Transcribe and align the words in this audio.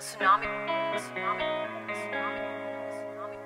tsunami. 0.00 0.46
Tsunami. 0.96 1.44
Tsunami. 1.92 2.40
Tsunami. 2.88 3.40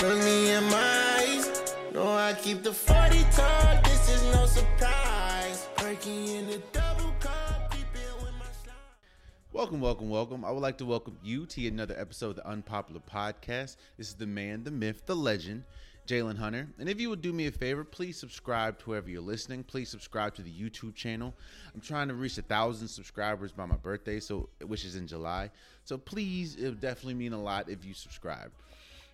Look 0.00 0.18
me 0.24 0.50
in 0.50 0.64
my 0.70 1.16
eyes. 1.18 1.74
Know 1.92 2.06
I 2.06 2.34
keep 2.34 2.62
the 2.62 2.72
40 2.72 3.26
tall. 3.32 3.82
This 3.82 4.08
is 4.08 4.22
no 4.32 4.46
surprise. 4.46 5.66
Perky 5.74 6.36
in 6.36 6.46
the 6.46 6.62
double 6.72 7.12
cup. 7.18 7.72
Keep 7.72 7.96
it 7.96 8.14
with 8.20 8.32
my 8.38 8.46
slime. 8.62 8.76
Welcome, 9.52 9.80
welcome, 9.80 10.08
welcome. 10.08 10.44
I 10.44 10.52
would 10.52 10.62
like 10.62 10.78
to 10.78 10.86
welcome 10.86 11.18
you 11.24 11.46
to 11.46 11.66
another 11.66 11.98
episode 11.98 12.30
of 12.30 12.36
the 12.36 12.46
Unpopular 12.46 13.00
Podcast. 13.00 13.74
This 13.96 14.06
is 14.06 14.14
the 14.14 14.28
man, 14.28 14.62
the 14.62 14.70
myth, 14.70 15.04
the 15.06 15.16
legend, 15.16 15.64
Jalen 16.08 16.38
Hunter. 16.38 16.66
And 16.78 16.88
if 16.88 16.98
you 16.98 17.10
would 17.10 17.20
do 17.20 17.34
me 17.34 17.46
a 17.48 17.52
favor, 17.52 17.84
please 17.84 18.18
subscribe 18.18 18.78
to 18.78 18.90
wherever 18.90 19.10
you're 19.10 19.20
listening. 19.20 19.62
Please 19.62 19.90
subscribe 19.90 20.34
to 20.36 20.42
the 20.42 20.50
YouTube 20.50 20.94
channel. 20.94 21.34
I'm 21.74 21.82
trying 21.82 22.08
to 22.08 22.14
reach 22.14 22.38
a 22.38 22.42
thousand 22.42 22.88
subscribers 22.88 23.52
by 23.52 23.66
my 23.66 23.76
birthday, 23.76 24.18
so 24.18 24.48
which 24.66 24.86
is 24.86 24.96
in 24.96 25.06
July. 25.06 25.50
So 25.84 25.98
please, 25.98 26.56
it 26.56 26.64
would 26.64 26.80
definitely 26.80 27.14
mean 27.14 27.34
a 27.34 27.40
lot 27.40 27.68
if 27.68 27.84
you 27.84 27.92
subscribe. 27.92 28.50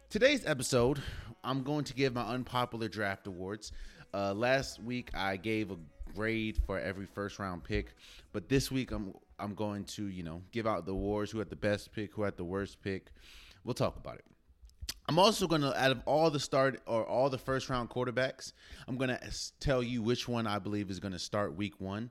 Today's 0.09 0.47
episode, 0.47 1.03
I'm 1.43 1.65
going 1.65 1.83
to 1.85 1.95
give 1.95 2.15
my 2.15 2.23
unpopular 2.23 2.87
draft 2.87 3.27
awards. 3.27 3.73
Uh, 4.15 4.33
last 4.33 4.81
week 4.81 5.11
I 5.15 5.37
gave 5.37 5.73
a 5.73 5.77
grade 6.15 6.61
for 6.65 6.79
every 6.79 7.07
first 7.07 7.41
round 7.41 7.65
pick, 7.65 7.95
but 8.33 8.49
this 8.49 8.71
week 8.71 8.93
I'm 8.93 9.13
I'm 9.41 9.55
going 9.57 9.83
to 9.85 10.07
you 10.07 10.23
know 10.23 10.43
give 10.53 10.69
out 10.69 10.87
the 10.87 10.93
awards 10.93 11.33
who 11.33 11.41
had 11.41 11.51
the 11.51 11.57
best 11.57 11.93
pick, 11.93 12.15
who 12.15 12.23
had 12.23 12.37
the 12.37 12.45
worst 12.45 12.81
pick. 12.83 13.11
We'll 13.65 13.75
talk 13.75 13.97
about 13.97 14.17
it. 14.17 14.25
I'm 15.07 15.19
also 15.19 15.47
going 15.47 15.61
to, 15.61 15.79
out 15.79 15.91
of 15.91 16.03
all 16.07 16.31
the 16.31 16.41
start 16.41 16.81
or 16.87 17.05
all 17.05 17.29
the 17.29 17.39
first 17.39 17.69
round 17.69 17.91
quarterbacks, 17.91 18.53
I'm 18.89 18.97
going 18.97 19.11
to 19.11 19.21
tell 19.61 19.83
you 19.83 20.03
which 20.03 20.27
one 20.27 20.47
I 20.47 20.59
believe 20.59 20.91
is 20.91 20.99
going 20.99 21.13
to 21.13 21.19
start 21.19 21.57
week 21.57 21.79
one. 21.79 22.11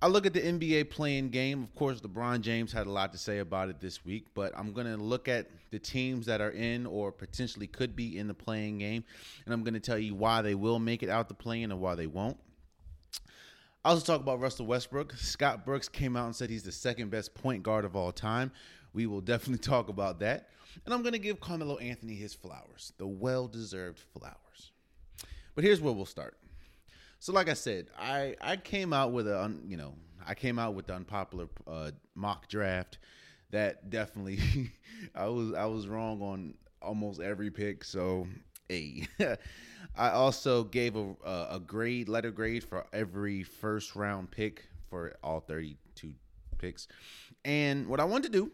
I 0.00 0.06
look 0.06 0.26
at 0.26 0.34
the 0.34 0.40
NBA 0.40 0.90
playing 0.90 1.30
game. 1.30 1.62
Of 1.62 1.74
course, 1.74 2.00
LeBron 2.02 2.42
James 2.42 2.72
had 2.72 2.86
a 2.86 2.90
lot 2.90 3.12
to 3.12 3.18
say 3.18 3.38
about 3.38 3.68
it 3.68 3.80
this 3.80 4.04
week, 4.04 4.26
but 4.34 4.52
I'm 4.56 4.72
going 4.72 4.86
to 4.86 4.96
look 4.96 5.28
at 5.28 5.48
the 5.70 5.78
teams 5.78 6.26
that 6.26 6.40
are 6.40 6.50
in 6.50 6.86
or 6.86 7.10
potentially 7.10 7.66
could 7.66 7.96
be 7.96 8.18
in 8.18 8.28
the 8.28 8.34
playing 8.34 8.78
game, 8.78 9.02
and 9.44 9.54
I'm 9.54 9.64
going 9.64 9.74
to 9.74 9.80
tell 9.80 9.98
you 9.98 10.14
why 10.14 10.42
they 10.42 10.54
will 10.54 10.78
make 10.78 11.02
it 11.02 11.08
out 11.08 11.28
the 11.28 11.34
playing 11.34 11.64
and 11.64 11.80
why 11.80 11.94
they 11.94 12.06
won't. 12.06 12.36
I 13.84 13.90
also 13.90 14.04
talk 14.04 14.20
about 14.20 14.40
Russell 14.40 14.66
Westbrook. 14.66 15.14
Scott 15.14 15.64
Brooks 15.64 15.88
came 15.88 16.16
out 16.16 16.26
and 16.26 16.36
said 16.36 16.48
he's 16.48 16.62
the 16.62 16.72
second 16.72 17.10
best 17.10 17.34
point 17.34 17.62
guard 17.62 17.84
of 17.84 17.96
all 17.96 18.12
time. 18.12 18.52
We 18.92 19.06
will 19.06 19.20
definitely 19.20 19.58
talk 19.66 19.88
about 19.88 20.20
that. 20.20 20.48
And 20.84 20.94
I'm 20.94 21.02
going 21.02 21.12
to 21.12 21.18
give 21.18 21.40
Carmelo 21.40 21.76
Anthony 21.78 22.14
his 22.14 22.34
flowers, 22.34 22.92
the 22.98 23.06
well 23.06 23.48
deserved 23.48 24.00
flowers. 24.18 24.72
But 25.54 25.64
here's 25.64 25.80
where 25.80 25.92
we'll 25.92 26.06
start. 26.06 26.36
So, 27.20 27.32
like 27.32 27.48
I 27.48 27.54
said, 27.54 27.86
I 27.98 28.36
I 28.40 28.56
came 28.56 28.92
out 28.92 29.12
with 29.12 29.26
a 29.26 29.54
you 29.66 29.76
know 29.76 29.94
I 30.26 30.34
came 30.34 30.58
out 30.58 30.74
with 30.74 30.86
the 30.86 30.94
unpopular 30.94 31.48
uh, 31.66 31.92
mock 32.14 32.48
draft 32.48 32.98
that 33.50 33.88
definitely 33.88 34.40
I 35.14 35.28
was 35.28 35.54
I 35.54 35.64
was 35.66 35.88
wrong 35.88 36.20
on 36.20 36.54
almost 36.82 37.20
every 37.20 37.50
pick. 37.50 37.84
So, 37.84 38.26
a 38.70 39.06
I 39.96 40.10
also 40.10 40.64
gave 40.64 40.96
a 40.96 41.14
a 41.24 41.46
a 41.52 41.60
grade 41.60 42.08
letter 42.08 42.30
grade 42.30 42.64
for 42.64 42.86
every 42.92 43.42
first 43.42 43.96
round 43.96 44.30
pick 44.30 44.68
for 44.90 45.16
all 45.22 45.40
32 45.40 46.12
picks. 46.58 46.88
And 47.44 47.86
what 47.86 48.00
I 48.00 48.04
wanted 48.04 48.32
to 48.32 48.38
do 48.38 48.52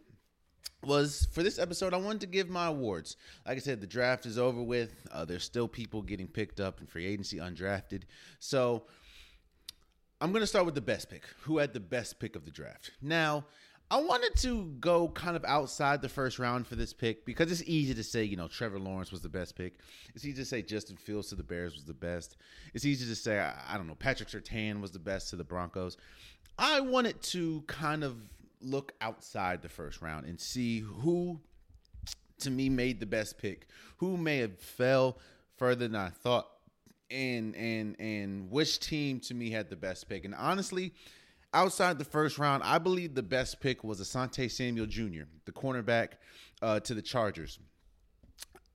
was 0.82 1.28
for 1.32 1.42
this 1.42 1.58
episode, 1.58 1.92
I 1.92 1.98
wanted 1.98 2.22
to 2.22 2.26
give 2.26 2.48
my 2.48 2.66
awards. 2.66 3.16
Like 3.46 3.56
I 3.56 3.60
said, 3.60 3.80
the 3.80 3.86
draft 3.86 4.26
is 4.26 4.38
over 4.38 4.62
with. 4.62 4.94
Uh, 5.12 5.24
there's 5.24 5.44
still 5.44 5.68
people 5.68 6.02
getting 6.02 6.26
picked 6.26 6.60
up 6.60 6.80
in 6.80 6.86
free 6.86 7.06
agency, 7.06 7.36
undrafted. 7.36 8.02
So 8.38 8.84
I'm 10.20 10.32
going 10.32 10.42
to 10.42 10.46
start 10.46 10.66
with 10.66 10.74
the 10.74 10.80
best 10.80 11.10
pick. 11.10 11.24
Who 11.42 11.58
had 11.58 11.72
the 11.72 11.80
best 11.80 12.18
pick 12.18 12.36
of 12.36 12.44
the 12.44 12.50
draft? 12.50 12.92
Now, 13.02 13.44
I 13.92 14.00
wanted 14.00 14.36
to 14.36 14.66
go 14.78 15.08
kind 15.08 15.36
of 15.36 15.44
outside 15.44 16.00
the 16.00 16.08
first 16.08 16.38
round 16.38 16.66
for 16.66 16.76
this 16.76 16.92
pick 16.92 17.26
because 17.26 17.50
it's 17.50 17.68
easy 17.68 17.92
to 17.92 18.04
say, 18.04 18.22
you 18.22 18.36
know, 18.36 18.46
Trevor 18.46 18.78
Lawrence 18.78 19.10
was 19.10 19.20
the 19.20 19.28
best 19.28 19.56
pick. 19.56 19.80
It's 20.14 20.24
easy 20.24 20.36
to 20.36 20.44
say 20.44 20.62
Justin 20.62 20.96
Fields 20.96 21.28
to 21.30 21.34
the 21.34 21.42
Bears 21.42 21.74
was 21.74 21.84
the 21.84 21.92
best. 21.92 22.36
It's 22.72 22.84
easy 22.84 23.04
to 23.06 23.16
say, 23.16 23.40
I, 23.40 23.52
I 23.68 23.76
don't 23.76 23.88
know, 23.88 23.96
Patrick 23.96 24.28
Surtain 24.28 24.80
was 24.80 24.92
the 24.92 25.00
best 25.00 25.30
to 25.30 25.36
the 25.36 25.42
Broncos. 25.42 25.96
I 26.56 26.80
wanted 26.80 27.20
to 27.22 27.62
kind 27.66 28.04
of 28.04 28.16
look 28.60 28.92
outside 29.00 29.62
the 29.62 29.68
first 29.68 30.02
round 30.02 30.26
and 30.26 30.40
see 30.40 30.80
who 30.80 31.40
to 32.40 32.50
me 32.50 32.68
made 32.68 33.00
the 33.00 33.06
best 33.06 33.38
pick, 33.38 33.66
who 33.98 34.16
may 34.16 34.38
have 34.38 34.58
fell 34.58 35.18
further 35.56 35.88
than 35.88 35.96
I 35.96 36.08
thought, 36.08 36.48
and 37.10 37.54
and 37.56 37.96
and 37.98 38.50
which 38.50 38.80
team 38.80 39.20
to 39.20 39.34
me 39.34 39.50
had 39.50 39.70
the 39.70 39.76
best 39.76 40.08
pick. 40.08 40.24
And 40.24 40.34
honestly, 40.34 40.94
outside 41.52 41.98
the 41.98 42.04
first 42.04 42.38
round, 42.38 42.62
I 42.62 42.78
believe 42.78 43.14
the 43.14 43.22
best 43.22 43.60
pick 43.60 43.84
was 43.84 44.00
Asante 44.00 44.50
Samuel 44.50 44.86
Jr., 44.86 45.24
the 45.44 45.52
cornerback 45.52 46.12
uh, 46.62 46.80
to 46.80 46.94
the 46.94 47.02
Chargers. 47.02 47.58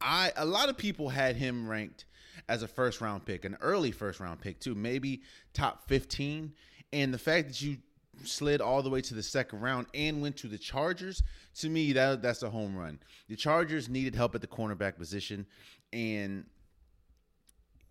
I 0.01 0.31
a 0.35 0.45
lot 0.45 0.69
of 0.69 0.77
people 0.77 1.09
had 1.09 1.35
him 1.35 1.67
ranked 1.67 2.05
as 2.47 2.63
a 2.63 2.67
first 2.67 3.01
round 3.01 3.25
pick, 3.25 3.45
an 3.45 3.57
early 3.61 3.91
first 3.91 4.19
round 4.19 4.41
pick 4.41 4.59
too, 4.59 4.75
maybe 4.75 5.23
top 5.53 5.87
15. 5.87 6.53
And 6.93 7.13
the 7.13 7.17
fact 7.17 7.47
that 7.47 7.61
you 7.61 7.77
slid 8.23 8.61
all 8.61 8.81
the 8.81 8.89
way 8.89 9.01
to 9.01 9.13
the 9.13 9.23
second 9.23 9.61
round 9.61 9.87
and 9.93 10.21
went 10.21 10.37
to 10.37 10.47
the 10.47 10.57
Chargers, 10.57 11.23
to 11.55 11.69
me 11.69 11.93
that 11.93 12.21
that's 12.21 12.43
a 12.43 12.49
home 12.49 12.75
run. 12.75 12.99
The 13.27 13.35
Chargers 13.35 13.89
needed 13.89 14.15
help 14.15 14.35
at 14.35 14.41
the 14.41 14.47
cornerback 14.47 14.97
position 14.97 15.45
and 15.93 16.45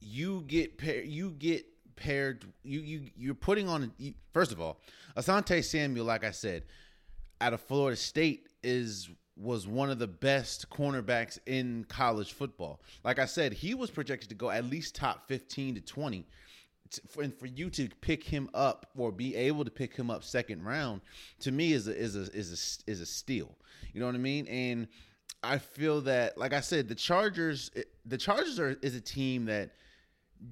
you 0.01 0.45
get 0.47 0.79
pair, 0.79 1.03
you 1.03 1.31
get 1.31 1.65
paired 1.97 2.45
you 2.65 2.81
you 2.81 3.11
you're 3.17 3.35
putting 3.35 3.69
on 3.69 3.93
you, 3.99 4.15
first 4.33 4.53
of 4.53 4.61
all, 4.61 4.81
Asante 5.17 5.63
Samuel 5.63 6.05
like 6.05 6.25
I 6.25 6.31
said, 6.31 6.65
out 7.41 7.53
of 7.53 7.61
Florida 7.61 7.97
State 7.97 8.49
is 8.63 9.09
was 9.37 9.67
one 9.67 9.91
of 9.91 9.99
the 9.99 10.07
best 10.07 10.71
cornerbacks 10.71 11.39
in 11.47 11.85
college 11.89 12.33
football. 12.33 12.81
Like 13.03 13.19
I 13.19 13.25
said, 13.25 13.53
he 13.53 13.75
was 13.75 13.91
projected 13.91 14.29
to 14.29 14.35
go 14.35 14.51
at 14.51 14.65
least 14.65 14.95
top 14.95 15.27
15 15.27 15.77
to 15.77 15.81
20 15.81 16.27
and 17.21 17.35
for 17.35 17.47
you 17.47 17.71
to 17.71 17.89
pick 18.01 18.25
him 18.25 18.49
up 18.55 18.91
or 18.97 19.13
be 19.13 19.35
able 19.37 19.65
to 19.65 19.71
pick 19.71 19.95
him 19.95 20.11
up 20.11 20.25
second 20.25 20.63
round 20.65 21.01
to 21.41 21.53
me 21.53 21.73
is 21.73 21.89
a 21.89 21.97
is 21.97 22.17
a 22.17 22.33
is 22.33 22.83
a 22.87 22.91
is 22.91 23.01
a 23.01 23.07
steal. 23.07 23.57
You 23.93 24.01
know 24.01 24.07
what 24.07 24.15
I 24.15 24.19
mean? 24.19 24.47
And 24.49 24.89
I 25.43 25.59
feel 25.59 26.01
that 26.03 26.39
like 26.39 26.53
I 26.53 26.61
said 26.61 26.89
the 26.89 26.95
Chargers 26.95 27.71
the 28.05 28.19
Chargers 28.19 28.59
are 28.59 28.77
is 28.83 28.95
a 28.95 29.01
team 29.01 29.47
that 29.47 29.71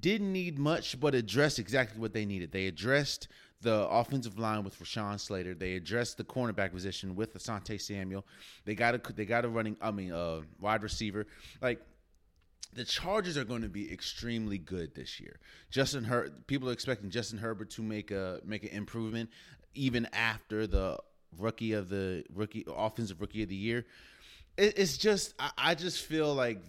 didn't 0.00 0.32
need 0.32 0.58
much 0.58 0.98
but 0.98 1.14
addressed 1.14 1.58
exactly 1.58 2.00
what 2.00 2.12
they 2.12 2.24
needed. 2.24 2.52
They 2.52 2.66
addressed 2.66 3.28
the 3.60 3.86
offensive 3.88 4.38
line 4.38 4.64
with 4.64 4.78
Rashawn 4.78 5.20
Slater. 5.20 5.54
They 5.54 5.74
addressed 5.74 6.16
the 6.16 6.24
cornerback 6.24 6.72
position 6.72 7.14
with 7.14 7.34
Asante 7.34 7.80
Samuel. 7.80 8.24
They 8.64 8.74
got 8.74 8.94
a 8.94 9.12
they 9.12 9.24
got 9.24 9.44
a 9.44 9.48
running 9.48 9.76
I 9.80 9.90
mean 9.90 10.12
uh 10.12 10.42
wide 10.60 10.82
receiver. 10.82 11.26
Like 11.60 11.80
the 12.74 12.84
Chargers 12.84 13.36
are 13.36 13.44
going 13.44 13.62
to 13.62 13.68
be 13.68 13.92
extremely 13.92 14.58
good 14.58 14.94
this 14.94 15.20
year. 15.20 15.38
Justin 15.70 16.04
Her 16.04 16.30
people 16.46 16.68
are 16.68 16.72
expecting 16.72 17.10
Justin 17.10 17.38
Herbert 17.38 17.70
to 17.70 17.82
make 17.82 18.10
a 18.10 18.40
make 18.44 18.62
an 18.62 18.70
improvement 18.70 19.30
even 19.74 20.08
after 20.12 20.66
the 20.66 20.98
rookie 21.38 21.72
of 21.72 21.88
the 21.88 22.24
rookie 22.32 22.64
offensive 22.68 23.20
rookie 23.20 23.42
of 23.42 23.48
the 23.48 23.56
year. 23.56 23.84
It, 24.56 24.78
it's 24.78 24.96
just 24.96 25.34
I, 25.38 25.50
I 25.58 25.74
just 25.74 26.04
feel 26.04 26.34
like 26.34 26.62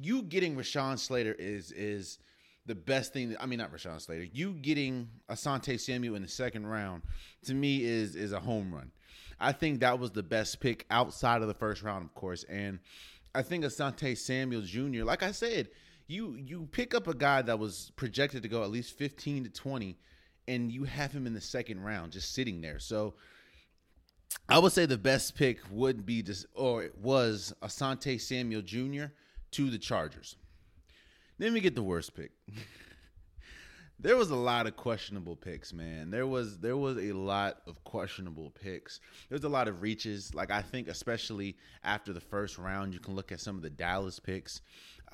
you 0.00 0.22
getting 0.22 0.56
Rashawn 0.56 0.98
Slater 0.98 1.34
is 1.38 1.72
is 1.72 2.18
the 2.66 2.74
best 2.74 3.12
thing. 3.12 3.30
That, 3.30 3.42
I 3.42 3.46
mean, 3.46 3.58
not 3.58 3.72
Rashawn 3.72 4.00
Slater. 4.00 4.24
You 4.32 4.52
getting 4.52 5.08
Asante 5.28 5.78
Samuel 5.78 6.14
in 6.14 6.22
the 6.22 6.28
second 6.28 6.66
round 6.66 7.02
to 7.44 7.54
me 7.54 7.84
is 7.84 8.16
is 8.16 8.32
a 8.32 8.40
home 8.40 8.74
run. 8.74 8.90
I 9.42 9.52
think 9.52 9.80
that 9.80 9.98
was 9.98 10.10
the 10.10 10.22
best 10.22 10.60
pick 10.60 10.84
outside 10.90 11.40
of 11.40 11.48
the 11.48 11.54
first 11.54 11.82
round, 11.82 12.04
of 12.04 12.14
course, 12.14 12.44
and 12.44 12.78
I 13.34 13.42
think 13.42 13.64
Asante 13.64 14.16
Samuel 14.16 14.62
Jr. 14.62 15.04
Like 15.04 15.22
I 15.22 15.32
said, 15.32 15.68
you 16.06 16.34
you 16.34 16.68
pick 16.72 16.94
up 16.94 17.06
a 17.06 17.14
guy 17.14 17.42
that 17.42 17.58
was 17.58 17.92
projected 17.96 18.42
to 18.42 18.48
go 18.48 18.62
at 18.62 18.70
least 18.70 18.96
fifteen 18.96 19.44
to 19.44 19.50
twenty, 19.50 19.98
and 20.48 20.72
you 20.72 20.84
have 20.84 21.12
him 21.12 21.26
in 21.26 21.34
the 21.34 21.40
second 21.40 21.80
round 21.80 22.12
just 22.12 22.34
sitting 22.34 22.60
there. 22.60 22.78
So 22.78 23.14
I 24.48 24.58
would 24.58 24.72
say 24.72 24.86
the 24.86 24.98
best 24.98 25.36
pick 25.36 25.58
would 25.70 26.04
be 26.04 26.22
just 26.22 26.46
or 26.54 26.82
it 26.82 26.98
was 26.98 27.54
Asante 27.62 28.20
Samuel 28.20 28.62
Jr. 28.62 29.12
to 29.52 29.70
the 29.70 29.78
Chargers. 29.78 30.36
Then 31.38 31.52
we 31.52 31.60
get 31.60 31.74
the 31.74 31.82
worst 31.82 32.14
pick. 32.14 32.32
there 34.02 34.16
was 34.16 34.30
a 34.30 34.36
lot 34.36 34.66
of 34.66 34.76
questionable 34.76 35.36
picks, 35.36 35.72
man. 35.72 36.10
There 36.10 36.26
was 36.26 36.58
there 36.58 36.76
was 36.76 36.96
a 36.96 37.12
lot 37.12 37.58
of 37.66 37.82
questionable 37.84 38.50
picks. 38.50 39.00
There's 39.28 39.44
a 39.44 39.48
lot 39.48 39.68
of 39.68 39.82
reaches. 39.82 40.34
Like 40.34 40.50
I 40.50 40.62
think 40.62 40.88
especially 40.88 41.56
after 41.84 42.12
the 42.12 42.20
first 42.20 42.56
round, 42.56 42.94
you 42.94 43.00
can 43.00 43.14
look 43.14 43.30
at 43.30 43.40
some 43.40 43.56
of 43.56 43.62
the 43.62 43.70
Dallas 43.70 44.18
picks. 44.18 44.62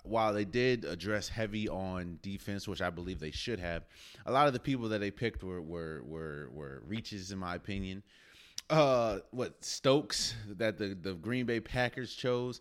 While 0.05 0.35
they 0.35 0.44
did 0.44 0.85
address 0.85 1.29
heavy 1.29 1.69
on 1.69 2.19
defense, 2.23 2.69
which 2.69 2.81
I 2.81 2.91
believe 2.91 3.19
they 3.19 3.33
should 3.33 3.59
have, 3.59 3.87
a 4.25 4.31
lot 4.31 4.47
of 4.47 4.53
the 4.53 4.61
people 4.61 4.88
that 4.91 5.00
they 5.00 5.11
picked 5.11 5.43
were 5.43 5.61
were 5.61 6.03
were, 6.05 6.49
were 6.53 6.83
reaches 6.87 7.33
in 7.33 7.38
my 7.38 7.56
opinion. 7.56 8.03
Uh, 8.71 9.19
what 9.31 9.65
Stokes 9.65 10.35
that 10.59 10.79
the 10.79 10.94
the 10.94 11.15
Green 11.15 11.47
Bay 11.47 11.59
Packers 11.61 12.15
chose, 12.15 12.61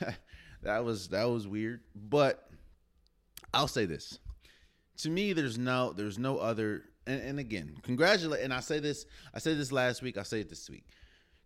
that 0.62 0.84
was 0.84 1.08
that 1.08 1.24
was 1.24 1.46
weird. 1.46 1.82
But 1.94 2.48
I'll 3.52 3.68
say 3.68 3.84
this. 3.84 4.18
To 4.98 5.10
me, 5.10 5.32
there's 5.32 5.58
no 5.58 5.92
there's 5.92 6.18
no 6.18 6.38
other 6.38 6.84
and, 7.06 7.20
and 7.22 7.38
again, 7.38 7.76
congratulate 7.82 8.42
and 8.42 8.52
I 8.52 8.60
say 8.60 8.80
this, 8.80 9.06
I 9.34 9.38
said 9.38 9.58
this 9.58 9.72
last 9.72 10.02
week, 10.02 10.16
I 10.16 10.22
say 10.22 10.40
it 10.40 10.48
this 10.48 10.68
week. 10.68 10.84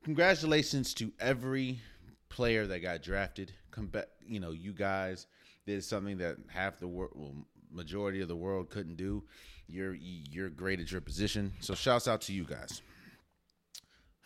Congratulations 0.05 0.95
to 0.95 1.13
every 1.21 1.81
player 2.29 2.67
that 2.67 2.81
got 2.81 3.03
drafted. 3.03 3.53
Come 3.71 3.87
back, 3.87 4.07
you 4.27 4.41
know, 4.41 4.51
you 4.51 4.73
guys 4.73 5.27
did 5.67 5.85
something 5.85 6.19
that 6.19 6.37
half 6.49 6.81
the 6.81 6.89
world 6.89 7.13
well, 7.15 7.35
majority 7.71 8.21
of 8.21 8.29
the 8.29 8.37
world 8.37 8.71
couldn't 8.71 8.97
do. 8.97 9.23
You're 9.67 9.95
you're 9.95 10.51
great 10.51 10.81
at 10.81 10.91
your 10.91 11.01
position. 11.01 11.53
So 11.61 11.75
shouts 11.75 12.09
out 12.09 12.23
to 12.23 12.33
you 12.33 12.45
guys. 12.45 12.83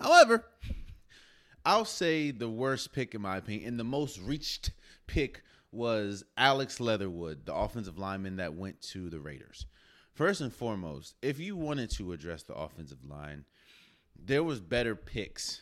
However, 0.01 0.45
I'll 1.65 1.85
say 1.85 2.31
the 2.31 2.49
worst 2.49 2.93
pick 2.93 3.15
in 3.15 3.23
my 3.23 3.39
opinion, 3.39 3.69
and 3.69 3.81
the 3.81 3.85
most 3.85 4.21
reached 4.21 4.71
pick 5.07 5.43
was 5.73 6.25
Alex 6.37 6.81
Leatherwood, 6.81 7.47
the 7.47 7.55
offensive 7.55 7.99
lineman 7.99 8.37
that 8.37 8.55
went 8.55 8.81
to 8.81 9.11
the 9.11 9.21
Raiders. 9.21 9.67
First 10.15 10.41
and 10.41 10.53
foremost, 10.53 11.15
if 11.21 11.39
you 11.39 11.57
wanted 11.57 11.91
to 11.93 12.13
address 12.13 12.43
the 12.43 12.55
offensive 12.55 13.05
line, 13.05 13.45
there 14.19 14.43
was 14.43 14.61
better 14.61 14.97
picks 14.97 15.61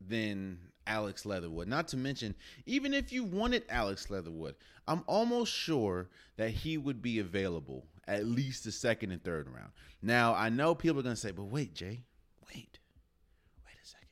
than 0.00 0.58
Alex 0.86 1.26
Leatherwood. 1.26 1.68
Not 1.68 1.88
to 1.88 1.96
mention, 1.96 2.34
even 2.66 2.94
if 2.94 3.12
you 3.12 3.24
wanted 3.24 3.64
Alex 3.68 4.08
Leatherwood, 4.10 4.54
I'm 4.86 5.02
almost 5.06 5.52
sure 5.52 6.08
that 6.36 6.50
he 6.50 6.78
would 6.78 7.02
be 7.02 7.18
available 7.18 7.86
at 8.06 8.26
least 8.26 8.64
the 8.64 8.72
second 8.72 9.10
and 9.10 9.22
third 9.24 9.48
round. 9.48 9.72
Now, 10.00 10.34
I 10.34 10.48
know 10.48 10.74
people 10.74 11.00
are 11.00 11.02
going 11.02 11.16
to 11.16 11.20
say, 11.20 11.32
but 11.32 11.44
wait, 11.44 11.74
Jay, 11.74 12.04
wait, 12.48 12.78
wait 13.64 13.76
a 13.82 13.86
second. 13.86 14.08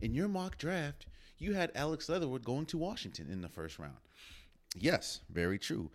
In 0.00 0.14
your 0.14 0.28
mock 0.28 0.56
draft, 0.56 1.06
you 1.38 1.52
had 1.52 1.70
Alex 1.74 2.08
Leatherwood 2.08 2.44
going 2.44 2.64
to 2.66 2.78
Washington 2.78 3.28
in 3.30 3.42
the 3.42 3.48
first 3.48 3.78
round. 3.78 3.96
Yes, 4.78 5.20
very 5.30 5.58
true. 5.58 5.90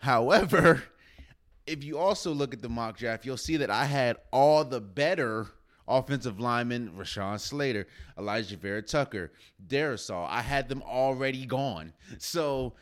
However, 0.00 0.82
if 1.66 1.82
you 1.82 1.98
also 1.98 2.32
look 2.32 2.54
at 2.54 2.62
the 2.62 2.68
mock 2.68 2.98
draft, 2.98 3.24
you'll 3.24 3.36
see 3.36 3.56
that 3.56 3.70
I 3.70 3.84
had 3.84 4.18
all 4.32 4.64
the 4.64 4.80
better 4.80 5.48
offensive 5.88 6.40
linemen, 6.40 6.92
Rashawn 6.96 7.40
Slater, 7.40 7.86
Elijah 8.18 8.56
Vera 8.56 8.82
Tucker, 8.82 9.32
Darrisaw. 9.66 10.26
I 10.28 10.42
had 10.42 10.68
them 10.68 10.82
already 10.82 11.46
gone. 11.46 11.92
So 12.18 12.74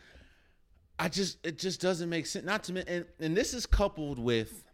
I 0.99 1.09
just 1.09 1.45
it 1.45 1.59
just 1.59 1.81
doesn't 1.81 2.09
make 2.09 2.27
sense. 2.27 2.45
Not 2.45 2.65
to 2.65 2.89
and, 2.89 3.05
and 3.21 3.37
this 3.37 3.55
is 3.55 3.67
coupled 3.67 4.19
with 4.19 4.65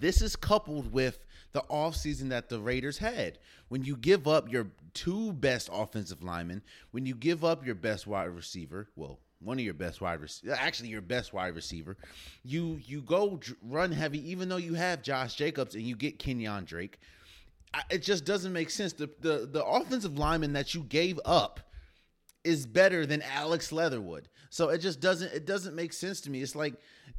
this 0.00 0.22
is 0.22 0.36
coupled 0.36 0.92
with 0.92 1.24
the 1.52 1.62
offseason 1.70 2.28
that 2.30 2.48
the 2.48 2.60
Raiders 2.60 2.98
had. 2.98 3.38
When 3.68 3.84
you 3.84 3.96
give 3.96 4.26
up 4.26 4.50
your 4.50 4.68
two 4.94 5.32
best 5.32 5.68
offensive 5.72 6.22
linemen, 6.22 6.62
when 6.90 7.06
you 7.06 7.14
give 7.14 7.44
up 7.44 7.64
your 7.64 7.74
best 7.74 8.06
wide 8.06 8.24
receiver, 8.24 8.88
well, 8.96 9.20
one 9.40 9.58
of 9.58 9.64
your 9.64 9.74
best 9.74 10.00
wide 10.00 10.20
receivers, 10.20 10.58
actually 10.58 10.88
your 10.88 11.00
best 11.00 11.32
wide 11.32 11.54
receiver, 11.54 11.96
you 12.42 12.80
you 12.84 13.02
go 13.02 13.40
run 13.62 13.92
heavy, 13.92 14.30
even 14.30 14.48
though 14.48 14.56
you 14.56 14.74
have 14.74 15.02
Josh 15.02 15.34
Jacobs 15.34 15.74
and 15.74 15.84
you 15.84 15.96
get 15.96 16.18
Kenyon 16.18 16.64
Drake. 16.64 16.98
It 17.90 18.02
just 18.02 18.24
doesn't 18.24 18.52
make 18.52 18.70
sense. 18.70 18.92
The, 18.94 19.10
the 19.20 19.48
the 19.50 19.64
offensive 19.64 20.18
lineman 20.18 20.54
that 20.54 20.74
you 20.74 20.82
gave 20.82 21.20
up 21.24 21.60
is 22.44 22.66
better 22.66 23.04
than 23.04 23.22
Alex 23.22 23.72
Leatherwood. 23.72 24.28
So 24.50 24.70
it 24.70 24.78
just 24.78 25.00
doesn't 25.00 25.32
it 25.32 25.46
doesn't 25.46 25.74
make 25.74 25.92
sense 25.92 26.20
to 26.22 26.30
me. 26.30 26.42
It's 26.42 26.56
like 26.56 26.74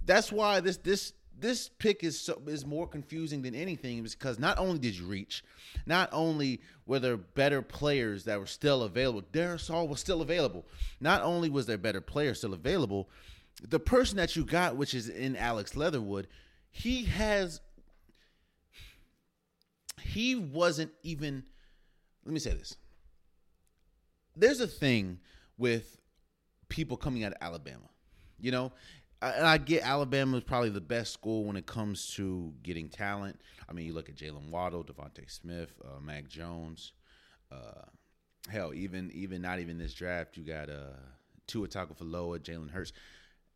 that's 0.05 0.31
why 0.31 0.59
this 0.59 0.77
this 0.77 1.13
this 1.39 1.69
pick 1.69 2.03
is 2.03 2.19
so, 2.19 2.41
is 2.47 2.65
more 2.65 2.87
confusing 2.87 3.41
than 3.41 3.55
anything 3.55 4.03
because 4.03 4.39
not 4.39 4.57
only 4.57 4.79
did 4.79 4.97
you 4.97 5.05
reach, 5.05 5.43
not 5.85 6.09
only 6.11 6.61
were 6.85 6.99
there 6.99 7.17
better 7.17 7.61
players 7.61 8.25
that 8.25 8.39
were 8.39 8.45
still 8.45 8.83
available, 8.83 9.23
Darrisaw 9.33 9.87
was 9.87 9.99
still 9.99 10.21
available. 10.21 10.65
Not 10.99 11.21
only 11.21 11.49
was 11.49 11.65
there 11.65 11.77
better 11.77 12.01
players 12.01 12.39
still 12.39 12.53
available, 12.53 13.09
the 13.67 13.79
person 13.79 14.17
that 14.17 14.35
you 14.35 14.45
got, 14.45 14.75
which 14.75 14.93
is 14.93 15.09
in 15.09 15.35
Alex 15.35 15.75
Leatherwood, 15.75 16.27
he 16.71 17.05
has 17.05 17.61
he 20.01 20.35
wasn't 20.35 20.91
even 21.03 21.43
let 22.25 22.33
me 22.33 22.39
say 22.39 22.53
this. 22.53 22.77
There's 24.35 24.61
a 24.61 24.67
thing 24.67 25.19
with 25.57 25.99
people 26.69 26.95
coming 26.97 27.23
out 27.23 27.33
of 27.33 27.37
Alabama. 27.41 27.89
You 28.39 28.51
know, 28.51 28.71
and 29.21 29.45
I 29.45 29.57
get 29.57 29.83
Alabama 29.83 30.37
is 30.37 30.43
probably 30.43 30.69
the 30.69 30.81
best 30.81 31.13
school 31.13 31.43
when 31.43 31.55
it 31.55 31.65
comes 31.65 32.13
to 32.15 32.53
getting 32.63 32.89
talent. 32.89 33.39
I 33.67 33.73
mean, 33.73 33.85
you 33.85 33.93
look 33.93 34.09
at 34.09 34.15
Jalen 34.15 34.49
Waddle, 34.49 34.83
DeVonta 34.83 35.29
Smith, 35.29 35.73
uh, 35.83 35.99
Mac 35.99 36.27
Jones. 36.27 36.93
Uh, 37.51 37.85
hell, 38.49 38.73
even 38.73 39.11
even 39.13 39.41
not 39.41 39.59
even 39.59 39.77
this 39.77 39.93
draft, 39.93 40.37
you 40.37 40.43
got 40.43 40.69
uh, 40.69 40.93
Tua 41.47 41.67
Tagovailoa, 41.67 42.39
Jalen 42.39 42.71
Hurts. 42.71 42.93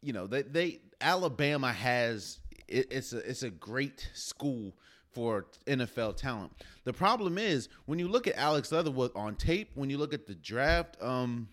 You 0.02 0.14
know, 0.14 0.28
they 0.28 0.42
they 0.42 0.82
Alabama 1.00 1.72
has 1.72 2.40
it, 2.68 2.88
it's 2.92 3.14
a 3.14 3.18
it's 3.30 3.44
a 3.44 3.50
great 3.50 4.10
school 4.14 4.74
for 5.14 5.46
NFL 5.68 6.18
talent. 6.18 6.52
The 6.84 6.94
problem 6.94 7.38
is 7.38 7.70
when 7.86 8.00
you 8.00 8.08
look 8.08 8.28
at 8.28 8.36
Alex 8.36 8.72
Leatherwood 8.72 9.12
on 9.16 9.36
tape, 9.36 9.72
when 9.76 9.90
you 9.90 9.98
look 9.98 10.14
at 10.14 10.26
the 10.26 10.36
draft, 10.36 10.98
um, 11.02 11.48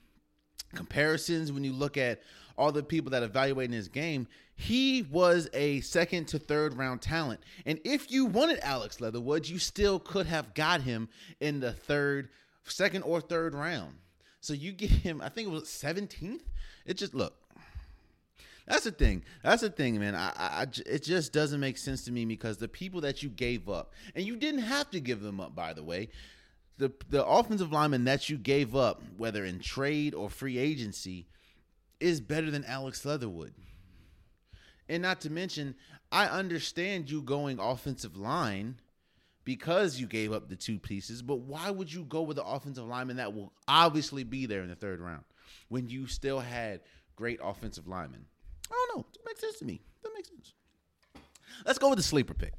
comparisons, 0.75 1.53
when 1.53 1.63
you 1.63 1.73
look 1.73 1.97
at 1.97 2.23
all 2.61 2.73
the 2.73 2.83
people 2.83 3.11
that 3.11 3.23
evaluating 3.23 3.73
his 3.73 3.89
game, 3.89 4.29
he 4.55 5.03
was 5.11 5.49
a 5.55 5.81
second 5.81 6.29
to 6.29 6.39
third 6.39 6.77
round 6.77 7.01
talent. 7.01 7.41
And 7.65 7.81
if 7.85 8.11
you 8.11 8.27
wanted 8.27 8.61
Alex 8.63 9.01
Leatherwood, 9.01 9.49
you 9.49 9.59
still 9.59 9.99
could 9.99 10.27
have 10.27 10.53
got 10.55 10.83
him 10.83 11.09
in 11.41 11.61
the 11.61 11.73
third, 11.73 12.29
second 12.65 13.03
or 13.03 13.21
third 13.21 13.55
round. 13.55 13.95
So 14.41 14.53
you 14.53 14.73
get 14.73 14.91
him, 14.91 15.23
I 15.23 15.31
think 15.31 15.49
it 15.49 15.53
was 15.53 15.65
17th. 15.65 16.43
It 16.85 16.99
just 16.99 17.15
look. 17.15 17.35
That's 18.67 18.85
the 18.85 18.93
thing. 18.93 19.25
That's 19.43 19.63
the 19.63 19.71
thing, 19.71 19.99
man. 19.99 20.15
I, 20.15 20.33
I, 20.37 20.67
it 20.87 21.03
just 21.03 21.33
doesn't 21.33 21.59
make 21.59 21.79
sense 21.79 22.05
to 22.05 22.13
me 22.13 22.25
because 22.25 22.59
the 22.59 22.69
people 22.69 23.01
that 23.01 23.23
you 23.23 23.31
gave 23.31 23.69
up, 23.69 23.93
and 24.15 24.25
you 24.25 24.37
didn't 24.37 24.63
have 24.63 24.91
to 24.91 25.01
give 25.01 25.23
them 25.23 25.41
up, 25.41 25.55
by 25.55 25.73
the 25.73 25.83
way 25.83 26.09
the 26.81 26.91
the 27.11 27.25
offensive 27.25 27.71
lineman 27.71 28.05
that 28.05 28.29
you 28.29 28.37
gave 28.39 28.75
up, 28.75 29.03
whether 29.17 29.45
in 29.45 29.61
trade 29.61 30.15
or 30.15 30.29
free 30.29 30.59
agency, 30.59 31.27
is 32.01 32.21
better 32.21 32.51
than 32.51 32.65
Alex 32.65 33.05
Leatherwood. 33.05 33.53
And 34.89 35.03
not 35.03 35.21
to 35.21 35.31
mention, 35.31 35.77
I 36.11 36.27
understand 36.27 37.11
you 37.11 37.23
going 37.23 37.61
offensive 37.61 38.17
line 38.17 38.81
because 39.45 40.01
you 40.01 40.07
gave 40.07 40.33
up 40.33 40.49
the 40.49 40.57
two 40.57 40.79
pieces, 40.79 41.23
but 41.23 41.41
why 41.41 41.71
would 41.71 41.93
you 41.93 42.05
go 42.05 42.23
with 42.23 42.37
the 42.37 42.45
offensive 42.45 42.87
lineman 42.87 43.17
that 43.17 43.35
will 43.35 43.53
obviously 43.69 44.25
be 44.25 44.47
there 44.47 44.63
in 44.63 44.69
the 44.69 44.75
third 44.75 45.01
round 45.01 45.25
when 45.69 45.89
you 45.89 46.07
still 46.07 46.41
had 46.41 46.81
great 47.17 47.39
offensive 47.43 47.87
linemen? 47.87 48.25
I 48.71 48.87
don't 48.89 48.99
know. 48.99 49.07
It 49.15 49.21
makes 49.25 49.41
sense 49.41 49.59
to 49.59 49.65
me. 49.65 49.81
That 50.03 50.11
makes 50.15 50.29
sense. 50.29 50.53
Let's 51.65 51.79
go 51.79 51.89
with 51.89 51.99
the 51.99 52.03
sleeper 52.03 52.35
pick. 52.35 52.55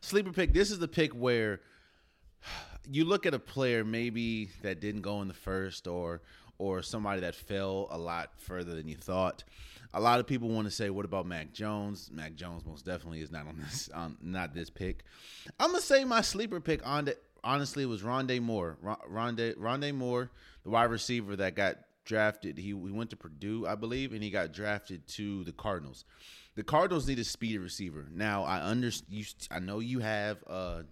Sleeper 0.00 0.32
pick. 0.32 0.52
This 0.52 0.70
is 0.70 0.78
the 0.78 0.88
pick 0.88 1.12
where 1.12 1.60
you 2.90 3.04
look 3.04 3.26
at 3.26 3.34
a 3.34 3.38
player 3.38 3.84
maybe 3.84 4.50
that 4.62 4.80
didn't 4.80 5.02
go 5.02 5.20
in 5.22 5.28
the 5.28 5.34
first 5.34 5.86
or 5.86 6.22
or 6.60 6.82
somebody 6.82 7.22
that 7.22 7.34
fell 7.34 7.88
a 7.90 7.96
lot 7.96 8.30
further 8.36 8.74
than 8.74 8.86
you 8.86 8.94
thought. 8.96 9.42
A 9.94 10.00
lot 10.00 10.20
of 10.20 10.26
people 10.26 10.50
want 10.50 10.66
to 10.66 10.70
say, 10.70 10.90
"What 10.90 11.06
about 11.06 11.26
Mac 11.26 11.52
Jones?" 11.52 12.10
Mac 12.12 12.34
Jones 12.36 12.64
most 12.66 12.84
definitely 12.84 13.22
is 13.22 13.32
not 13.32 13.46
on 13.46 13.56
this 13.58 13.88
not 14.22 14.54
this 14.54 14.68
pick. 14.68 15.04
I'm 15.58 15.70
gonna 15.70 15.80
say 15.80 16.04
my 16.04 16.20
sleeper 16.20 16.60
pick 16.60 16.86
on 16.86 17.06
the, 17.06 17.16
honestly 17.42 17.86
was 17.86 18.02
Rondé 18.02 18.40
Moore. 18.40 18.76
Ron- 18.82 19.00
Rondé 19.10 19.56
Rondé 19.56 19.94
Moore, 19.94 20.30
the 20.62 20.70
wide 20.70 20.90
receiver 20.90 21.34
that 21.36 21.56
got 21.56 21.78
drafted. 22.04 22.58
He, 22.58 22.68
he 22.68 22.74
went 22.74 23.10
to 23.10 23.16
Purdue, 23.16 23.66
I 23.66 23.74
believe, 23.74 24.12
and 24.12 24.22
he 24.22 24.30
got 24.30 24.52
drafted 24.52 25.06
to 25.08 25.42
the 25.44 25.52
Cardinals. 25.52 26.04
The 26.56 26.62
Cardinals 26.62 27.08
need 27.08 27.18
a 27.18 27.24
speedy 27.24 27.58
receiver. 27.58 28.06
Now 28.12 28.44
I 28.44 28.60
understand. 28.60 29.26
I 29.50 29.60
know 29.60 29.78
you 29.78 30.00
have 30.00 30.44
uh, 30.46 30.82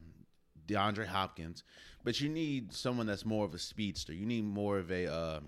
DeAndre 0.66 1.06
Hopkins, 1.06 1.62
but 2.04 2.20
you 2.20 2.28
need 2.28 2.72
someone 2.72 3.06
that's 3.06 3.25
more 3.26 3.44
of 3.44 3.54
a 3.54 3.58
speedster. 3.58 4.14
You 4.14 4.26
need 4.26 4.44
more 4.44 4.78
of 4.78 4.90
a. 4.90 5.12
Uh, 5.12 5.40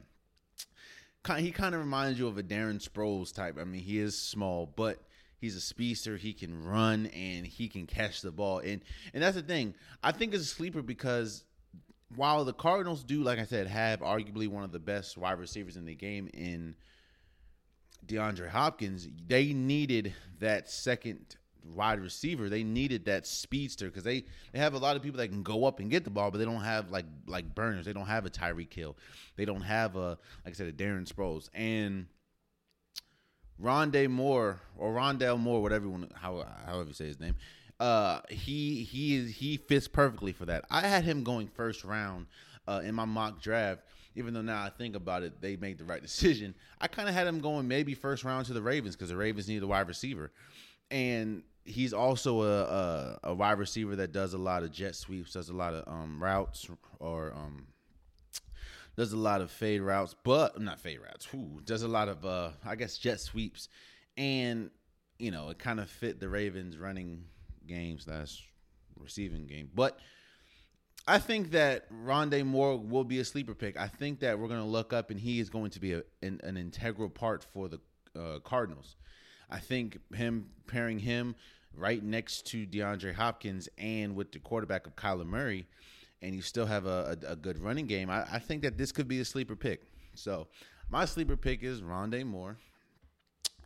he 1.39 1.51
kind 1.51 1.75
of 1.75 1.81
reminds 1.81 2.19
you 2.19 2.27
of 2.27 2.39
a 2.39 2.43
Darren 2.43 2.83
Sproles 2.83 3.33
type. 3.33 3.59
I 3.61 3.65
mean, 3.65 3.83
he 3.83 3.99
is 3.99 4.19
small, 4.19 4.73
but 4.75 4.99
he's 5.41 5.57
a 5.57 5.61
speedster. 5.61 6.17
He 6.17 6.33
can 6.33 6.65
run 6.65 7.07
and 7.07 7.47
he 7.47 7.69
can 7.69 7.87
catch 7.87 8.23
the 8.23 8.31
ball. 8.31 8.59
And 8.59 8.83
and 9.13 9.23
that's 9.23 9.37
the 9.37 9.43
thing. 9.43 9.75
I 10.03 10.13
think 10.13 10.35
it's 10.35 10.45
a 10.45 10.47
sleeper 10.47 10.83
because 10.83 11.45
while 12.17 12.45
the 12.45 12.53
Cardinals 12.53 13.05
do, 13.05 13.23
like 13.23 13.39
I 13.39 13.45
said, 13.45 13.67
have 13.67 14.01
arguably 14.01 14.49
one 14.49 14.65
of 14.65 14.73
the 14.73 14.81
best 14.81 15.17
wide 15.17 15.39
receivers 15.39 15.77
in 15.77 15.85
the 15.85 15.95
game 15.95 16.29
in 16.35 16.75
DeAndre 18.07 18.49
Hopkins, 18.49 19.09
they 19.27 19.53
needed 19.53 20.15
that 20.41 20.71
second 20.71 21.37
wide 21.65 22.01
receiver. 22.01 22.49
They 22.49 22.63
needed 22.63 23.05
that 23.07 23.27
speedster 23.27 23.87
because 23.87 24.05
they, 24.05 24.25
they 24.53 24.59
have 24.59 24.75
a 24.75 24.79
lot 24.79 24.97
of 24.97 25.03
people 25.03 25.19
that 25.19 25.29
can 25.29 25.43
go 25.43 25.65
up 25.65 25.81
and 25.81 25.91
get 25.91 26.05
the 26.05 26.11
ball, 26.11 26.31
but 26.31 26.39
they 26.39 26.45
don't 26.45 26.63
have 26.63 26.91
like 26.91 27.07
like 27.27 27.55
burners. 27.55 27.87
They 27.87 27.93
don't 27.93 28.07
have 28.07 28.27
a 28.27 28.31
Tyreek 28.31 28.73
Hill. 28.73 28.97
They 29.37 29.45
don't 29.45 29.63
have 29.63 29.97
a 29.97 30.19
like 30.45 30.49
I 30.49 30.53
said 30.53 30.69
a 30.69 30.73
Darren 30.73 31.11
Sproles 31.11 31.49
and 31.55 32.07
Rondé 33.63 34.09
Moore 34.09 34.61
or 34.77 34.95
Rondell 34.95 35.39
Moore, 35.39 35.63
whatever 35.63 35.87
you 35.87 35.91
want, 35.91 36.13
how 36.15 36.47
however 36.67 36.89
you 36.89 36.95
say 36.95 37.07
his 37.07 37.21
name. 37.21 37.35
Uh, 37.79 38.21
he 38.29 38.83
he 38.83 39.17
is 39.17 39.31
he 39.31 39.57
fits 39.57 39.89
perfectly 39.89 40.33
for 40.33 40.47
that. 40.47 40.65
I 40.71 40.83
had 40.83 41.05
him 41.05 41.25
going 41.25 41.49
first 41.49 41.85
round 41.85 42.27
uh, 42.69 42.83
in 42.85 42.95
my 42.95 43.07
mock 43.07 43.41
draft 43.41 43.83
even 44.17 44.35
though 44.35 44.43
now 44.43 44.63
I 44.63 44.71
think 44.71 44.97
about 44.97 45.23
it, 45.23 45.41
they 45.41 45.57
made 45.57 45.79
the 45.79 45.85
right 45.85 46.03
decision. 46.03 46.55
I 46.81 46.89
kind 46.89 47.09
of 47.09 47.15
had 47.15 47.27
him 47.27 47.41
going 47.41 47.69
maybe 47.69 47.95
first 47.95 48.25
round 48.25 48.47
to 48.47 48.53
the 48.53 48.63
Ravens 48.63 48.97
because 48.97 49.11
the 49.11 49.17
Ravens 49.17 49.49
need 49.49 49.63
a 49.63 49.67
wide 49.67 49.89
receiver, 49.89 50.33
and 50.91 51.43
he's 51.65 51.93
also 51.93 52.43
a, 52.43 52.63
a 52.63 53.19
a 53.25 53.35
wide 53.35 53.59
receiver 53.59 53.97
that 53.97 54.13
does 54.13 54.35
a 54.35 54.39
lot 54.39 54.63
of 54.63 54.73
jet 54.73 54.95
sweeps, 54.95 55.33
does 55.33 55.49
a 55.49 55.55
lot 55.55 55.75
of 55.75 55.87
um, 55.93 56.23
routes 56.23 56.69
or 56.99 57.33
um, 57.35 57.67
does 58.97 59.13
a 59.13 59.17
lot 59.17 59.41
of 59.41 59.51
fade 59.51 59.81
routes, 59.81 60.15
but 60.25 60.61
not 60.61 60.81
fade 60.81 61.01
routes. 61.01 61.25
Who 61.27 61.61
does 61.65 61.83
a 61.83 61.89
lot 61.89 62.09
of 62.09 62.25
uh, 62.25 62.51
I 62.65 62.77
guess 62.77 62.99
jet 62.99 63.21
sweeps, 63.21 63.69
and 64.17 64.71
you 65.19 65.31
know 65.31 65.51
it 65.51 65.59
kind 65.59 65.81
of 65.81 65.89
fit 65.89 66.21
the 66.21 66.29
Ravens 66.29 66.77
running 66.79 67.25
games 67.67 68.05
slash 68.05 68.49
receiving 68.99 69.47
game, 69.47 69.71
but. 69.75 69.99
I 71.09 71.19
think 71.19 71.53
that 71.53 71.91
Rondé 71.91 72.45
Moore 72.45 72.79
will 72.79 73.05
be 73.05 73.21
a 73.21 73.25
sleeper 73.25 73.55
pick. 73.55 73.77
I 73.81 73.89
think 73.89 74.21
that 74.21 74.39
we're 74.39 74.49
going 74.49 74.61
to 74.61 74.67
look 74.67 74.93
up 74.93 75.11
and 75.11 75.19
he 75.19 75.41
is 75.41 75.49
going 75.49 75.71
to 75.71 75.81
be 75.81 75.95
a, 75.95 76.03
an, 76.23 76.41
an 76.45 76.59
integral 76.59 77.09
part 77.09 77.43
for 77.43 77.69
the 77.69 77.81
uh, 78.15 78.39
Cardinals. 78.41 78.97
I 79.51 79.59
think 79.59 79.99
him 80.15 80.47
pairing 80.67 80.99
him 80.99 81.35
right 81.75 82.03
next 82.03 82.47
to 82.47 82.67
DeAndre 82.67 83.15
Hopkins 83.15 83.69
and 83.79 84.15
with 84.15 84.33
the 84.33 84.39
quarterback 84.39 84.87
of 84.87 84.97
Kyler 84.97 85.27
Murray, 85.27 85.67
and 86.23 86.35
you 86.35 86.43
still 86.43 86.67
have 86.67 86.87
a, 86.87 87.17
a, 87.27 87.33
a 87.33 87.37
good 87.37 87.59
running 87.59 87.87
game. 87.87 88.11
I, 88.11 88.25
I, 88.31 88.39
think 88.39 88.63
that 88.63 88.77
this 88.77 88.93
could 88.93 89.09
be 89.09 89.21
a 89.21 89.25
sleeper 89.25 89.57
pick. 89.57 89.83
So 90.15 90.49
my 90.91 91.05
sleeper 91.05 91.37
pick 91.37 91.63
is 91.63 91.81
Rondé 91.81 92.25
Moore, 92.25 92.59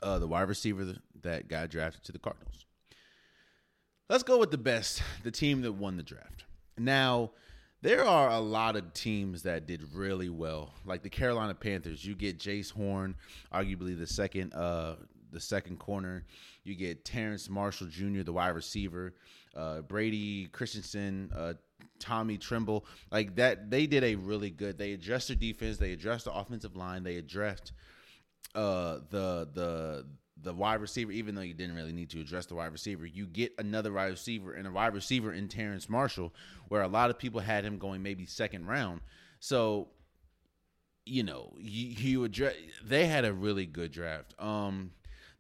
uh, 0.02 0.18
the 0.18 0.26
wide 0.26 0.48
receiver 0.48 0.94
that 1.22 1.48
got 1.48 1.70
drafted 1.70 2.04
to 2.04 2.12
the 2.12 2.18
Cardinals. 2.18 2.66
Let's 4.08 4.22
go 4.22 4.38
with 4.38 4.50
the 4.50 4.58
best, 4.58 5.02
the 5.22 5.30
team 5.30 5.62
that 5.62 5.72
won 5.72 5.96
the 5.96 6.02
draft. 6.02 6.44
Now, 6.76 7.30
there 7.80 8.04
are 8.04 8.30
a 8.30 8.38
lot 8.38 8.76
of 8.76 8.92
teams 8.92 9.42
that 9.42 9.66
did 9.66 9.82
really 9.94 10.28
well, 10.28 10.72
like 10.84 11.02
the 11.02 11.10
Carolina 11.10 11.54
Panthers. 11.54 12.04
You 12.04 12.14
get 12.14 12.38
Jaycee 12.38 12.72
Horn, 12.72 13.14
arguably 13.52 13.98
the 13.98 14.06
second, 14.06 14.52
uh, 14.54 14.96
the 15.34 15.40
second 15.40 15.78
corner. 15.78 16.24
You 16.64 16.74
get 16.74 17.04
Terrace 17.04 17.50
Marshall 17.50 17.88
Jr., 17.88 18.22
the 18.22 18.32
wide 18.32 18.48
receiver. 18.48 19.14
Uh, 19.54 19.82
Brady 19.82 20.46
Christensen, 20.46 21.30
uh, 21.36 21.54
Tommy 22.00 22.38
Tremble. 22.38 22.86
like 23.12 23.36
that. 23.36 23.70
They 23.70 23.86
did 23.86 24.02
a 24.02 24.14
really 24.14 24.50
good. 24.50 24.78
They 24.78 24.92
addressed 24.92 25.28
their 25.28 25.36
defense. 25.36 25.76
They 25.76 25.92
addressed 25.92 26.24
the 26.24 26.32
offensive 26.32 26.76
line. 26.76 27.04
They 27.04 27.16
addressed 27.16 27.72
uh, 28.54 29.00
the 29.10 29.48
the 29.52 30.06
the 30.42 30.52
wide 30.52 30.80
receiver, 30.80 31.12
even 31.12 31.34
though 31.34 31.42
you 31.42 31.54
didn't 31.54 31.74
really 31.74 31.92
need 31.92 32.10
to 32.10 32.20
address 32.20 32.46
the 32.46 32.54
wide 32.54 32.72
receiver, 32.72 33.06
you 33.06 33.26
get 33.26 33.52
another 33.58 33.92
wide 33.92 34.10
receiver 34.10 34.52
and 34.52 34.66
a 34.66 34.70
wide 34.70 34.94
receiver 34.94 35.32
in 35.32 35.48
Terrace 35.48 35.88
Marshall, 35.88 36.34
where 36.68 36.82
a 36.82 36.88
lot 36.88 37.10
of 37.10 37.18
people 37.18 37.40
had 37.40 37.64
him 37.64 37.78
going 37.78 38.02
maybe 38.02 38.26
second 38.26 38.66
round. 38.66 39.00
So, 39.40 39.88
you 41.06 41.22
know, 41.22 41.54
you, 41.58 41.88
you 41.88 42.24
address. 42.24 42.54
They 42.84 43.06
had 43.06 43.24
a 43.24 43.32
really 43.32 43.66
good 43.66 43.92
draft. 43.92 44.34
Um, 44.38 44.90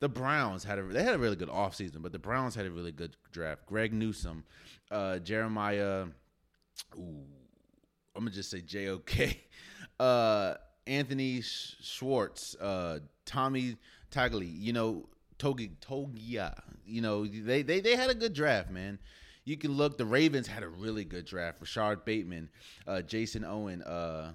the 0.04 0.08
Browns 0.10 0.64
had 0.64 0.78
a 0.78 0.82
they 0.82 1.02
had 1.02 1.14
a 1.14 1.18
really 1.18 1.34
good 1.34 1.48
offseason, 1.48 2.02
but 2.02 2.12
the 2.12 2.18
Browns 2.18 2.54
had 2.54 2.66
a 2.66 2.70
really 2.70 2.92
good 2.92 3.16
draft. 3.32 3.64
Greg 3.64 3.90
Newsome, 3.90 4.44
uh, 4.90 5.18
Jeremiah, 5.18 6.04
ooh, 6.94 7.24
I'm 8.14 8.20
gonna 8.20 8.30
just 8.30 8.50
say 8.50 8.60
J 8.60 8.88
O 8.88 8.98
K, 8.98 9.40
uh, 9.98 10.56
Anthony 10.86 11.40
Schwartz, 11.40 12.54
uh, 12.56 12.98
Tommy 13.24 13.78
Tagley, 14.10 14.54
you 14.54 14.74
know, 14.74 15.08
Togi 15.38 15.70
Togia, 15.80 16.54
you 16.84 17.00
know, 17.00 17.24
they 17.24 17.62
they 17.62 17.80
they 17.80 17.96
had 17.96 18.10
a 18.10 18.14
good 18.14 18.34
draft, 18.34 18.70
man. 18.70 18.98
You 19.46 19.56
can 19.56 19.72
look. 19.72 19.96
The 19.96 20.04
Ravens 20.04 20.46
had 20.46 20.62
a 20.62 20.68
really 20.68 21.06
good 21.06 21.24
draft. 21.24 21.62
Rashod 21.62 22.04
Bateman, 22.04 22.50
uh, 22.86 23.00
Jayson 23.00 23.40
Oweh, 23.40 23.80
uh, 23.86 24.32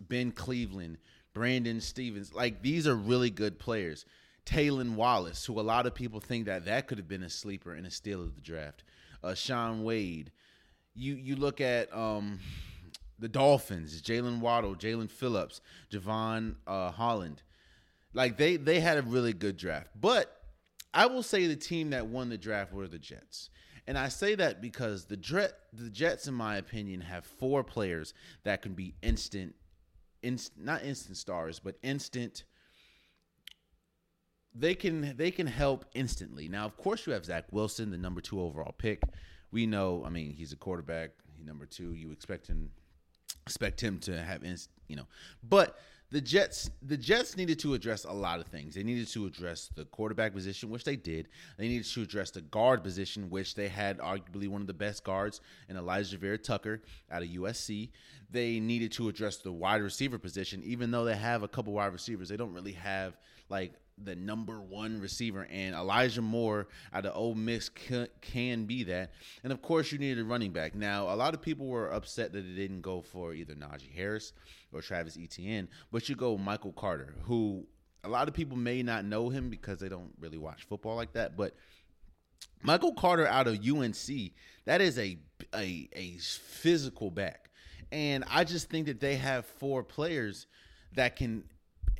Ben 0.00 0.32
Cleveland, 0.32 0.98
Brandon 1.32 1.80
Stephens. 1.80 2.34
Like 2.34 2.60
these 2.60 2.88
are 2.88 2.96
really 2.96 3.30
good 3.30 3.60
players. 3.60 4.04
Tylan 4.46 4.94
Wallace, 4.94 5.44
who 5.44 5.58
a 5.58 5.62
lot 5.62 5.86
of 5.86 5.94
people 5.94 6.20
think 6.20 6.46
that 6.46 6.64
that 6.64 6.86
could 6.86 6.98
have 6.98 7.08
been 7.08 7.24
a 7.24 7.30
sleeper 7.30 7.74
and 7.74 7.86
a 7.86 7.90
steal 7.90 8.22
of 8.22 8.34
the 8.34 8.40
draft. 8.40 8.84
Uh, 9.22 9.34
Shaun 9.34 9.82
Wade. 9.84 10.30
You 10.94 11.14
you 11.14 11.36
look 11.36 11.60
at 11.60 11.94
um, 11.94 12.38
the 13.18 13.28
Dolphins, 13.28 14.00
Jalen 14.00 14.40
Waddle, 14.40 14.74
Jaelan 14.74 15.10
Phillips, 15.10 15.60
Jevon 15.90 16.54
uh, 16.66 16.90
Holland. 16.92 17.42
Like 18.14 18.38
they 18.38 18.56
they 18.56 18.80
had 18.80 18.96
a 18.96 19.02
really 19.02 19.34
good 19.34 19.56
draft. 19.56 19.90
But 20.00 20.32
I 20.94 21.06
will 21.06 21.22
say 21.22 21.46
the 21.46 21.56
team 21.56 21.90
that 21.90 22.06
won 22.06 22.30
the 22.30 22.38
draft 22.38 22.72
were 22.72 22.88
the 22.88 22.98
Jets. 22.98 23.50
And 23.86 23.98
I 23.98 24.08
say 24.08 24.34
that 24.36 24.62
because 24.62 25.04
the 25.04 25.16
the 25.72 25.90
Jets, 25.90 26.26
in 26.26 26.34
my 26.34 26.56
opinion, 26.56 27.02
have 27.02 27.24
four 27.24 27.62
players 27.62 28.14
that 28.44 28.62
can 28.62 28.74
be 28.74 28.94
instant, 29.02 29.54
inst, 30.22 30.52
not 30.58 30.84
instant 30.84 31.16
stars, 31.18 31.60
but 31.60 31.76
instant. 31.82 32.44
They 34.58 34.74
can 34.74 35.14
they 35.16 35.30
can 35.30 35.46
help 35.46 35.84
instantly. 35.94 36.48
Now, 36.48 36.64
of 36.64 36.76
course, 36.76 37.06
you 37.06 37.12
have 37.12 37.24
Zach 37.24 37.44
Wilson, 37.50 37.90
the 37.90 37.98
number 37.98 38.20
two 38.20 38.40
overall 38.40 38.74
pick. 38.76 39.02
We 39.50 39.66
know, 39.66 40.02
I 40.04 40.10
mean, 40.10 40.32
he's 40.32 40.52
a 40.52 40.56
quarterback. 40.56 41.10
He's 41.36 41.46
number 41.46 41.66
two. 41.66 41.94
You 41.94 42.10
expect 42.10 42.46
him 42.46 42.70
expect 43.46 43.80
him 43.80 43.98
to 44.00 44.20
have, 44.20 44.42
inst, 44.42 44.70
you 44.88 44.96
know, 44.96 45.06
but 45.42 45.78
the 46.10 46.20
Jets 46.20 46.70
the 46.82 46.96
Jets 46.96 47.36
needed 47.36 47.58
to 47.60 47.74
address 47.74 48.04
a 48.04 48.12
lot 48.12 48.38
of 48.38 48.46
things. 48.46 48.74
They 48.74 48.84
needed 48.84 49.08
to 49.08 49.26
address 49.26 49.70
the 49.74 49.84
quarterback 49.86 50.32
position, 50.32 50.70
which 50.70 50.84
they 50.84 50.96
did. 50.96 51.28
They 51.58 51.68
needed 51.68 51.86
to 51.86 52.02
address 52.02 52.30
the 52.30 52.42
guard 52.42 52.84
position, 52.84 53.28
which 53.28 53.54
they 53.54 53.68
had 53.68 53.98
arguably 53.98 54.48
one 54.48 54.60
of 54.60 54.68
the 54.68 54.72
best 54.72 55.02
guards 55.02 55.40
in 55.68 55.76
Elijah 55.76 56.16
Vera-Tucker 56.16 56.80
out 57.10 57.22
of 57.22 57.28
USC. 57.28 57.90
They 58.30 58.60
needed 58.60 58.92
to 58.92 59.08
address 59.08 59.38
the 59.38 59.52
wide 59.52 59.82
receiver 59.82 60.18
position, 60.18 60.62
even 60.64 60.92
though 60.92 61.04
they 61.04 61.16
have 61.16 61.42
a 61.42 61.48
couple 61.48 61.72
wide 61.72 61.92
receivers. 61.92 62.28
They 62.28 62.36
don't 62.36 62.52
really 62.52 62.72
have 62.72 63.16
like 63.48 63.72
the 64.02 64.14
number 64.14 64.60
one 64.60 65.00
receiver, 65.00 65.46
and 65.50 65.74
Elijah 65.74 66.22
Moore 66.22 66.68
out 66.92 67.06
of 67.06 67.16
Ole 67.16 67.34
Miss 67.34 67.68
can, 67.68 68.08
can, 68.20 68.64
be 68.64 68.84
that. 68.84 69.12
And 69.42 69.52
of 69.52 69.62
course, 69.62 69.90
you 69.90 69.98
needed 69.98 70.20
a 70.20 70.24
running 70.24 70.52
back. 70.52 70.74
Now, 70.74 71.12
a 71.12 71.16
lot 71.16 71.34
of 71.34 71.40
people 71.40 71.66
were 71.66 71.90
upset 71.92 72.32
that 72.32 72.42
they 72.42 72.54
didn't 72.54 72.82
go 72.82 73.00
for 73.00 73.32
either 73.32 73.54
Najee 73.54 73.94
Harris 73.94 74.32
or 74.72 74.82
Travis 74.82 75.18
Etienne, 75.20 75.68
but 75.90 76.08
you 76.08 76.14
go 76.14 76.36
Michael 76.36 76.72
Carter, 76.72 77.14
who 77.22 77.66
a 78.04 78.08
lot 78.08 78.28
of 78.28 78.34
people 78.34 78.56
may 78.56 78.82
not 78.82 79.04
know 79.04 79.30
him 79.30 79.48
because 79.48 79.80
they 79.80 79.88
don't 79.88 80.12
really 80.20 80.38
watch 80.38 80.64
football 80.64 80.94
like 80.94 81.12
that, 81.14 81.36
but 81.36 81.54
Michael 82.62 82.92
Carter 82.92 83.26
out 83.26 83.46
of 83.46 83.66
UNC, 83.66 84.32
that 84.64 84.80
is 84.80 84.98
a 84.98 85.18
a, 85.54 85.88
a 85.94 86.16
physical 86.18 87.10
back. 87.10 87.50
And 87.92 88.24
I 88.28 88.44
just 88.44 88.68
think 88.68 88.86
that 88.86 89.00
they 89.00 89.16
have 89.16 89.46
four 89.46 89.82
players 89.84 90.46
that 90.94 91.16
can 91.16 91.44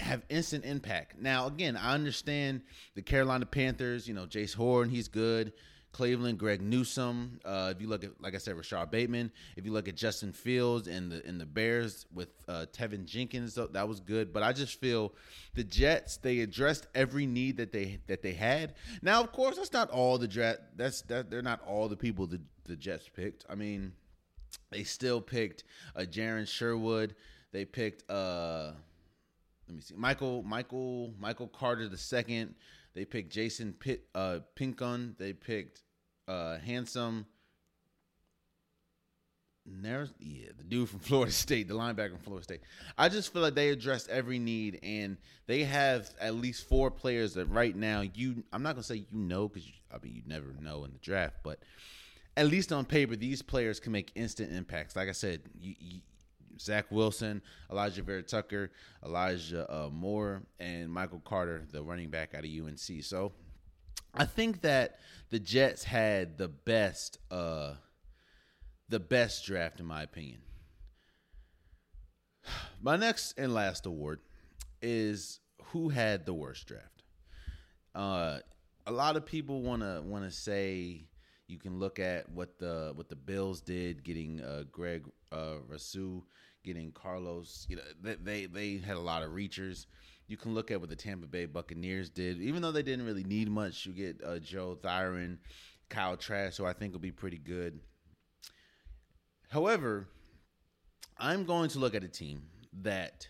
have 0.00 0.22
instant 0.28 0.64
impact. 0.64 1.18
Now, 1.18 1.46
again, 1.46 1.76
I 1.76 1.94
understand 1.94 2.62
the 2.94 3.02
Carolina 3.02 3.46
Panthers. 3.46 4.06
You 4.06 4.14
know, 4.14 4.26
Jaycee 4.26 4.54
Horn, 4.54 4.90
he's 4.90 5.08
good. 5.08 5.52
Cleveland, 5.92 6.38
Greg 6.38 6.60
Newsome. 6.60 7.40
Uh, 7.42 7.72
if 7.74 7.80
you 7.80 7.88
look 7.88 8.04
at, 8.04 8.10
like 8.20 8.34
I 8.34 8.38
said, 8.38 8.54
Rashod 8.54 8.90
Bateman. 8.90 9.32
If 9.56 9.64
you 9.64 9.72
look 9.72 9.88
at 9.88 9.96
Justin 9.96 10.30
Fields 10.30 10.88
and 10.88 11.10
the 11.10 11.24
and 11.26 11.40
the 11.40 11.46
Bears 11.46 12.04
with 12.12 12.28
uh, 12.46 12.66
Teven 12.70 13.06
Jenkins, 13.06 13.54
that 13.54 13.88
was 13.88 14.00
good. 14.00 14.30
But 14.30 14.42
I 14.42 14.52
just 14.52 14.78
feel 14.78 15.14
the 15.54 15.64
Jets 15.64 16.18
they 16.18 16.40
addressed 16.40 16.86
every 16.94 17.24
need 17.24 17.56
that 17.56 17.72
they 17.72 18.00
that 18.08 18.20
they 18.20 18.34
had. 18.34 18.74
Now, 19.00 19.22
of 19.22 19.32
course, 19.32 19.56
that's 19.56 19.72
not 19.72 19.88
all 19.88 20.18
the 20.18 20.28
draft. 20.28 20.58
That's 20.76 21.00
that 21.02 21.30
they're 21.30 21.40
not 21.40 21.62
all 21.66 21.88
the 21.88 21.96
people 21.96 22.26
the 22.26 22.42
the 22.64 22.76
Jets 22.76 23.08
picked. 23.08 23.46
I 23.48 23.54
mean, 23.54 23.92
they 24.70 24.82
still 24.82 25.22
picked 25.22 25.64
uh, 25.94 26.00
Jaron 26.00 26.46
Sherwood. 26.46 27.14
They 27.52 27.64
picked. 27.64 28.10
uh 28.10 28.72
let 29.68 29.76
me 29.76 29.82
see. 29.82 29.94
Michael 29.96 30.42
Michael 30.42 31.14
Michael 31.18 31.48
Carter 31.48 31.88
the 31.88 31.98
second. 31.98 32.54
They 32.94 33.04
picked 33.04 33.32
Jason 33.32 33.72
Pitt 33.72 34.06
uh 34.14 34.40
Pinkun. 34.56 35.16
They 35.18 35.32
picked 35.32 35.82
uh 36.28 36.58
handsome 36.58 37.26
there's 39.68 40.12
yeah, 40.18 40.48
the 40.56 40.64
dude 40.64 40.88
from 40.88 40.98
Florida 41.00 41.32
State, 41.32 41.68
the 41.68 41.74
linebacker 41.74 42.10
from 42.10 42.20
Florida 42.20 42.44
State. 42.44 42.60
I 42.96 43.08
just 43.08 43.32
feel 43.32 43.42
like 43.42 43.54
they 43.54 43.70
addressed 43.70 44.08
every 44.08 44.38
need, 44.38 44.78
and 44.82 45.16
they 45.46 45.64
have 45.64 46.10
at 46.20 46.34
least 46.34 46.68
four 46.68 46.90
players 46.90 47.34
that 47.34 47.46
right 47.46 47.74
now 47.74 48.02
you. 48.02 48.44
I'm 48.52 48.62
not 48.62 48.74
gonna 48.74 48.84
say 48.84 48.96
you 48.96 49.18
know 49.18 49.48
because 49.48 49.68
I 49.92 49.98
mean 50.02 50.14
you 50.14 50.22
never 50.26 50.54
know 50.60 50.84
in 50.84 50.92
the 50.92 50.98
draft, 50.98 51.38
but 51.42 51.60
at 52.36 52.46
least 52.46 52.72
on 52.72 52.84
paper, 52.84 53.16
these 53.16 53.42
players 53.42 53.80
can 53.80 53.92
make 53.92 54.12
instant 54.14 54.52
impacts. 54.52 54.94
Like 54.94 55.08
I 55.08 55.12
said, 55.12 55.40
you, 55.58 55.74
you, 55.78 56.00
Zach 56.58 56.86
Wilson, 56.90 57.42
Elijah 57.70 58.02
Vera-Tucker, 58.02 58.70
Elijah 59.04 59.70
uh, 59.70 59.88
Moore, 59.90 60.42
and 60.58 60.90
Michael 60.90 61.22
Carter, 61.24 61.66
the 61.70 61.82
running 61.82 62.10
back 62.10 62.34
out 62.34 62.44
of 62.44 62.50
UNC. 62.50 63.02
So 63.02 63.32
I 64.14 64.24
think 64.24 64.62
that 64.62 64.98
the 65.30 65.38
Jets 65.38 65.84
had 65.84 66.38
the 66.38 66.48
best, 66.48 67.18
uh, 67.30 67.74
the 68.88 69.00
best 69.00 69.44
draft 69.44 69.80
in 69.80 69.86
my 69.86 70.02
opinion. 70.02 70.40
My 72.80 72.96
next 72.96 73.34
and 73.38 73.52
last 73.52 73.86
award 73.86 74.20
is 74.80 75.40
who 75.72 75.88
had 75.88 76.26
the 76.26 76.34
worst 76.34 76.66
draft. 76.66 77.02
Uh, 77.94 78.38
a 78.86 78.92
lot 78.92 79.16
of 79.16 79.26
people 79.26 79.62
want 79.62 79.82
to 79.82 80.02
want 80.04 80.24
to 80.24 80.30
say 80.30 81.06
you 81.48 81.58
can 81.58 81.78
look 81.78 81.98
at 81.98 82.28
what 82.28 82.58
the 82.58 82.92
what 82.94 83.08
the 83.08 83.16
Bills 83.16 83.60
did, 83.60 84.02
getting 84.04 84.40
uh, 84.40 84.64
Greg 84.70 85.04
uh, 85.32 85.54
Rousseau 85.68 86.24
getting 86.64 86.90
Carlos. 86.92 87.66
You 87.68 87.76
know, 87.76 87.82
they 88.02 88.14
they, 88.16 88.46
they 88.46 88.78
had 88.78 88.96
a 88.96 89.00
lot 89.00 89.22
of 89.22 89.30
reachers. 89.30 89.86
You 90.28 90.36
can 90.36 90.54
look 90.54 90.70
at 90.70 90.80
what 90.80 90.90
the 90.90 90.96
Tampa 90.96 91.26
Bay 91.26 91.46
Buccaneers 91.46 92.10
did, 92.10 92.40
even 92.40 92.60
though 92.60 92.72
they 92.72 92.82
didn't 92.82 93.06
really 93.06 93.24
need 93.24 93.48
much. 93.48 93.86
You 93.86 93.92
get 93.92 94.20
uh, 94.24 94.38
Joe 94.40 94.76
Tryon, 94.82 95.38
Kyle 95.88 96.16
Trask, 96.16 96.58
who 96.58 96.66
I 96.66 96.72
think 96.72 96.92
will 96.92 97.00
be 97.00 97.12
pretty 97.12 97.38
good. 97.38 97.78
However, 99.48 100.08
I'm 101.16 101.44
going 101.44 101.70
to 101.70 101.78
look 101.78 101.94
at 101.94 102.02
a 102.02 102.08
team 102.08 102.42
that 102.82 103.28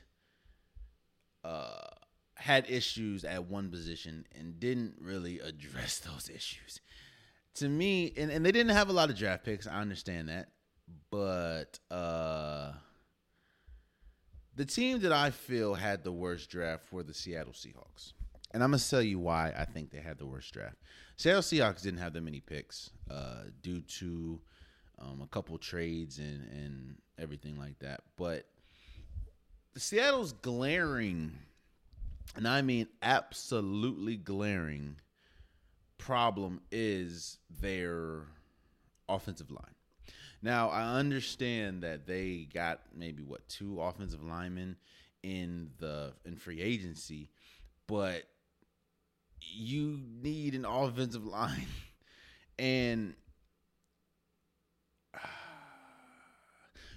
uh, 1.45 1.89
had 2.37 2.69
issues 2.71 3.25
at 3.25 3.45
one 3.45 3.71
position 3.71 4.27
and 4.35 4.59
didn't 4.59 4.95
really 4.99 5.39
address 5.41 5.99
those 5.99 6.31
issues. 6.35 6.81
To 7.57 7.69
me, 7.69 8.13
and, 8.17 8.31
and 8.31 8.45
they 8.45 8.53
didn't 8.53 8.73
have 8.73 8.91
a 8.91 8.93
lot 8.93 9.09
of 9.11 9.17
draft 9.17 9.45
picks. 9.45 9.67
I 9.67 9.81
understand 9.81 10.29
that. 10.29 10.49
But 11.11 11.79
uh, 11.91 12.73
the 14.55 14.65
team 14.65 15.01
that 15.01 15.13
I 15.13 15.31
feel 15.31 15.75
had 15.75 16.05
the 16.05 16.13
worst 16.13 16.51
draft 16.51 16.93
were 16.93 17.03
the 17.03 17.15
Seattle 17.15 17.53
Seahawks. 17.53 18.13
And 18.53 18.63
I'm 18.63 18.73
to 18.73 18.91
tell 18.91 19.03
you 19.03 19.19
why 19.19 19.53
I 19.57 19.65
think 19.65 19.91
they 19.91 20.01
had 20.01 20.19
the 20.19 20.27
worst 20.27 20.53
draft. 20.53 20.77
Seattle 21.17 21.43
Seahawks 21.43 21.83
didn't 21.83 22.01
have 22.01 22.13
that 22.13 22.23
many 22.23 22.41
picks 22.41 22.91
uh, 23.11 23.45
due 23.63 23.81
to 23.81 24.41
um, 24.99 25.21
a 25.23 25.27
couple 25.27 25.57
trades 25.59 26.19
and, 26.19 26.47
and 26.53 26.97
everything 27.19 27.59
like 27.59 27.79
that. 27.81 28.03
But 28.17 28.47
Seattle's 29.77 30.33
glaring, 30.33 31.33
and 32.35 32.49
I 32.49 32.63
mean 32.63 32.89
absolutely 33.03 34.17
glaring, 34.17 34.97
problem 35.99 36.61
is 36.71 37.39
their 37.61 38.23
offensive 39.09 39.51
line. 39.51 39.75
Now, 40.43 40.69
I 40.69 40.99
understand 40.99 41.83
that 41.83 42.07
they 42.07 42.49
got 42.53 42.81
maybe 42.95 43.23
what 43.23 43.49
two 43.49 43.81
offensive 43.81 44.23
linemen 44.23 44.77
in 45.23 45.71
the 45.79 46.13
in 46.25 46.37
free 46.37 46.61
agency, 46.61 47.31
but 47.87 48.25
you 49.41 50.01
need 50.23 50.55
an 50.55 50.65
offensive 50.65 51.27
line. 51.27 51.67
And 52.59 53.15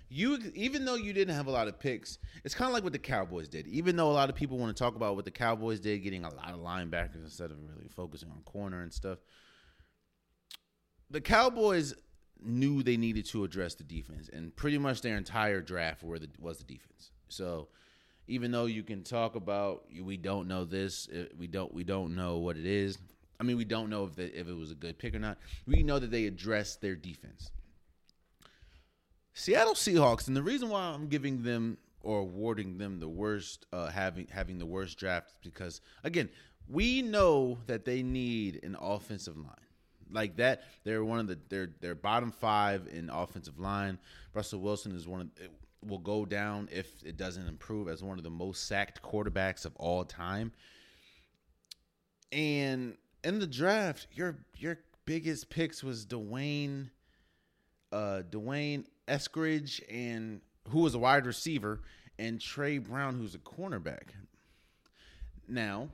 you 0.09 0.39
even 0.55 0.85
though 0.85 0.95
you 0.95 1.13
didn't 1.13 1.35
have 1.35 1.47
a 1.47 1.51
lot 1.51 1.67
of 1.67 1.79
picks, 1.79 2.17
it's 2.43 2.55
kind 2.55 2.67
of 2.67 2.73
like 2.73 2.83
what 2.83 2.93
the 2.93 2.99
Cowboys 2.99 3.47
did. 3.47 3.67
Even 3.67 3.95
though 3.95 4.09
a 4.09 4.13
lot 4.13 4.29
of 4.29 4.35
people 4.35 4.57
want 4.57 4.75
to 4.75 4.83
talk 4.83 4.95
about 4.95 5.15
what 5.15 5.25
the 5.25 5.31
Cowboys 5.31 5.79
did, 5.79 5.99
getting 5.99 6.25
a 6.25 6.33
lot 6.33 6.51
of 6.51 6.59
linebackers 6.59 7.23
instead 7.23 7.51
of 7.51 7.57
really 7.61 7.87
focusing 7.87 8.29
on 8.31 8.41
corner 8.41 8.81
and 8.81 8.91
stuff. 8.91 9.19
The 11.11 11.21
Cowboys 11.21 11.93
knew 12.41 12.81
they 12.83 12.97
needed 12.97 13.25
to 13.27 13.43
address 13.43 13.75
the 13.75 13.83
defense, 13.83 14.29
and 14.29 14.55
pretty 14.55 14.77
much 14.77 15.01
their 15.01 15.17
entire 15.17 15.61
draft 15.61 16.03
were 16.03 16.19
the, 16.19 16.29
was 16.39 16.57
the 16.57 16.63
defense. 16.63 17.11
So 17.27 17.67
even 18.27 18.51
though 18.51 18.65
you 18.65 18.83
can 18.83 19.03
talk 19.03 19.35
about 19.35 19.85
we 20.01 20.17
don't 20.17 20.47
know 20.47 20.65
this, 20.65 21.07
uh, 21.09 21.25
we 21.37 21.47
don't 21.47 21.73
we 21.73 21.83
don't 21.83 22.15
know 22.15 22.37
what 22.37 22.57
it 22.57 22.65
is. 22.65 22.97
I 23.39 23.43
mean, 23.43 23.57
we 23.57 23.65
don't 23.65 23.89
know 23.89 24.05
if 24.05 24.15
the, 24.15 24.37
if 24.37 24.47
it 24.47 24.55
was 24.55 24.71
a 24.71 24.75
good 24.75 24.97
pick 24.97 25.15
or 25.15 25.19
not. 25.19 25.37
We 25.65 25.83
know 25.83 25.99
that 25.99 26.11
they 26.11 26.25
addressed 26.25 26.81
their 26.81 26.95
defense. 26.95 27.51
Seattle 29.39 29.73
Seahawks, 29.73 30.27
and 30.27 30.35
the 30.35 30.43
reason 30.43 30.67
why 30.67 30.81
I'm 30.81 31.07
giving 31.07 31.43
them 31.43 31.77
or 32.01 32.19
awarding 32.19 32.77
them 32.77 32.99
the 32.99 33.07
worst, 33.07 33.65
uh, 33.71 33.87
having 33.87 34.27
having 34.29 34.59
the 34.59 34.65
worst 34.65 34.99
draft, 34.99 35.29
is 35.31 35.37
because 35.41 35.79
again, 36.03 36.29
we 36.67 37.01
know 37.01 37.57
that 37.67 37.85
they 37.85 38.03
need 38.03 38.59
an 38.63 38.75
offensive 38.77 39.37
line 39.37 39.55
like 40.11 40.35
that. 40.37 40.63
They're 40.83 41.05
one 41.05 41.19
of 41.19 41.27
the 41.27 41.39
they're 41.47 41.69
they're 41.79 41.95
bottom 41.95 42.33
five 42.33 42.89
in 42.91 43.09
offensive 43.09 43.57
line. 43.59 43.97
Russell 44.33 44.59
Wilson 44.59 44.93
is 44.93 45.07
one 45.07 45.21
of 45.21 45.29
will 45.87 45.99
go 45.99 46.25
down 46.25 46.67
if 46.69 47.01
it 47.05 47.15
doesn't 47.15 47.47
improve 47.47 47.87
as 47.87 48.03
one 48.03 48.17
of 48.17 48.25
the 48.25 48.29
most 48.29 48.67
sacked 48.67 49.01
quarterbacks 49.01 49.63
of 49.63 49.73
all 49.77 50.03
time. 50.03 50.51
And 52.33 52.97
in 53.23 53.39
the 53.39 53.47
draft, 53.47 54.07
your 54.11 54.39
your 54.57 54.79
biggest 55.05 55.49
picks 55.49 55.81
was 55.81 56.05
Dwayne, 56.05 56.89
uh, 57.91 58.21
D'Wayne 58.29 58.85
Eskridge, 59.07 59.81
and 59.89 60.41
who 60.69 60.79
was 60.79 60.95
a 60.95 60.99
wide 60.99 61.25
receiver, 61.25 61.81
and 62.17 62.39
Tre 62.39 62.77
Brown, 62.77 63.17
who's 63.17 63.35
a 63.35 63.39
cornerback. 63.39 64.09
Now, 65.47 65.89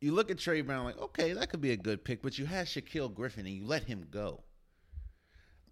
you 0.00 0.12
look 0.12 0.30
at 0.30 0.38
Tre 0.38 0.60
Brown 0.62 0.84
like, 0.84 0.98
okay, 0.98 1.32
that 1.32 1.50
could 1.50 1.60
be 1.60 1.72
a 1.72 1.76
good 1.76 2.04
pick, 2.04 2.22
but 2.22 2.38
you 2.38 2.46
had 2.46 2.66
Shaquill 2.66 3.12
Griffin 3.12 3.46
and 3.46 3.54
you 3.54 3.66
let 3.66 3.84
him 3.84 4.06
go. 4.10 4.42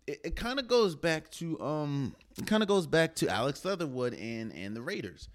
It, 0.06 0.20
it 0.24 0.36
kind 0.36 0.58
of 0.58 0.68
goes 0.68 0.94
back 0.94 1.30
to 1.32 1.60
um, 1.60 2.14
kind 2.44 2.62
of 2.62 2.68
goes 2.68 2.86
back 2.86 3.14
to 3.16 3.28
Alex 3.28 3.64
Leatherwood 3.64 4.14
and 4.14 4.52
and 4.52 4.76
the 4.76 4.82
Raiders. 4.82 5.28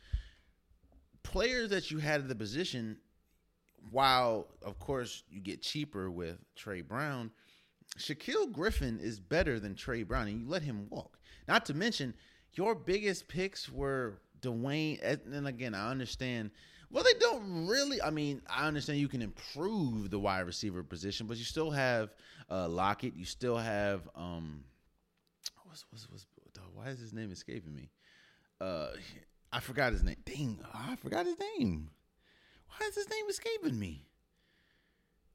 Players 1.23 1.69
that 1.69 1.91
you 1.91 1.99
had 1.99 2.21
at 2.21 2.27
the 2.27 2.35
position, 2.35 2.97
while 3.91 4.47
of 4.63 4.79
course 4.79 5.23
you 5.29 5.39
get 5.39 5.61
cheaper 5.61 6.09
with 6.09 6.37
Tre 6.55 6.81
Brown, 6.81 7.31
Shaquill 7.97 8.51
Griffin 8.51 8.99
is 8.99 9.19
better 9.19 9.59
than 9.59 9.75
Tre 9.75 10.03
Brown, 10.03 10.27
and 10.27 10.41
you 10.41 10.47
let 10.47 10.63
him 10.63 10.87
walk. 10.89 11.17
Not 11.47 11.65
to 11.65 11.73
mention, 11.73 12.13
your 12.53 12.75
biggest 12.75 13.27
picks 13.27 13.69
were 13.69 14.19
Dwayne. 14.41 14.99
And 15.31 15.47
again, 15.47 15.73
I 15.75 15.91
understand 15.91 16.51
well, 16.91 17.03
they 17.03 17.17
don't 17.19 17.67
really. 17.67 18.01
I 18.01 18.09
mean, 18.09 18.41
I 18.49 18.67
understand 18.67 18.99
you 18.99 19.07
can 19.07 19.21
improve 19.21 20.09
the 20.09 20.19
wide 20.19 20.41
receiver 20.41 20.83
position, 20.83 21.25
but 21.25 21.37
you 21.37 21.45
still 21.45 21.71
have 21.71 22.13
uh, 22.49 22.67
Lockett. 22.67 23.15
You 23.15 23.23
still 23.23 23.57
have 23.57 24.09
um, 24.13 24.63
what's 25.63 25.85
what's 25.89 26.09
what's 26.09 26.25
why 26.75 26.87
is 26.87 26.99
his 26.99 27.13
name 27.13 27.31
escaping 27.31 27.73
me? 27.73 27.89
Uh, 28.59 28.87
I 29.53 29.61
forgot 29.61 29.93
his 29.93 30.03
name. 30.03 30.17
Dang, 30.25 30.59
I 30.73 30.95
forgot 30.97 31.25
his 31.25 31.37
name. 31.57 31.89
Why 32.67 32.87
is 32.87 32.95
his 32.95 33.09
name 33.09 33.25
escaping 33.29 33.79
me? 33.79 34.05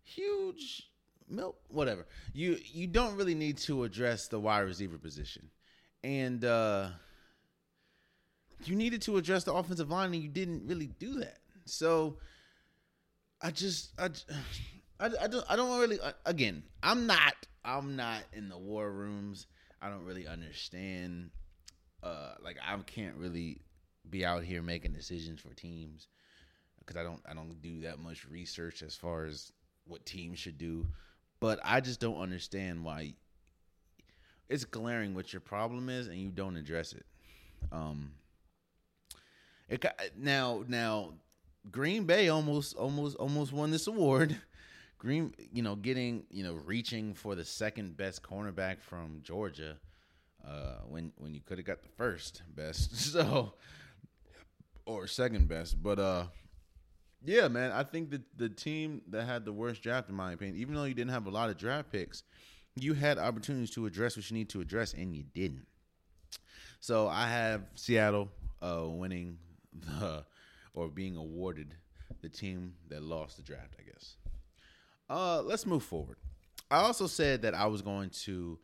Huge 0.02 0.90
milk, 1.28 1.58
whatever. 1.68 2.06
You 2.32 2.58
you 2.64 2.86
don't 2.86 3.16
really 3.16 3.34
need 3.34 3.58
to 3.58 3.84
address 3.84 4.28
the 4.28 4.40
wide 4.40 4.60
receiver 4.60 4.98
position, 4.98 5.50
and 6.02 6.44
uh, 6.44 6.88
you 8.64 8.74
needed 8.74 9.02
to 9.02 9.16
address 9.16 9.44
the 9.44 9.54
offensive 9.54 9.90
line, 9.90 10.12
and 10.12 10.22
you 10.22 10.28
didn't 10.28 10.66
really 10.66 10.86
do 10.98 11.20
that. 11.20 11.38
So 11.64 12.18
I 13.42 13.50
just 13.50 13.90
I 13.98 14.10
I, 15.00 15.10
I 15.22 15.26
don't 15.26 15.44
I 15.48 15.56
don't 15.56 15.78
really 15.80 15.98
again 16.24 16.62
I'm 16.82 17.06
not 17.06 17.34
I'm 17.64 17.96
not 17.96 18.22
in 18.32 18.48
the 18.48 18.58
war 18.58 18.90
rooms. 18.90 19.46
I 19.82 19.90
don't 19.90 20.04
really 20.04 20.26
understand. 20.26 21.30
Uh, 22.02 22.34
like 22.42 22.56
I 22.66 22.76
can't 22.86 23.16
really 23.16 23.60
be 24.08 24.24
out 24.24 24.44
here 24.44 24.62
making 24.62 24.92
decisions 24.92 25.40
for 25.40 25.52
teams 25.54 26.08
because 26.78 26.96
I 26.96 27.02
don't 27.02 27.20
I 27.28 27.34
don't 27.34 27.60
do 27.60 27.80
that 27.82 27.98
much 27.98 28.26
research 28.26 28.82
as 28.82 28.94
far 28.94 29.24
as 29.24 29.52
what 29.86 30.06
teams 30.06 30.38
should 30.38 30.58
do. 30.58 30.86
But 31.46 31.60
I 31.62 31.80
just 31.80 32.00
don't 32.00 32.20
understand 32.20 32.84
why 32.84 33.14
it's 34.48 34.64
glaring 34.64 35.14
what 35.14 35.32
your 35.32 35.38
problem 35.38 35.88
is 35.88 36.08
and 36.08 36.16
you 36.16 36.30
don't 36.30 36.56
address 36.56 36.92
it. 36.92 37.06
Um, 37.70 38.10
it 39.68 39.86
now 40.18 40.64
now 40.66 41.12
Green 41.70 42.02
Bay 42.02 42.30
almost 42.30 42.74
almost 42.74 43.14
almost 43.18 43.52
won 43.52 43.70
this 43.70 43.86
award. 43.86 44.36
Green, 44.98 45.34
you 45.52 45.62
know, 45.62 45.76
getting 45.76 46.24
you 46.32 46.42
know 46.42 46.54
reaching 46.54 47.14
for 47.14 47.36
the 47.36 47.44
second 47.44 47.96
best 47.96 48.24
cornerback 48.24 48.80
from 48.80 49.20
Georgia, 49.22 49.76
uh, 50.44 50.78
when 50.88 51.12
when 51.16 51.32
you 51.32 51.42
could 51.42 51.58
have 51.58 51.66
got 51.66 51.80
the 51.80 51.88
first 51.90 52.42
best, 52.56 52.96
so 53.12 53.54
or 54.84 55.06
second 55.06 55.46
best. 55.46 55.80
But 55.80 56.00
uh, 56.00 56.24
yeah, 57.24 57.48
man, 57.48 57.72
I 57.72 57.82
think 57.82 58.10
that 58.10 58.22
the 58.36 58.48
team 58.48 59.02
that 59.10 59.24
had 59.24 59.44
the 59.44 59.52
worst 59.52 59.82
draft, 59.82 60.08
in 60.08 60.14
my 60.14 60.32
opinion, 60.32 60.58
even 60.58 60.74
though 60.74 60.84
you 60.84 60.94
didn't 60.94 61.10
have 61.10 61.26
a 61.26 61.30
lot 61.30 61.50
of 61.50 61.56
draft 61.56 61.90
picks, 61.90 62.22
you 62.74 62.94
had 62.94 63.18
opportunities 63.18 63.70
to 63.70 63.86
address 63.86 64.16
what 64.16 64.30
you 64.30 64.36
need 64.36 64.48
to 64.50 64.60
address, 64.60 64.92
and 64.92 65.14
you 65.14 65.24
didn't. 65.34 65.66
So 66.80 67.08
I 67.08 67.28
have 67.28 67.62
Seattle 67.74 68.28
uh, 68.62 68.84
winning 68.86 69.38
the 69.72 70.24
or 70.74 70.88
being 70.88 71.16
awarded 71.16 71.74
the 72.20 72.28
team 72.28 72.74
that 72.88 73.02
lost 73.02 73.36
the 73.36 73.42
draft, 73.42 73.74
I 73.78 73.82
guess. 73.82 74.16
Uh, 75.08 75.42
let's 75.42 75.66
move 75.66 75.82
forward. 75.82 76.18
I 76.70 76.78
also 76.78 77.06
said 77.06 77.42
that 77.42 77.54
I 77.54 77.66
was 77.66 77.82
going 77.82 78.10
to 78.24 78.58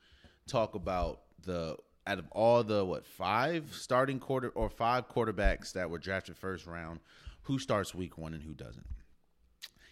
talk 0.46 0.74
about 0.74 1.22
the 1.44 1.76
out 2.06 2.18
of 2.18 2.24
all 2.32 2.64
the 2.64 2.84
what 2.84 3.06
five 3.06 3.72
starting 3.72 4.18
quarter 4.18 4.48
or 4.50 4.68
five 4.68 5.08
quarterbacks 5.08 5.72
that 5.72 5.88
were 5.88 5.98
drafted 5.98 6.36
first 6.36 6.66
round, 6.66 7.00
who 7.42 7.58
starts 7.58 7.94
week 7.94 8.18
one 8.18 8.34
and 8.34 8.42
who 8.42 8.54
doesn't. 8.54 8.86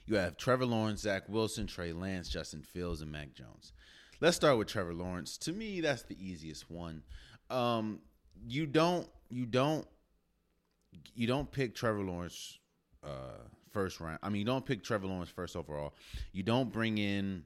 You 0.07 0.17
have 0.17 0.37
Trevor 0.37 0.67
Lawrence, 0.67 1.03
Zach 1.03 1.29
Wilson, 1.29 1.67
Trey 1.67 1.93
Lance, 1.93 2.29
Justin 2.29 2.63
Fields, 2.63 3.01
and 3.01 3.13
Mac 3.13 3.33
Jones. 3.35 3.73
Let's 4.21 4.37
start 4.37 4.59
with 4.59 4.69
Trevor 4.69 4.95
Lawrence. 4.95 5.39
To 5.39 5.53
me, 5.53 5.81
that's 5.81 6.03
the 6.03 6.17
easiest 6.19 6.71
one. 6.71 7.03
Um, 7.49 8.01
you 8.47 8.67
don't 8.67 9.09
you 9.29 9.47
don't 9.47 9.87
you 11.15 11.27
don't 11.27 11.51
pick 11.51 11.75
Trevor 11.75 12.03
Lawrence 12.03 12.59
uh, 13.05 13.39
first 13.71 14.01
round. 14.01 14.19
I 14.23 14.29
mean, 14.29 14.41
you 14.41 14.47
don't 14.47 14.65
pick 14.65 14.83
Trevor 14.83 15.07
Lawrence 15.07 15.31
first 15.31 15.57
overall. 15.57 15.95
You 16.33 16.43
don't 16.43 16.73
bring 16.73 16.99
in 16.99 17.45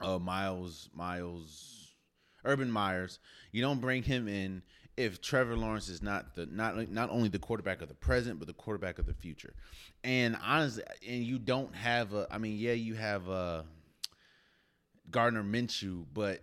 uh, 0.00 0.18
Miles 0.18 0.88
Miles 0.94 1.94
Urban 2.44 2.70
Myers. 2.70 3.18
You 3.52 3.62
don't 3.62 3.80
bring 3.80 4.02
him 4.02 4.28
in 4.28 4.62
if 4.98 5.20
Trevor 5.20 5.56
Lawrence 5.56 5.88
is 5.88 6.02
not 6.02 6.34
the 6.34 6.46
not 6.46 6.90
not 6.90 7.08
only 7.10 7.28
the 7.28 7.38
quarterback 7.38 7.80
of 7.80 7.88
the 7.88 7.94
present, 7.94 8.40
but 8.40 8.48
the 8.48 8.54
quarterback 8.54 8.98
of 8.98 9.06
the 9.06 9.14
future. 9.14 9.54
And 10.02 10.36
honestly, 10.44 10.82
and 11.06 11.22
you 11.22 11.38
don't 11.38 11.74
have 11.74 12.12
a. 12.14 12.26
I 12.30 12.38
mean, 12.38 12.58
yeah, 12.58 12.72
you 12.72 12.94
have 12.96 13.28
a 13.28 13.64
Gardner 15.10 15.44
Minshew, 15.44 16.04
but 16.12 16.42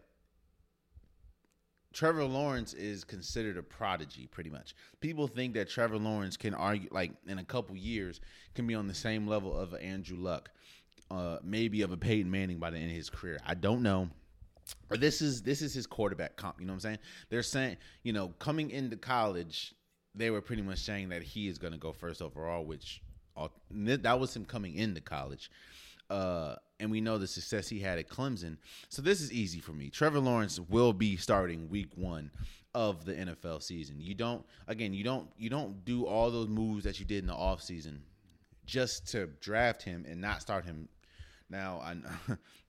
Trevor 1.91 2.23
Lawrence 2.23 2.73
is 2.73 3.03
considered 3.03 3.57
a 3.57 3.63
prodigy, 3.63 4.27
pretty 4.27 4.49
much. 4.49 4.73
People 5.01 5.27
think 5.27 5.53
that 5.55 5.69
Trevor 5.69 5.97
Lawrence 5.97 6.37
can 6.37 6.53
argue, 6.53 6.87
like 6.91 7.11
in 7.27 7.39
a 7.39 7.43
couple 7.43 7.75
years, 7.75 8.21
can 8.53 8.65
be 8.65 8.73
on 8.73 8.87
the 8.87 8.93
same 8.93 9.27
level 9.27 9.55
of 9.55 9.73
Andrew 9.75 10.17
Luck, 10.17 10.49
uh, 11.11 11.39
maybe 11.43 11.81
of 11.81 11.91
a 11.91 11.97
Peyton 11.97 12.31
Manning 12.31 12.59
by 12.59 12.69
the 12.69 12.77
end 12.77 12.89
of 12.89 12.95
his 12.95 13.09
career. 13.09 13.37
I 13.45 13.53
don't 13.53 13.83
know. 13.83 14.09
Or 14.89 14.97
this 14.97 15.21
is 15.21 15.41
this 15.41 15.61
is 15.61 15.73
his 15.73 15.87
quarterback 15.87 16.35
comp. 16.35 16.59
You 16.59 16.65
know 16.65 16.73
what 16.73 16.77
I'm 16.77 16.81
saying? 16.81 16.99
They're 17.29 17.43
saying, 17.43 17.77
you 18.03 18.13
know, 18.13 18.29
coming 18.39 18.71
into 18.71 18.97
college, 18.97 19.73
they 20.13 20.29
were 20.29 20.41
pretty 20.41 20.61
much 20.61 20.79
saying 20.79 21.09
that 21.09 21.23
he 21.23 21.47
is 21.47 21.57
going 21.57 21.73
to 21.73 21.79
go 21.79 21.91
first 21.91 22.21
overall, 22.21 22.65
which 22.65 23.01
uh, 23.37 23.47
that 23.71 24.19
was 24.19 24.35
him 24.35 24.45
coming 24.45 24.75
into 24.75 25.01
college. 25.01 25.51
Uh, 26.09 26.55
and 26.79 26.91
we 26.91 27.01
know 27.01 27.17
the 27.17 27.27
success 27.27 27.67
he 27.67 27.79
had 27.79 27.97
at 27.97 28.09
Clemson. 28.09 28.57
So 28.89 29.01
this 29.01 29.21
is 29.21 29.31
easy 29.31 29.59
for 29.59 29.71
me. 29.71 29.89
Trevor 29.89 30.19
Lawrence 30.19 30.59
will 30.59 30.93
be 30.93 31.17
starting 31.17 31.69
week 31.69 31.89
1 31.95 32.29
of 32.73 33.05
the 33.05 33.13
NFL 33.13 33.63
season. 33.63 33.95
You 33.99 34.13
don't 34.13 34.45
again, 34.67 34.93
you 34.93 35.03
don't 35.03 35.29
you 35.37 35.49
don't 35.49 35.83
do 35.85 36.05
all 36.05 36.29
those 36.29 36.49
moves 36.49 36.83
that 36.83 36.99
you 36.99 37.05
did 37.05 37.19
in 37.19 37.27
the 37.27 37.33
offseason 37.33 37.99
just 38.65 39.07
to 39.11 39.27
draft 39.39 39.81
him 39.81 40.05
and 40.07 40.19
not 40.19 40.41
start 40.41 40.65
him. 40.65 40.89
Now, 41.49 41.79
I 41.83 41.95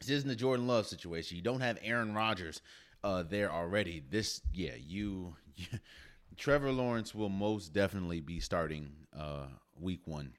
this 0.00 0.10
isn't 0.10 0.28
the 0.28 0.36
Jordan 0.36 0.66
Love 0.66 0.86
situation. 0.86 1.36
You 1.36 1.42
don't 1.42 1.60
have 1.60 1.78
Aaron 1.82 2.14
Rodgers 2.14 2.60
uh, 3.04 3.22
there 3.22 3.50
already. 3.52 4.02
This 4.10 4.40
yeah, 4.52 4.74
you, 4.78 5.34
you 5.56 5.66
Trevor 6.36 6.72
Lawrence 6.72 7.14
will 7.14 7.28
most 7.28 7.72
definitely 7.72 8.20
be 8.20 8.40
starting 8.40 8.90
uh, 9.18 9.46
week 9.80 10.00
1. 10.06 10.32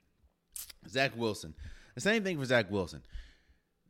Zach 0.88 1.12
Wilson 1.15 1.54
the 1.98 2.02
same 2.02 2.24
thing 2.24 2.38
for 2.38 2.46
Zach 2.46 2.70
Wilson. 2.70 3.02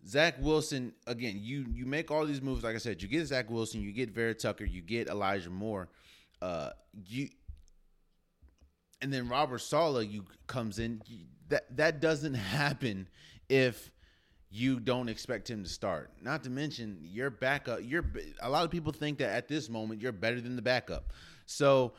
Zach 0.08 0.36
Wilson, 0.39 0.93
again, 1.08 1.41
you 1.41 1.65
you 1.73 1.86
make 1.86 2.10
all 2.10 2.25
these 2.25 2.41
moves. 2.41 2.63
Like 2.63 2.75
I 2.75 2.77
said, 2.77 3.01
you 3.01 3.10
get 3.10 3.25
Zach 3.27 3.49
Wilson, 3.49 3.82
you 3.82 3.91
get 3.91 4.12
Vera 4.12 4.34
Tucker, 4.34 4.63
you 4.63 4.82
get 4.82 5.10
Elijah 5.10 5.49
Moore, 5.49 5.89
uh, 6.41 6.69
you, 7.06 7.27
and 9.01 9.12
then 9.12 9.27
Robert 9.27 9.60
Saleh 9.60 10.10
you 10.10 10.23
comes 10.47 10.80
in. 10.80 11.01
That 11.49 11.75
that 11.75 11.99
doesn't 11.99 12.34
happen 12.56 13.10
if 13.49 13.91
you 14.58 14.80
don't 14.80 15.08
expect 15.08 15.50
him 15.50 15.63
to 15.63 15.70
start. 15.70 16.10
Not 16.22 16.43
to 16.46 16.50
mention 16.50 16.98
your 17.04 17.30
backup. 17.30 17.80
You're 17.84 18.06
a 18.41 18.50
lot 18.50 18.65
of 18.65 18.72
people 18.72 18.91
think 18.91 19.20
that 19.20 19.30
at 19.30 19.48
this 19.48 19.70
moment 19.70 20.02
you're 20.02 20.12
better 20.12 20.41
than 20.41 20.56
the 20.56 20.63
backup. 20.63 21.13
So 21.46 21.93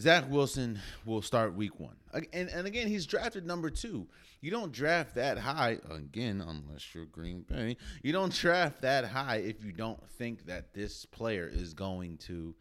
Zach 0.00 0.24
Wilson 0.30 0.80
will 1.04 1.20
start 1.20 1.54
week 1.54 1.78
one. 1.78 1.96
And, 2.32 2.48
and 2.48 2.66
again, 2.66 2.88
he's 2.88 3.04
drafted 3.04 3.46
number 3.46 3.68
two. 3.68 4.06
You 4.40 4.50
don't 4.50 4.72
draft 4.72 5.14
that 5.16 5.38
high, 5.38 5.78
again, 5.90 6.40
unless 6.40 6.94
you're 6.94 7.04
Green 7.04 7.42
Bay. 7.42 7.76
You 8.02 8.12
don't 8.12 8.32
draft 8.32 8.80
that 8.82 9.04
high 9.04 9.36
if 9.36 9.62
you 9.62 9.72
don't 9.72 10.02
think 10.12 10.46
that 10.46 10.72
this 10.72 11.04
player 11.04 11.48
is 11.52 11.74
going 11.74 12.16
to 12.18 12.54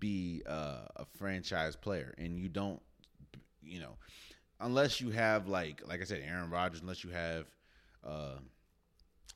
be 0.00 0.42
uh, 0.46 0.86
a 0.96 1.06
franchise 1.16 1.76
player. 1.76 2.14
And 2.18 2.36
you 2.36 2.48
don't, 2.48 2.82
you 3.62 3.78
know, 3.78 3.96
unless 4.60 5.00
you 5.00 5.10
have, 5.10 5.46
like, 5.46 5.82
like 5.86 6.00
I 6.00 6.04
said, 6.04 6.22
Aaron 6.28 6.50
Rodgers, 6.50 6.80
unless 6.80 7.04
you 7.04 7.10
have 7.10 7.46
uh, 8.04 8.38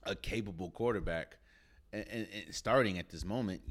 a 0.06 0.14
capable 0.14 0.70
quarterback. 0.70 1.36
And, 1.92 2.04
and, 2.10 2.26
and 2.34 2.54
starting 2.54 2.98
at 2.98 3.10
this 3.10 3.24
moment, 3.24 3.62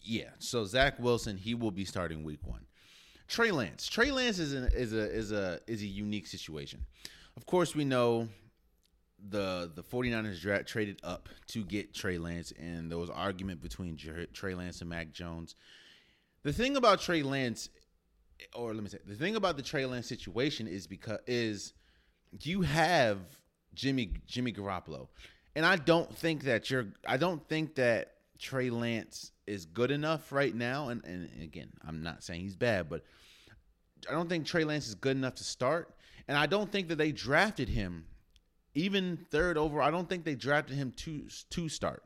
yeah. 0.00 0.30
So 0.38 0.64
Zach 0.64 0.98
Wilson, 0.98 1.36
he 1.36 1.54
will 1.54 1.72
be 1.72 1.84
starting 1.84 2.22
week 2.22 2.40
one. 2.44 2.64
Trey 3.30 3.50
Lance. 3.50 3.86
Trey 3.86 4.10
Lance 4.10 4.38
is 4.38 4.54
a 4.54 4.66
is 4.66 4.92
a 4.92 5.10
is 5.10 5.32
a 5.32 5.60
is 5.66 5.82
a 5.82 5.86
unique 5.86 6.26
situation. 6.26 6.84
Of 7.36 7.46
course, 7.46 7.74
we 7.74 7.84
know 7.84 8.28
the 9.28 9.70
the 9.74 9.82
49ers 9.82 10.40
dra- 10.40 10.64
traded 10.64 11.00
up 11.04 11.28
to 11.48 11.64
get 11.64 11.94
Trey 11.94 12.18
Lance, 12.18 12.52
and 12.58 12.90
there 12.90 12.98
was 12.98 13.10
argument 13.10 13.62
between 13.62 13.96
Trey 14.32 14.54
Lance 14.54 14.80
and 14.80 14.90
Mac 14.90 15.12
Jones. 15.12 15.54
The 16.42 16.52
thing 16.52 16.76
about 16.76 17.00
Trey 17.00 17.22
Lance, 17.22 17.68
or 18.54 18.74
let 18.74 18.82
me 18.82 18.88
say, 18.88 18.98
the 19.06 19.14
thing 19.14 19.36
about 19.36 19.56
the 19.56 19.62
Trey 19.62 19.86
Lance 19.86 20.06
situation 20.06 20.66
is 20.66 20.86
because 20.86 21.20
is 21.26 21.74
you 22.42 22.62
have 22.62 23.18
Jimmy 23.74 24.14
Jimmy 24.26 24.52
Garoppolo, 24.52 25.08
and 25.54 25.66
I 25.66 25.76
don't 25.76 26.14
think 26.14 26.44
that 26.44 26.70
you're. 26.70 26.86
I 27.06 27.16
don't 27.16 27.46
think 27.48 27.74
that 27.76 28.14
Trey 28.38 28.70
Lance 28.70 29.32
is 29.46 29.66
good 29.66 29.90
enough 29.90 30.32
right 30.32 30.54
now. 30.54 30.88
And, 30.88 31.04
and 31.04 31.28
again, 31.42 31.70
I'm 31.86 32.02
not 32.02 32.22
saying 32.22 32.40
he's 32.40 32.56
bad, 32.56 32.88
but 32.88 33.02
I 34.08 34.12
don't 34.12 34.28
think 34.28 34.46
Trey 34.46 34.64
Lance 34.64 34.86
is 34.86 34.94
good 34.94 35.16
enough 35.16 35.34
to 35.36 35.44
start. 35.44 35.94
And 36.28 36.38
I 36.38 36.46
don't 36.46 36.70
think 36.70 36.88
that 36.88 36.96
they 36.96 37.12
drafted 37.12 37.68
him 37.68 38.04
even 38.74 39.18
third 39.30 39.58
over. 39.58 39.82
I 39.82 39.90
don't 39.90 40.08
think 40.08 40.24
they 40.24 40.36
drafted 40.36 40.76
him 40.76 40.92
to 40.98 41.26
to 41.50 41.68
start. 41.68 42.04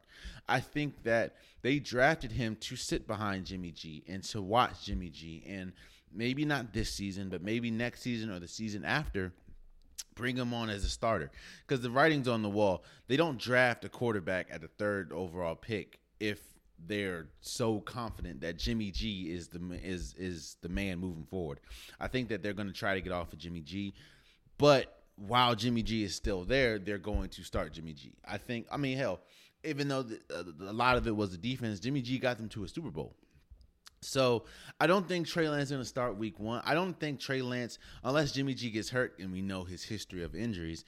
I 0.48 0.61
think 0.61 1.02
that 1.04 1.37
they 1.62 1.78
drafted 1.78 2.33
him 2.33 2.57
to 2.61 2.76
sit 2.76 3.07
behind 3.07 3.46
Jimmy 3.46 3.70
G 3.70 4.04
and 4.09 4.22
to 4.24 4.40
watch 4.40 4.85
Jimmy 4.85 5.11
G 5.11 5.44
and 5.46 5.72
maybe 6.12 6.44
not 6.44 6.72
this 6.72 6.90
season, 6.92 7.28
but 7.28 7.42
maybe 7.42 7.70
next 7.70 8.00
season 8.00 8.30
or 8.30 8.38
the 8.38 8.48
season 8.48 8.85
after 8.85 9.33
bring 10.14 10.37
him 10.37 10.55
on 10.55 10.70
as 10.70 10.85
a 10.85 10.88
starter 10.88 11.31
because 11.66 11.81
the 11.81 11.90
writing's 11.90 12.29
on 12.29 12.42
the 12.42 12.48
wall. 12.48 12.85
They 13.09 13.16
don't 13.16 13.38
draft 13.38 13.85
a 13.85 13.88
quarterback 13.88 14.48
at 14.50 14.61
the 14.61 14.68
third 14.68 15.12
overall 15.12 15.55
pick 15.55 16.00
if 16.20 16.40
they're 16.87 17.29
so 17.40 17.81
confident 17.81 18.40
that 18.40 18.59
Jimmy 18.59 18.90
G 18.90 19.33
is 19.33 19.48
the 19.48 19.61
is 19.83 20.14
is 20.18 20.57
the 20.61 20.68
man 20.68 20.98
moving 20.98 21.24
forward. 21.24 21.61
I 22.00 22.09
think 22.09 22.29
that 22.29 22.42
they're 22.42 22.53
going 22.53 22.68
to 22.68 22.74
try 22.74 22.94
to 22.94 23.00
get 23.00 23.12
off 23.12 23.33
of 23.33 23.38
Jimmy 23.38 23.61
G, 23.61 23.94
but 24.59 25.00
while 25.16 25.55
Jimmy 25.55 25.83
G 25.83 26.03
is 26.05 26.14
still 26.14 26.44
there, 26.44 26.79
they're 26.79 26.98
going 26.98 27.29
to 27.31 27.44
start 27.44 27.72
Jimmy 27.72 27.92
G. 27.92 28.12
I 28.27 28.38
think. 28.38 28.66
I 28.70 28.77
mean, 28.77 28.96
hell, 28.96 29.20
even 29.62 29.88
though 29.88 30.03
the, 30.03 30.20
uh, 30.35 30.42
a 30.68 30.72
lot 30.72 30.96
of 30.96 31.07
it 31.07 31.14
was 31.14 31.31
the 31.31 31.38
defense, 31.38 31.81
Jimmy 31.81 32.03
G 32.03 32.18
got 32.18 32.37
them 32.37 32.48
to 32.50 32.64
a 32.64 32.68
Super 32.68 32.90
Bowl. 32.90 33.14
So 34.07 34.45
I 34.81 34.87
don't 34.87 35.07
think 35.09 35.27
Trey 35.27 35.49
Lance 35.49 35.64
is 35.64 35.71
going 35.71 35.83
to 35.83 35.88
start 35.88 36.17
Week 36.17 36.38
One. 36.38 36.62
I 36.64 36.75
don't 36.75 36.99
think 36.99 37.21
Trey 37.21 37.43
Lance, 37.43 37.79
unless 38.03 38.33
Jimmy 38.33 38.55
G 38.55 38.71
gets 38.71 38.90
hurt, 38.90 39.19
and 39.19 39.33
we 39.33 39.43
know 39.43 39.64
his 39.64 39.83
history 39.83 40.23
of 40.23 40.35
injuries, 40.35 40.85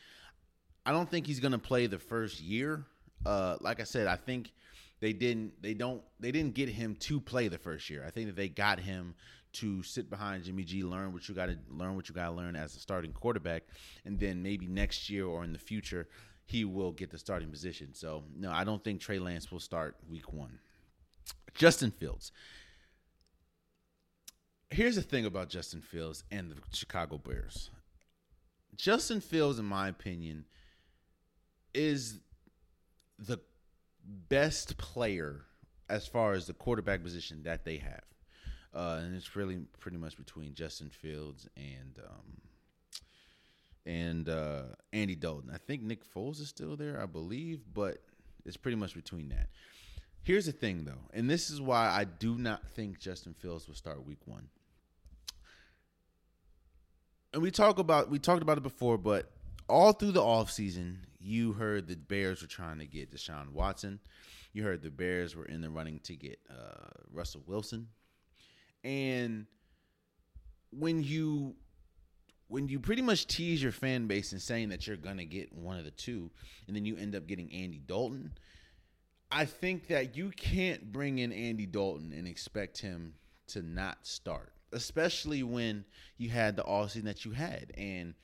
I 0.84 0.92
don't 0.92 1.10
think 1.10 1.26
he's 1.26 1.40
going 1.40 1.52
to 1.52 1.58
play 1.58 1.86
the 1.86 1.98
first 1.98 2.40
year. 2.40 2.84
Uh, 3.24 3.56
like 3.60 3.80
I 3.80 3.84
said, 3.84 4.06
I 4.06 4.16
think 4.16 4.52
they 5.00 5.12
didn't 5.12 5.60
they 5.60 5.74
don't 5.74 6.02
they 6.20 6.30
didn't 6.30 6.54
get 6.54 6.68
him 6.68 6.96
to 7.00 7.20
play 7.20 7.48
the 7.48 7.58
first 7.58 7.90
year. 7.90 8.04
I 8.06 8.10
think 8.10 8.26
that 8.26 8.36
they 8.36 8.48
got 8.48 8.78
him 8.78 9.14
to 9.54 9.82
sit 9.82 10.10
behind 10.10 10.44
Jimmy 10.44 10.64
G, 10.64 10.82
learn 10.82 11.12
what 11.12 11.28
you 11.28 11.34
got 11.34 11.46
to 11.46 11.58
learn 11.70 11.96
what 11.96 12.08
you 12.08 12.14
got 12.14 12.26
to 12.26 12.32
learn 12.32 12.56
as 12.56 12.76
a 12.76 12.80
starting 12.80 13.12
quarterback, 13.12 13.64
and 14.04 14.18
then 14.18 14.42
maybe 14.42 14.66
next 14.66 15.10
year 15.10 15.26
or 15.26 15.44
in 15.44 15.52
the 15.52 15.58
future 15.58 16.08
he 16.44 16.64
will 16.64 16.92
get 16.92 17.10
the 17.10 17.18
starting 17.18 17.50
position. 17.50 17.92
So 17.92 18.22
no, 18.36 18.52
I 18.52 18.64
don't 18.64 18.82
think 18.82 19.00
Trey 19.00 19.18
Lance 19.18 19.50
will 19.50 19.60
start 19.60 19.96
Week 20.08 20.32
One. 20.32 20.58
Justin 21.54 21.90
Fields. 21.90 22.32
Here's 24.70 24.96
the 24.96 25.02
thing 25.02 25.24
about 25.26 25.48
Justin 25.48 25.80
Fields 25.80 26.24
and 26.30 26.50
the 26.50 26.56
Chicago 26.72 27.18
Bears. 27.18 27.70
Justin 28.76 29.20
Fields, 29.20 29.58
in 29.58 29.64
my 29.64 29.88
opinion, 29.88 30.44
is 31.72 32.20
the 33.18 33.38
best 34.04 34.76
player 34.76 35.42
as 35.88 36.06
far 36.06 36.32
as 36.32 36.46
the 36.46 36.52
quarterback 36.52 37.02
position 37.02 37.42
that 37.44 37.64
they 37.64 37.78
have. 37.78 38.02
Uh, 38.74 39.00
and 39.02 39.14
it's 39.16 39.36
really 39.36 39.58
pretty 39.78 39.96
much 39.96 40.16
between 40.16 40.52
Justin 40.54 40.90
Fields 40.90 41.48
and 41.56 41.98
um, 42.04 42.40
and 43.86 44.28
uh, 44.28 44.62
Andy 44.92 45.14
Dalton. 45.14 45.50
I 45.54 45.58
think 45.58 45.82
Nick 45.82 46.02
Foles 46.04 46.40
is 46.40 46.48
still 46.48 46.76
there, 46.76 47.00
I 47.00 47.06
believe, 47.06 47.60
but 47.72 47.98
it's 48.44 48.56
pretty 48.56 48.76
much 48.76 48.94
between 48.94 49.28
that. 49.28 49.48
Here's 50.22 50.46
the 50.46 50.52
thing, 50.52 50.84
though, 50.84 51.08
and 51.14 51.30
this 51.30 51.50
is 51.50 51.60
why 51.60 51.88
I 51.88 52.04
do 52.04 52.36
not 52.36 52.68
think 52.70 52.98
Justin 52.98 53.32
Fields 53.32 53.68
will 53.68 53.76
start 53.76 54.04
Week 54.04 54.18
One. 54.26 54.48
And 57.36 57.42
we 57.42 57.50
talk 57.50 57.78
about 57.78 58.08
we 58.08 58.18
talked 58.18 58.40
about 58.40 58.56
it 58.56 58.62
before, 58.62 58.96
but 58.96 59.30
all 59.68 59.92
through 59.92 60.12
the 60.12 60.22
offseason, 60.22 61.00
you 61.20 61.52
heard 61.52 61.86
the 61.86 61.94
Bears 61.94 62.40
were 62.40 62.48
trying 62.48 62.78
to 62.78 62.86
get 62.86 63.14
Deshaun 63.14 63.50
Watson. 63.50 64.00
You 64.54 64.62
heard 64.62 64.80
the 64.80 64.90
Bears 64.90 65.36
were 65.36 65.44
in 65.44 65.60
the 65.60 65.68
running 65.68 65.98
to 66.04 66.16
get 66.16 66.38
uh, 66.48 66.88
Russell 67.12 67.42
Wilson. 67.46 67.88
And 68.84 69.44
when 70.70 71.04
you 71.04 71.56
when 72.48 72.68
you 72.68 72.80
pretty 72.80 73.02
much 73.02 73.26
tease 73.26 73.62
your 73.62 73.70
fan 73.70 74.06
base 74.06 74.32
and 74.32 74.40
saying 74.40 74.70
that 74.70 74.86
you're 74.86 74.96
gonna 74.96 75.26
get 75.26 75.52
one 75.52 75.76
of 75.76 75.84
the 75.84 75.90
two, 75.90 76.30
and 76.66 76.74
then 76.74 76.86
you 76.86 76.96
end 76.96 77.14
up 77.14 77.26
getting 77.26 77.52
Andy 77.52 77.82
Dalton, 77.86 78.32
I 79.30 79.44
think 79.44 79.88
that 79.88 80.16
you 80.16 80.30
can't 80.30 80.90
bring 80.90 81.18
in 81.18 81.32
Andy 81.32 81.66
Dalton 81.66 82.14
and 82.16 82.26
expect 82.26 82.78
him 82.78 83.12
to 83.48 83.60
not 83.60 84.06
start, 84.06 84.54
especially 84.72 85.42
when 85.42 85.84
you 86.18 86.30
had 86.30 86.56
the 86.56 86.64
offseason 86.64 87.04
that 87.04 87.24
you 87.24 87.32
had. 87.32 87.72
And 87.76 88.14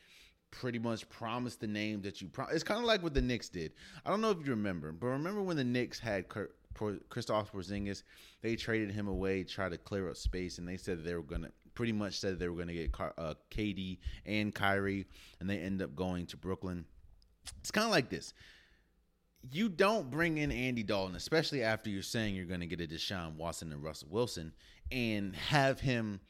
pretty 0.50 0.78
much 0.78 1.08
promised 1.08 1.60
the 1.60 1.66
name 1.66 2.02
that 2.02 2.20
you 2.20 2.28
pro- 2.28 2.46
it's 2.46 2.62
kind 2.62 2.78
of 2.78 2.84
like 2.86 3.02
what 3.02 3.14
the 3.14 3.22
Knicks 3.22 3.48
did. 3.48 3.72
I 4.04 4.10
don't 4.10 4.20
know 4.20 4.30
if 4.30 4.38
you 4.44 4.50
remember, 4.50 4.92
but 4.92 5.06
remember 5.08 5.42
when 5.42 5.56
the 5.56 5.64
Knicks 5.64 5.98
had 5.98 6.28
Kristaps 6.28 7.50
Porzingis. 7.50 8.02
They 8.42 8.56
traded 8.56 8.90
him 8.90 9.08
away, 9.08 9.44
tried 9.44 9.70
to 9.70 9.78
clear 9.78 10.08
up 10.08 10.16
space, 10.16 10.58
and 10.58 10.68
they 10.68 10.76
said 10.76 11.04
they 11.04 11.14
were 11.14 11.22
gonna 11.22 11.50
pretty 11.74 11.92
much 11.92 12.18
said 12.18 12.38
they 12.38 12.48
were 12.48 12.58
gonna 12.58 12.74
get 12.74 12.92
Car- 12.92 13.14
uh, 13.18 13.34
KD 13.50 13.98
and 14.26 14.54
Kyrie, 14.54 15.06
and 15.40 15.48
they 15.48 15.58
end 15.58 15.82
up 15.82 15.94
going 15.96 16.26
to 16.26 16.36
Brooklyn. 16.36 16.84
It's 17.60 17.70
kind 17.70 17.86
of 17.86 17.90
like 17.90 18.08
this. 18.08 18.34
You 19.50 19.68
don't 19.68 20.08
bring 20.08 20.38
in 20.38 20.52
Andy 20.52 20.84
Dalton, 20.84 21.16
especially 21.16 21.64
after 21.64 21.90
you're 21.90 22.02
saying 22.02 22.36
you're 22.36 22.44
going 22.44 22.60
to 22.60 22.66
get 22.66 22.80
a 22.80 22.86
Deshaun 22.86 23.34
Watson 23.34 23.72
and 23.72 23.82
Russell 23.82 24.06
Wilson, 24.08 24.52
and 24.92 25.34
have 25.34 25.80
him 25.80 26.20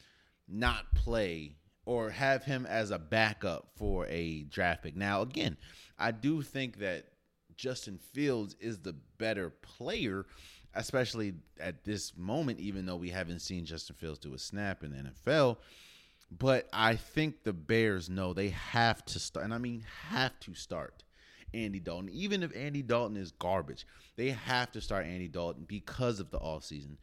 not 0.48 0.94
play 0.94 1.56
or 1.84 2.10
have 2.10 2.44
him 2.44 2.64
as 2.66 2.90
a 2.90 2.98
backup 2.98 3.70
for 3.76 4.06
a 4.06 4.44
draft 4.44 4.84
pick. 4.84 4.96
Now, 4.96 5.22
again, 5.22 5.56
I 5.98 6.12
do 6.12 6.42
think 6.42 6.78
that 6.78 7.06
Justin 7.56 7.98
Fields 7.98 8.54
is 8.60 8.78
the 8.78 8.94
better 9.18 9.50
player, 9.50 10.26
especially 10.74 11.34
at 11.60 11.84
this 11.84 12.16
moment, 12.16 12.60
even 12.60 12.86
though 12.86 12.96
we 12.96 13.10
haven't 13.10 13.40
seen 13.40 13.64
Justin 13.64 13.96
Fields 13.96 14.20
do 14.20 14.34
a 14.34 14.38
snap 14.38 14.84
in 14.84 14.92
the 14.92 15.10
NFL. 15.10 15.58
But 16.30 16.68
I 16.72 16.96
think 16.96 17.42
the 17.42 17.52
Bears 17.52 18.08
know 18.08 18.32
they 18.32 18.50
have 18.50 19.04
to 19.06 19.18
start, 19.18 19.44
and 19.44 19.52
I 19.52 19.58
mean 19.58 19.84
have 20.08 20.38
to 20.40 20.54
start 20.54 21.02
Andy 21.52 21.80
Dalton. 21.80 22.08
Even 22.10 22.42
if 22.42 22.56
Andy 22.56 22.82
Dalton 22.82 23.16
is 23.16 23.32
garbage, 23.32 23.86
they 24.16 24.30
have 24.30 24.72
to 24.72 24.80
start 24.80 25.04
Andy 25.04 25.28
Dalton 25.28 25.64
because 25.68 26.20
of 26.20 26.30
the 26.30 26.38
off 26.38 26.64
season. 26.64 26.96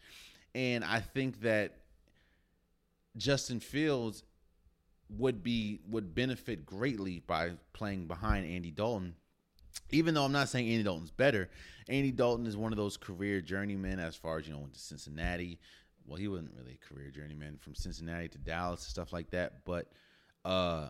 And 0.59 0.83
I 0.83 0.99
think 0.99 1.39
that 1.43 1.77
Justin 3.15 3.61
Fields 3.61 4.23
would 5.07 5.41
be 5.41 5.79
would 5.87 6.13
benefit 6.13 6.65
greatly 6.65 7.23
by 7.25 7.51
playing 7.71 8.07
behind 8.07 8.45
Andy 8.45 8.69
Dalton. 8.69 9.15
Even 9.91 10.13
though 10.13 10.25
I'm 10.25 10.33
not 10.33 10.49
saying 10.49 10.69
Andy 10.69 10.83
Dalton's 10.83 11.11
better, 11.11 11.49
Andy 11.87 12.11
Dalton 12.11 12.45
is 12.45 12.57
one 12.57 12.73
of 12.73 12.77
those 12.77 12.97
career 12.97 13.39
journeymen 13.39 13.99
as 13.99 14.17
far 14.17 14.37
as 14.37 14.47
you 14.47 14.53
know 14.53 14.59
went 14.59 14.73
to 14.73 14.81
Cincinnati. 14.81 15.61
Well, 16.05 16.17
he 16.17 16.27
wasn't 16.27 16.51
really 16.57 16.77
a 16.81 16.93
career 16.93 17.09
journeyman 17.09 17.57
from 17.61 17.73
Cincinnati 17.73 18.27
to 18.27 18.37
Dallas 18.37 18.81
and 18.81 18.89
stuff 18.89 19.13
like 19.13 19.29
that, 19.29 19.63
but 19.63 19.89
uh 20.43 20.89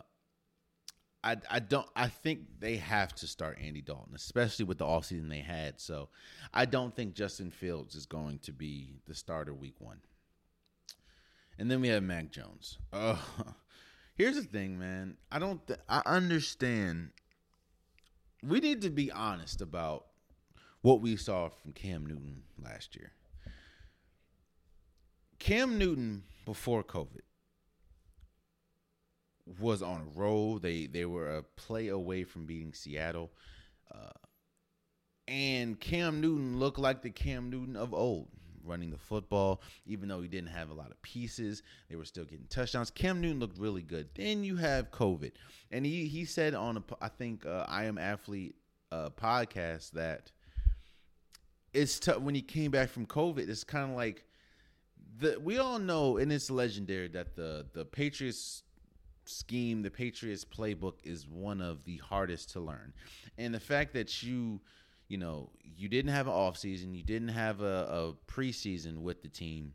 I 1.24 1.38
I 1.50 1.60
don't 1.60 1.88
I 1.96 2.08
think 2.08 2.42
they 2.60 2.78
have 2.78 3.14
to 3.16 3.28
start 3.28 3.58
Andy 3.62 3.82
Dalton, 3.82 4.14
especially 4.16 4.66
with 4.66 4.78
the 4.78 4.86
offseason 4.86 5.30
they 5.30 5.40
had. 5.40 5.80
So 5.80 6.10
I 6.54 6.66
don't 6.66 6.96
think 6.96 7.14
Justin 7.14 7.52
Fields 7.52 7.96
is 7.96 8.06
going 8.06 8.40
to 8.40 8.52
be 8.52 9.00
the 9.06 9.16
starter 9.16 9.54
week 9.54 9.76
one. 9.80 10.00
And 11.58 11.70
then 11.70 11.82
we 11.82 11.90
have 11.90 12.04
Mac 12.04 12.32
Jones. 12.32 12.78
Uh, 12.94 13.18
here's 14.16 14.38
the 14.38 14.44
thing, 14.44 14.80
man. 14.80 15.18
I 15.32 15.40
don't. 15.40 15.66
Th- 15.68 15.80
I 15.90 16.02
understand. 16.06 17.12
We 18.42 18.62
need 18.62 18.82
to 18.84 18.90
be 18.90 19.12
honest 19.12 19.60
about 19.60 20.06
what 20.82 21.02
we 21.02 21.18
saw 21.18 21.50
from 21.50 21.74
Cam 21.74 22.06
Newton 22.06 22.44
last 22.64 22.96
year. 22.96 23.12
Cam 25.40 25.78
Newton 25.78 26.24
before 26.46 26.84
COVID 26.84 27.22
was 29.60 29.82
on 29.82 30.02
a 30.02 30.20
roll. 30.20 30.60
They 30.60 30.86
they 30.86 31.06
were 31.06 31.38
a 31.38 31.44
play 31.44 31.88
away 31.88 32.24
from 32.24 32.46
beating 32.46 32.74
Seattle, 32.74 33.32
uh, 33.94 34.12
and 35.28 35.80
Cam 35.80 36.22
Newton 36.22 36.60
looked 36.60 36.80
like 36.80 37.02
the 37.02 37.10
Cam 37.10 37.50
Newton 37.50 37.76
of 37.76 37.94
old, 37.94 38.28
running 38.64 38.92
the 38.92 38.98
football. 38.98 39.62
Even 39.86 40.10
though 40.10 40.22
he 40.22 40.28
didn't 40.28 40.50
have 40.50 40.70
a 40.70 40.74
lot 40.74 40.92
of 40.92 41.02
pieces, 41.02 41.64
they 41.90 41.96
were 41.96 42.06
still 42.06 42.26
getting 42.26 42.48
touchdowns. 42.50 42.92
Cam 42.92 43.22
Newton 43.22 43.40
looked 43.40 43.58
really 43.58 43.82
good. 43.82 44.10
Then 44.16 44.44
you 44.44 44.58
have 44.58 44.92
COVID, 44.92 45.32
and 45.72 45.86
he 45.86 46.06
he 46.08 46.26
said 46.26 46.54
on 46.54 46.78
a 46.78 46.84
I 47.02 47.10
think 47.10 47.46
uh, 47.46 47.66
I 47.68 47.86
am 47.86 47.98
athlete 47.98 48.56
uh, 48.92 49.10
podcast 49.10 49.92
that 49.92 50.32
it's 51.74 52.00
tough 52.00 52.22
when 52.22 52.36
he 52.36 52.42
came 52.42 52.72
back 52.72 52.90
from 52.90 53.06
COVID. 53.06 53.50
It's 53.50 53.64
kind 53.64 53.92
of 53.92 53.96
like 53.96 54.26
the 55.18 55.40
we 55.40 55.58
all 55.58 55.80
know, 55.80 56.18
and 56.18 56.32
it's 56.32 56.50
legendary 56.50 57.08
that 57.10 57.36
the 57.36 57.66
the 57.74 57.86
Patriots 57.86 58.64
scheme, 59.30 59.82
the 59.82 59.92
Patriots 59.92 60.46
playbook 60.46 60.96
is 61.04 61.28
one 61.28 61.62
of 61.62 61.84
the 61.86 61.98
hardest 61.98 62.52
to 62.52 62.60
learn. 62.60 62.94
And 63.38 63.54
the 63.54 63.60
fact 63.60 63.94
that 63.94 64.24
you, 64.24 64.62
you 65.08 65.18
know, 65.18 65.52
you 65.64 65.88
didn't 65.88 66.12
have 66.12 66.28
an 66.28 66.34
offseason, 66.34 66.96
you 66.96 67.04
didn't 67.04 67.30
have 67.30 67.62
a, 67.62 68.16
a 68.26 68.32
preseason 68.32 69.02
with 69.02 69.22
the 69.22 69.30
team. 69.30 69.74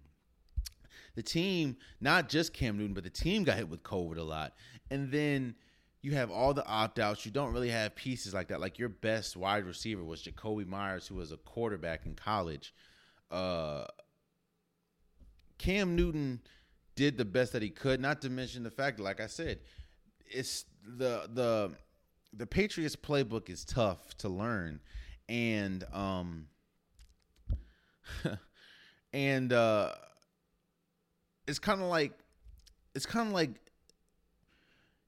The 1.14 1.22
team, 1.22 1.76
not 2.00 2.28
just 2.28 2.52
Cam 2.52 2.76
Newton, 2.76 2.94
but 2.94 3.04
the 3.04 3.10
team 3.10 3.44
got 3.44 3.56
hit 3.56 3.68
with 3.68 3.82
COVID 3.82 4.18
a 4.18 4.22
lot. 4.22 4.54
And 4.90 5.10
then 5.12 5.54
you 6.02 6.12
have 6.12 6.30
all 6.30 6.52
the 6.52 6.66
opt 6.66 6.98
outs. 6.98 7.24
You 7.24 7.32
don't 7.32 7.52
really 7.52 7.70
have 7.70 7.94
pieces 7.94 8.34
like 8.34 8.48
that. 8.48 8.60
Like 8.60 8.78
your 8.78 8.88
best 8.88 9.36
wide 9.36 9.64
receiver 9.64 10.04
was 10.04 10.22
Jakobi 10.22 10.66
Meyers, 10.66 11.06
who 11.06 11.14
was 11.14 11.32
a 11.32 11.36
quarterback 11.36 12.04
in 12.04 12.14
college. 12.14 12.74
Uh, 13.30 13.84
Cam 15.56 15.96
Newton 15.96 16.40
did 16.96 17.18
the 17.18 17.24
best 17.24 17.52
that 17.52 17.62
he 17.62 17.70
could. 17.70 18.00
Not 18.00 18.22
to 18.22 18.30
mention 18.30 18.62
the 18.62 18.70
fact, 18.70 19.00
like 19.00 19.20
I 19.20 19.26
said, 19.26 19.60
it's 20.26 20.64
the 20.86 21.28
the 21.32 21.72
the 22.32 22.46
Patriots 22.46 22.96
playbook 22.96 23.48
is 23.48 23.64
tough 23.64 24.16
to 24.18 24.28
learn, 24.28 24.80
and 25.28 25.84
um, 25.92 26.46
and 29.12 29.52
uh, 29.52 29.92
it's 31.46 31.58
kind 31.58 31.80
of 31.80 31.88
like 31.88 32.12
it's 32.94 33.06
kind 33.06 33.28
of 33.28 33.34
like 33.34 33.50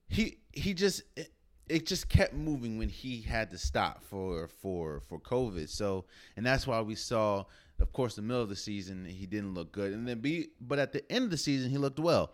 he 0.08 0.38
he 0.52 0.74
just 0.74 1.02
it, 1.16 1.32
it 1.68 1.86
just 1.86 2.08
kept 2.08 2.32
moving 2.32 2.78
when 2.78 2.88
he 2.88 3.20
had 3.20 3.50
to 3.50 3.58
stop 3.58 4.02
for 4.04 4.48
for 4.48 5.00
for 5.08 5.18
COVID. 5.20 5.68
So 5.68 6.04
and 6.36 6.46
that's 6.46 6.66
why 6.66 6.80
we 6.80 6.94
saw, 6.94 7.44
of 7.80 7.92
course, 7.92 8.14
the 8.14 8.22
middle 8.22 8.42
of 8.42 8.48
the 8.48 8.56
season 8.56 9.04
he 9.04 9.26
didn't 9.26 9.54
look 9.54 9.72
good, 9.72 9.92
and 9.92 10.06
then 10.06 10.20
be 10.20 10.48
but 10.60 10.78
at 10.78 10.92
the 10.92 11.10
end 11.10 11.24
of 11.24 11.30
the 11.30 11.36
season 11.36 11.70
he 11.70 11.78
looked 11.78 11.98
well. 11.98 12.32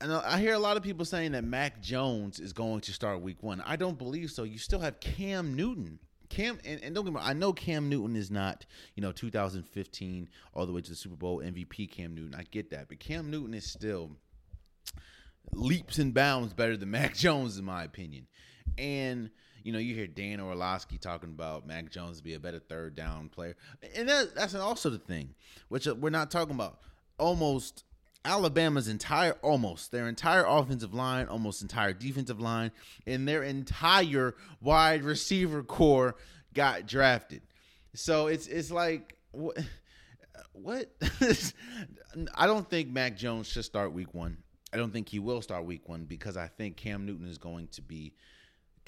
And 0.00 0.12
I 0.12 0.38
hear 0.38 0.54
a 0.54 0.58
lot 0.58 0.76
of 0.76 0.84
people 0.84 1.04
saying 1.04 1.32
that 1.32 1.42
Mac 1.42 1.82
Jones 1.82 2.38
is 2.38 2.52
going 2.52 2.82
to 2.82 2.92
start 2.92 3.20
Week 3.20 3.42
One. 3.42 3.60
I 3.66 3.74
don't 3.74 3.98
believe 3.98 4.30
so. 4.30 4.44
You 4.44 4.58
still 4.58 4.78
have 4.78 5.00
Cam 5.00 5.54
Newton. 5.56 5.98
Cam 6.28 6.58
and, 6.64 6.80
and 6.82 6.94
don't 6.94 7.04
get 7.04 7.12
me 7.12 7.18
wrong, 7.18 7.28
I 7.28 7.32
know 7.32 7.52
Cam 7.52 7.88
Newton 7.88 8.14
is 8.14 8.30
not, 8.30 8.64
you 8.94 9.02
know, 9.02 9.12
2015 9.12 10.28
all 10.54 10.66
the 10.66 10.72
way 10.72 10.82
to 10.82 10.90
the 10.90 10.96
Super 10.96 11.16
Bowl 11.16 11.40
MVP 11.40 11.90
Cam 11.90 12.14
Newton. 12.14 12.34
I 12.38 12.44
get 12.50 12.70
that. 12.70 12.88
But 12.88 13.00
Cam 13.00 13.30
Newton 13.30 13.54
is 13.54 13.64
still 13.64 14.12
leaps 15.52 15.98
and 15.98 16.14
bounds 16.14 16.52
better 16.52 16.76
than 16.76 16.90
Mac 16.90 17.14
Jones, 17.16 17.58
in 17.58 17.64
my 17.64 17.82
opinion. 17.82 18.26
And 18.76 19.30
you 19.68 19.72
know, 19.74 19.78
you 19.78 19.94
hear 19.94 20.06
Dan 20.06 20.40
Orlovsky 20.40 20.96
talking 20.96 21.28
about 21.28 21.66
Mac 21.66 21.90
Jones 21.90 22.22
be 22.22 22.32
a 22.32 22.40
better 22.40 22.58
third 22.58 22.94
down 22.94 23.28
player, 23.28 23.54
and 23.94 24.08
that, 24.08 24.34
that's 24.34 24.54
also 24.54 24.88
the 24.88 24.96
thing, 24.96 25.34
which 25.68 25.86
uh, 25.86 25.94
we're 25.94 26.08
not 26.08 26.30
talking 26.30 26.54
about. 26.54 26.78
Almost 27.18 27.84
Alabama's 28.24 28.88
entire, 28.88 29.32
almost 29.42 29.92
their 29.92 30.08
entire 30.08 30.46
offensive 30.46 30.94
line, 30.94 31.26
almost 31.26 31.60
entire 31.60 31.92
defensive 31.92 32.40
line, 32.40 32.70
and 33.06 33.28
their 33.28 33.42
entire 33.42 34.34
wide 34.62 35.02
receiver 35.02 35.62
core 35.62 36.16
got 36.54 36.86
drafted. 36.86 37.42
So 37.92 38.28
it's 38.28 38.46
it's 38.46 38.70
like 38.70 39.18
what 39.32 39.58
what 40.54 40.90
I 42.36 42.46
don't 42.46 42.70
think 42.70 42.88
Mac 42.88 43.18
Jones 43.18 43.48
should 43.48 43.66
start 43.66 43.92
week 43.92 44.14
one. 44.14 44.38
I 44.72 44.78
don't 44.78 44.94
think 44.94 45.10
he 45.10 45.18
will 45.18 45.42
start 45.42 45.66
week 45.66 45.86
one 45.90 46.04
because 46.04 46.38
I 46.38 46.46
think 46.46 46.78
Cam 46.78 47.04
Newton 47.04 47.28
is 47.28 47.36
going 47.36 47.68
to 47.72 47.82
be 47.82 48.14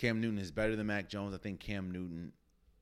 Cam 0.00 0.18
Newton 0.18 0.38
is 0.38 0.50
better 0.50 0.76
than 0.76 0.86
Mac 0.86 1.10
Jones. 1.10 1.34
I 1.34 1.36
think 1.36 1.60
Cam 1.60 1.90
Newton 1.90 2.32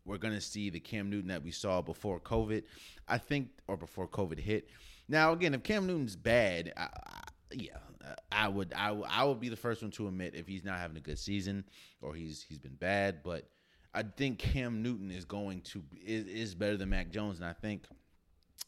we're 0.05 0.19
going 0.19 0.35
to 0.35 0.41
see 0.41 0.71
the 0.71 0.79
Cam 0.79 1.11
Newton 1.11 1.29
that 1.29 1.43
we 1.43 1.51
saw 1.51 1.83
before 1.83 2.21
COVID. 2.21 2.63
I 3.09 3.19
think 3.19 3.49
or 3.67 3.77
before 3.77 4.07
COVID 4.07 4.39
hit. 4.39 4.69
Now 5.09 5.33
again, 5.33 5.53
if 5.53 5.65
Cam 5.65 5.85
Newton's 5.87 6.15
bad, 6.15 6.73
I, 6.77 6.83
I, 6.85 7.23
yeah, 7.53 7.77
I 8.31 8.47
would 8.47 8.73
I, 8.73 8.93
would- 8.93 9.09
I 9.11 9.25
would 9.25 9.41
be 9.41 9.49
the 9.49 9.57
first 9.57 9.83
one 9.83 9.91
to 9.93 10.07
admit 10.07 10.37
if 10.37 10.47
he's 10.47 10.65
not 10.65 10.79
having 10.79 10.97
a 10.97 11.01
good 11.01 11.19
season 11.19 11.65
or 12.01 12.15
he's 12.15 12.45
he's 12.49 12.61
been 12.61 12.77
bad, 12.77 13.25
but 13.25 13.49
I 13.93 14.05
think 14.05 14.39
Cam 14.39 14.81
Newton 14.81 15.11
is 15.11 15.25
going 15.25 15.63
to 15.63 15.83
is, 16.01 16.25
is 16.27 16.55
better 16.55 16.77
than 16.77 16.91
Mac 16.91 17.11
Jones 17.11 17.39
and 17.39 17.47
I 17.49 17.53
think 17.53 17.83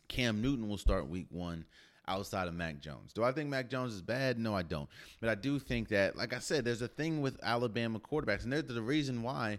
Cam 0.09 0.43
Newton 0.43 0.69
will 0.69 0.77
start 0.77 1.07
week 1.07 1.29
1 1.31 1.65
outside 2.11 2.49
of 2.49 2.55
Mac 2.55 2.81
Jones. 2.81 3.13
Do 3.13 3.23
I 3.23 3.33
think 3.33 3.49
Mac 3.49 3.71
Jones 3.71 3.95
is 3.95 4.03
bad? 4.03 4.39
No, 4.39 4.55
I 4.55 4.63
don't. 4.63 4.89
But 5.21 5.31
I 5.31 5.35
do 5.35 5.59
think 5.59 5.89
that, 5.89 6.17
like 6.17 6.35
I 6.35 6.41
said, 6.41 6.65
there's 6.65 6.83
a 6.83 6.89
thing 6.89 7.23
with 7.23 7.39
Alabama 7.43 8.01
quarterbacks, 8.01 8.43
and 8.43 8.53
there's 8.53 8.65
the 8.65 8.83
reason 8.83 9.23
why 9.23 9.59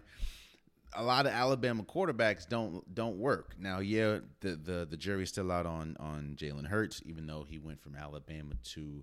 a 0.94 1.02
lot 1.02 1.26
of 1.26 1.32
Alabama 1.32 1.82
quarterbacks 1.82 2.46
don't 2.48 2.94
don't 2.94 3.18
work. 3.18 3.54
Now, 3.58 3.80
yeah, 3.80 4.18
the 4.40 4.56
the, 4.56 4.86
the 4.88 4.96
jury's 4.96 5.30
still 5.30 5.50
out 5.50 5.66
on 5.66 5.96
on 5.98 6.36
Jalen 6.38 6.66
Hurts, 6.66 7.02
even 7.06 7.26
though 7.26 7.44
he 7.48 7.58
went 7.58 7.80
from 7.80 7.96
Alabama 7.96 8.54
to 8.74 9.02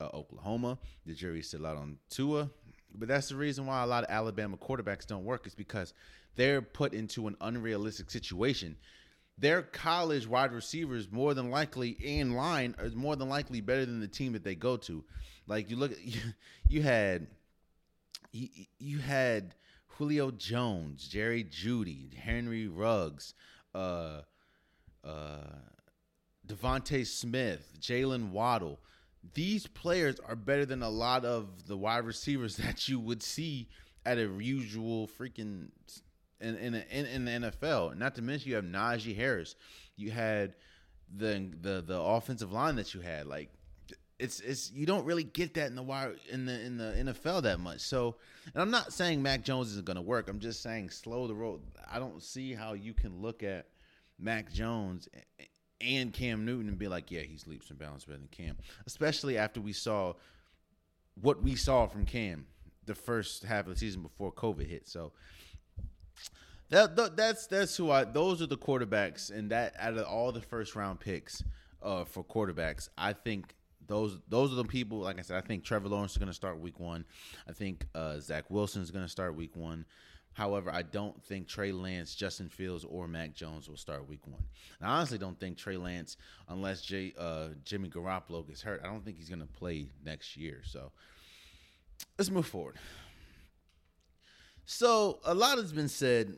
uh, 0.00 0.08
Oklahoma. 0.14 0.78
The 1.04 1.14
jury's 1.14 1.48
still 1.48 1.66
out 1.66 1.76
on 1.76 1.98
Tua, 2.08 2.50
but 2.94 3.08
that's 3.08 3.28
the 3.28 3.36
reason 3.36 3.66
why 3.66 3.82
a 3.82 3.86
lot 3.86 4.04
of 4.04 4.10
Alabama 4.10 4.56
quarterbacks 4.56 5.06
don't 5.06 5.24
work 5.24 5.46
is 5.46 5.54
because 5.54 5.92
they're 6.36 6.62
put 6.62 6.94
into 6.94 7.26
an 7.26 7.36
unrealistic 7.40 8.10
situation 8.10 8.76
their 9.38 9.62
college 9.62 10.26
wide 10.26 10.52
receivers 10.52 11.10
more 11.10 11.34
than 11.34 11.50
likely 11.50 11.90
in 11.90 12.34
line 12.34 12.74
are 12.78 12.88
more 12.90 13.16
than 13.16 13.28
likely 13.28 13.60
better 13.60 13.84
than 13.84 14.00
the 14.00 14.08
team 14.08 14.32
that 14.32 14.44
they 14.44 14.54
go 14.54 14.76
to. 14.78 15.04
Like 15.46 15.70
you 15.70 15.76
look 15.76 15.92
you, 16.02 16.20
you 16.68 16.82
had 16.82 17.26
you, 18.32 18.48
you 18.78 18.98
had 18.98 19.54
Julio 19.88 20.30
Jones, 20.30 21.08
Jerry 21.08 21.44
Jeudy, 21.44 22.14
Henry 22.14 22.68
Ruggs, 22.68 23.34
uh, 23.74 24.22
uh, 25.04 25.36
DeVonta 26.46 27.06
Smith, 27.06 27.72
Jalen 27.80 28.30
Waddle. 28.30 28.78
These 29.34 29.66
players 29.66 30.20
are 30.20 30.36
better 30.36 30.66
than 30.66 30.82
a 30.82 30.88
lot 30.88 31.24
of 31.24 31.66
the 31.66 31.76
wide 31.76 32.04
receivers 32.04 32.56
that 32.58 32.88
you 32.88 33.00
would 33.00 33.22
see 33.22 33.68
at 34.04 34.18
a 34.18 34.30
usual 34.38 35.08
freaking 35.08 35.70
in 36.40 36.56
in, 36.56 36.74
in, 36.74 37.06
in 37.06 37.24
the 37.24 37.50
NFL. 37.50 37.96
Not 37.96 38.14
to 38.16 38.22
mention 38.22 38.50
you 38.50 38.56
have 38.56 38.64
Najee 38.64 39.16
Harris. 39.16 39.54
You 39.96 40.10
had 40.10 40.54
the 41.14 41.50
the 41.60 41.82
the 41.86 42.00
offensive 42.00 42.52
line 42.52 42.76
that 42.76 42.94
you 42.94 43.00
had. 43.00 43.26
Like 43.26 43.50
it's 44.18 44.40
it's 44.40 44.72
you 44.72 44.86
don't 44.86 45.04
really 45.04 45.24
get 45.24 45.54
that 45.54 45.68
in 45.68 45.76
the 45.76 45.82
wire 45.82 46.14
in 46.30 46.46
the 46.46 46.60
in 46.60 46.76
the 46.76 47.12
NFL 47.12 47.42
that 47.42 47.60
much. 47.60 47.80
So, 47.80 48.16
and 48.54 48.62
I'm 48.62 48.70
not 48.70 48.92
saying 48.92 49.22
Mac 49.22 49.42
Jones 49.42 49.70
isn't 49.72 49.84
going 49.84 49.96
to 49.96 50.02
work. 50.02 50.28
I'm 50.28 50.40
just 50.40 50.62
saying 50.62 50.90
slow 50.90 51.26
the 51.26 51.34
road. 51.34 51.60
I 51.90 51.98
don't 51.98 52.22
see 52.22 52.54
how 52.54 52.72
you 52.72 52.94
can 52.94 53.20
look 53.20 53.42
at 53.42 53.66
Mac 54.18 54.52
Jones 54.52 55.08
and 55.80 56.12
Cam 56.12 56.44
Newton 56.44 56.68
and 56.68 56.78
be 56.78 56.88
like, 56.88 57.10
yeah, 57.10 57.20
he's 57.20 57.46
leaps 57.46 57.68
and 57.70 57.78
bounds 57.78 58.04
better 58.04 58.18
than 58.18 58.28
Cam, 58.28 58.56
especially 58.86 59.36
after 59.36 59.60
we 59.60 59.72
saw 59.72 60.14
what 61.20 61.42
we 61.42 61.54
saw 61.54 61.86
from 61.86 62.06
Cam 62.06 62.46
the 62.86 62.94
first 62.94 63.42
half 63.42 63.66
of 63.66 63.74
the 63.74 63.78
season 63.78 64.00
before 64.00 64.32
COVID 64.32 64.66
hit. 64.66 64.88
So 64.88 65.12
that, 66.70 66.96
that 66.96 67.16
that's 67.16 67.46
that's 67.46 67.76
who 67.76 67.90
I. 67.90 68.04
Those 68.04 68.42
are 68.42 68.46
the 68.46 68.58
quarterbacks, 68.58 69.30
and 69.30 69.50
that 69.50 69.74
out 69.78 69.96
of 69.96 70.06
all 70.06 70.32
the 70.32 70.40
first 70.40 70.74
round 70.74 71.00
picks 71.00 71.42
uh, 71.82 72.04
for 72.04 72.24
quarterbacks, 72.24 72.88
I 72.98 73.12
think 73.12 73.54
those 73.86 74.18
those 74.28 74.52
are 74.52 74.56
the 74.56 74.64
people. 74.64 74.98
Like 74.98 75.18
I 75.18 75.22
said, 75.22 75.36
I 75.36 75.46
think 75.46 75.64
Trevor 75.64 75.88
Lawrence 75.88 76.12
is 76.12 76.18
going 76.18 76.28
to 76.28 76.34
start 76.34 76.58
week 76.58 76.80
one. 76.80 77.04
I 77.48 77.52
think 77.52 77.86
uh, 77.94 78.18
Zach 78.18 78.50
Wilson 78.50 78.82
is 78.82 78.90
going 78.90 79.04
to 79.04 79.10
start 79.10 79.36
week 79.36 79.54
one. 79.54 79.84
However, 80.32 80.70
I 80.70 80.82
don't 80.82 81.24
think 81.24 81.48
Trey 81.48 81.72
Lance, 81.72 82.14
Justin 82.14 82.50
Fields, 82.50 82.84
or 82.84 83.08
Mac 83.08 83.34
Jones 83.34 83.70
will 83.70 83.78
start 83.78 84.06
week 84.06 84.26
one. 84.26 84.42
And 84.78 84.86
I 84.86 84.96
honestly 84.96 85.16
don't 85.16 85.40
think 85.40 85.56
Trey 85.56 85.78
Lance, 85.78 86.18
unless 86.50 86.92
uh, 86.92 87.48
Jimmy 87.64 87.88
Garoppolo 87.88 88.46
gets 88.46 88.60
hurt, 88.60 88.82
I 88.84 88.88
don't 88.88 89.02
think 89.02 89.16
he's 89.16 89.30
going 89.30 89.40
to 89.40 89.46
play 89.46 89.86
next 90.04 90.36
year. 90.36 90.60
So 90.62 90.92
let's 92.18 92.30
move 92.30 92.46
forward. 92.46 92.76
So 94.66 95.20
a 95.24 95.34
lot 95.34 95.58
has 95.58 95.72
been 95.72 95.88
said. 95.88 96.36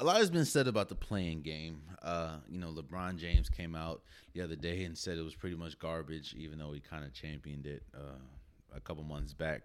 A 0.00 0.04
lot 0.04 0.18
has 0.18 0.30
been 0.30 0.44
said 0.44 0.68
about 0.68 0.88
the 0.88 0.94
play-in 0.94 1.42
game. 1.42 1.82
Uh, 2.00 2.36
you 2.48 2.60
know, 2.60 2.68
LeBron 2.68 3.16
James 3.16 3.48
came 3.48 3.74
out 3.74 4.02
the 4.32 4.40
other 4.40 4.54
day 4.54 4.84
and 4.84 4.96
said 4.96 5.18
it 5.18 5.24
was 5.24 5.34
pretty 5.34 5.56
much 5.56 5.76
garbage, 5.76 6.36
even 6.38 6.56
though 6.56 6.70
he 6.70 6.78
kind 6.78 7.04
of 7.04 7.12
championed 7.12 7.66
it 7.66 7.82
uh, 7.92 8.76
a 8.76 8.80
couple 8.80 9.02
months 9.02 9.32
back. 9.32 9.62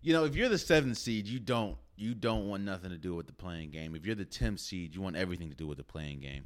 You 0.00 0.14
know, 0.14 0.24
if 0.24 0.34
you're 0.34 0.48
the 0.48 0.56
seventh 0.56 0.96
seed, 0.96 1.26
you 1.26 1.38
don't 1.38 1.76
you 1.94 2.14
don't 2.14 2.48
want 2.48 2.64
nothing 2.64 2.88
to 2.88 2.96
do 2.96 3.14
with 3.14 3.26
the 3.26 3.34
play-in 3.34 3.70
game. 3.70 3.94
If 3.94 4.06
you're 4.06 4.14
the 4.14 4.24
tenth 4.24 4.60
seed, 4.60 4.94
you 4.94 5.02
want 5.02 5.16
everything 5.16 5.50
to 5.50 5.54
do 5.54 5.66
with 5.66 5.76
the 5.76 5.84
play-in 5.84 6.20
game. 6.20 6.44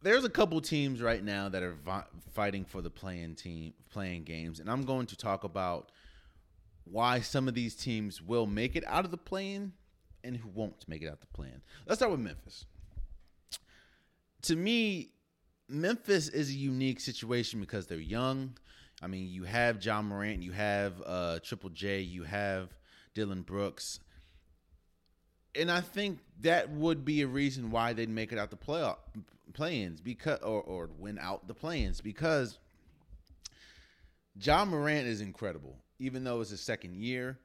There's 0.00 0.24
a 0.24 0.30
couple 0.30 0.58
teams 0.62 1.02
right 1.02 1.22
now 1.22 1.50
that 1.50 1.62
are 1.62 1.74
vi- 1.74 2.06
fighting 2.32 2.64
for 2.64 2.80
the 2.80 2.90
playing 2.90 3.34
team 3.34 3.74
playing 3.90 4.24
games, 4.24 4.60
and 4.60 4.70
I'm 4.70 4.84
going 4.84 5.06
to 5.08 5.16
talk 5.16 5.44
about 5.44 5.92
why 6.84 7.20
some 7.20 7.48
of 7.48 7.54
these 7.54 7.74
teams 7.74 8.20
will 8.20 8.46
make 8.46 8.76
it 8.76 8.84
out 8.86 9.04
of 9.04 9.10
the 9.10 9.16
play-in 9.16 9.72
and 10.24 10.36
who 10.36 10.48
won't 10.48 10.86
make 10.88 11.02
it 11.02 11.08
out 11.08 11.20
the 11.20 11.26
play-in. 11.28 11.62
Let's 11.86 11.98
start 11.98 12.12
with 12.12 12.20
Memphis. 12.20 12.66
To 14.42 14.56
me, 14.56 15.12
Memphis 15.68 16.28
is 16.28 16.50
a 16.50 16.54
unique 16.54 17.00
situation 17.00 17.60
because 17.60 17.86
they're 17.86 17.98
young. 17.98 18.56
I 19.00 19.06
mean, 19.06 19.28
you 19.30 19.44
have 19.44 19.84
Ja 19.84 20.00
Morant, 20.02 20.42
you 20.42 20.52
have 20.52 20.94
uh, 21.04 21.38
Triple 21.42 21.70
J, 21.70 22.00
you 22.00 22.24
have 22.24 22.68
Dillon 23.14 23.42
Brooks, 23.42 23.98
and 25.54 25.70
I 25.70 25.80
think 25.80 26.20
that 26.40 26.70
would 26.70 27.04
be 27.04 27.22
a 27.22 27.26
reason 27.26 27.70
why 27.70 27.92
they'd 27.92 28.08
make 28.08 28.32
it 28.32 28.38
out 28.38 28.50
the 28.50 28.56
playoff 28.56 28.96
play-ins 29.52 30.00
because 30.00 30.40
or 30.40 30.62
or 30.62 30.88
win 30.98 31.18
out 31.18 31.46
the 31.46 31.54
play-ins 31.54 32.00
because 32.00 32.58
Ja 34.40 34.64
Morant 34.64 35.06
is 35.06 35.20
incredible. 35.20 35.76
Even 36.02 36.24
though 36.24 36.40
it's 36.40 36.50
his 36.50 36.60
second 36.60 36.96
year, 36.96 37.38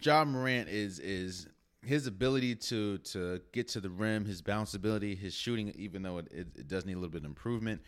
Ja 0.00 0.24
Morant 0.24 0.68
is 0.68 1.00
is 1.00 1.48
his 1.84 2.06
ability 2.06 2.54
to 2.54 2.98
to 2.98 3.40
get 3.50 3.66
to 3.68 3.80
the 3.80 3.90
rim, 3.90 4.24
his 4.24 4.40
bounce 4.40 4.74
ability, 4.74 5.16
his 5.16 5.34
shooting, 5.34 5.74
even 5.76 6.02
though 6.02 6.18
it, 6.18 6.28
it, 6.30 6.46
it 6.54 6.68
does 6.68 6.86
need 6.86 6.92
a 6.92 6.96
little 6.96 7.10
bit 7.10 7.22
of 7.22 7.24
improvement, 7.24 7.80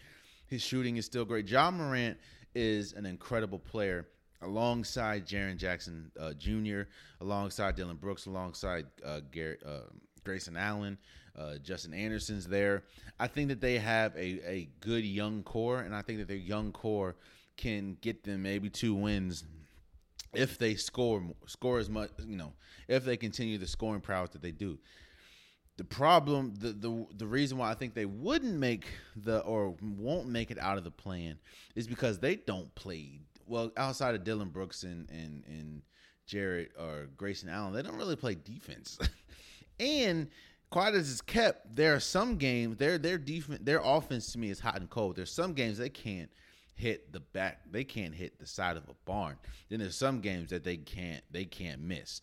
his 0.49 0.61
shooting 0.61 0.97
is 0.97 1.07
still 1.07 1.25
great. 1.25 1.49
Ja 1.49 1.71
Morant 1.71 2.19
is 2.53 2.95
an 2.95 3.07
incredible 3.07 3.61
player 3.61 4.09
alongside 4.43 5.25
Jaren 5.25 5.57
Jackson 5.57 6.11
uh, 6.19 6.33
Jr., 6.33 6.83
alongside 7.21 7.77
Dillon 7.77 7.97
Brooks, 7.97 8.27
alongside 8.27 8.87
uh, 9.05 9.21
Garrett, 9.31 9.63
uh, 9.65 9.83
Grayson 10.25 10.57
Allen, 10.57 10.99
uh, 11.39 11.59
Justin 11.63 11.95
Anderson's 11.95 12.49
there. 12.49 12.83
I 13.21 13.29
think 13.29 13.49
that 13.51 13.61
they 13.61 13.79
have 13.79 14.17
a, 14.17 14.41
a 14.51 14.69
good 14.81 15.05
young 15.05 15.45
core, 15.45 15.81
and 15.81 15.95
I 15.95 16.03
think 16.03 16.19
that 16.19 16.27
their 16.27 16.37
young 16.37 16.73
core 16.73 17.15
can 17.57 17.97
get 18.01 18.25
them 18.25 18.43
maybe 18.43 18.71
two 18.71 18.95
wins 18.95 19.45
if 20.33 20.59
they 20.59 20.75
score 20.75 21.23
score 21.47 21.79
as 21.79 21.88
much, 21.88 22.11
you 22.27 22.37
know, 22.37 22.53
if 22.88 23.05
they 23.05 23.16
continue 23.16 23.59
the 23.59 23.66
scoring 23.66 24.01
prowess 24.01 24.31
that 24.31 24.43
they 24.43 24.53
do. 24.53 24.79
The 25.77 25.85
problem, 25.85 26.55
the 26.59 26.73
the 26.73 27.07
the 27.16 27.27
reason 27.27 27.59
why 27.59 27.71
I 27.71 27.75
think 27.75 27.95
they 27.95 28.05
wouldn't 28.05 28.59
make 28.59 28.87
the 29.16 29.40
or 29.40 29.77
won't 29.81 30.29
make 30.29 30.51
it 30.51 30.59
out 30.59 30.79
of 30.79 30.85
the 30.85 30.90
plan 30.90 31.38
is 31.75 31.87
because 31.87 32.19
they 32.19 32.37
don't 32.37 32.75
play 32.75 33.21
well 33.47 33.73
outside 33.77 34.14
of 34.14 34.25
Dillon 34.25 34.51
Brooks 34.51 34.83
and 34.83 35.09
and 35.11 35.43
and 35.47 35.83
Jarrett 36.27 36.73
or 36.79 37.09
Grayson 37.16 37.49
Allen. 37.49 37.73
They 37.73 37.83
don't 37.83 37.97
really 37.97 38.16
play 38.16 38.35
defense, 38.35 38.99
and 39.81 40.29
quiet 40.71 40.95
as 40.95 41.11
it's 41.11 41.21
kept, 41.21 41.75
there 41.75 41.95
are 41.95 42.01
some 42.01 42.37
games 42.37 42.77
their 42.77 42.99
their 42.99 43.19
defense 43.19 43.61
their 43.62 43.81
offense 43.83 44.33
to 44.33 44.38
me 44.38 44.51
is 44.51 44.61
hot 44.61 44.81
and 44.81 44.88
cold. 44.88 45.16
There's 45.16 45.33
some 45.33 45.53
games 45.53 45.79
they 45.79 45.88
can't 45.88 46.31
hit 46.81 47.12
the 47.12 47.21
back 47.21 47.61
they 47.71 47.85
can't 47.85 48.14
hit 48.14 48.38
the 48.38 48.47
side 48.47 48.77
of 48.77 48.85
a 48.88 48.95
barn. 49.05 49.37
Then 49.69 49.81
there's 49.81 49.97
some 49.97 50.21
games 50.21 50.51
that 50.51 50.64
they 50.64 50.77
can't 50.77 51.23
they 51.31 51.45
can't 51.45 51.81
miss. 51.81 52.23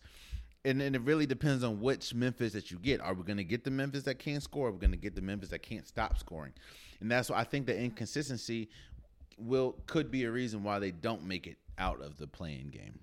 And 0.64 0.80
then 0.80 0.94
it 0.94 1.02
really 1.02 1.24
depends 1.24 1.62
on 1.62 1.80
which 1.80 2.14
memphis 2.14 2.52
that 2.52 2.70
you 2.70 2.78
get. 2.78 3.00
Are 3.00 3.14
we 3.14 3.22
going 3.22 3.36
to 3.36 3.44
get 3.44 3.64
the 3.64 3.70
memphis 3.70 4.02
that 4.02 4.18
can't 4.18 4.42
score? 4.42 4.68
Are 4.68 4.72
we 4.72 4.78
going 4.78 4.90
to 4.90 4.96
get 4.96 5.14
the 5.14 5.22
memphis 5.22 5.50
that 5.50 5.62
can't 5.62 5.86
stop 5.86 6.18
scoring? 6.18 6.52
And 7.00 7.10
that's 7.10 7.30
why 7.30 7.38
i 7.38 7.44
think 7.44 7.66
the 7.66 7.78
inconsistency 7.78 8.68
will 9.38 9.76
could 9.86 10.10
be 10.10 10.24
a 10.24 10.30
reason 10.30 10.62
why 10.62 10.78
they 10.78 10.90
don't 10.90 11.24
make 11.24 11.46
it 11.46 11.56
out 11.78 12.02
of 12.02 12.18
the 12.18 12.26
play-in 12.26 12.68
game. 12.68 12.98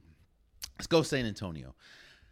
Let's 0.78 0.88
go 0.88 1.02
san 1.02 1.26
antonio. 1.26 1.74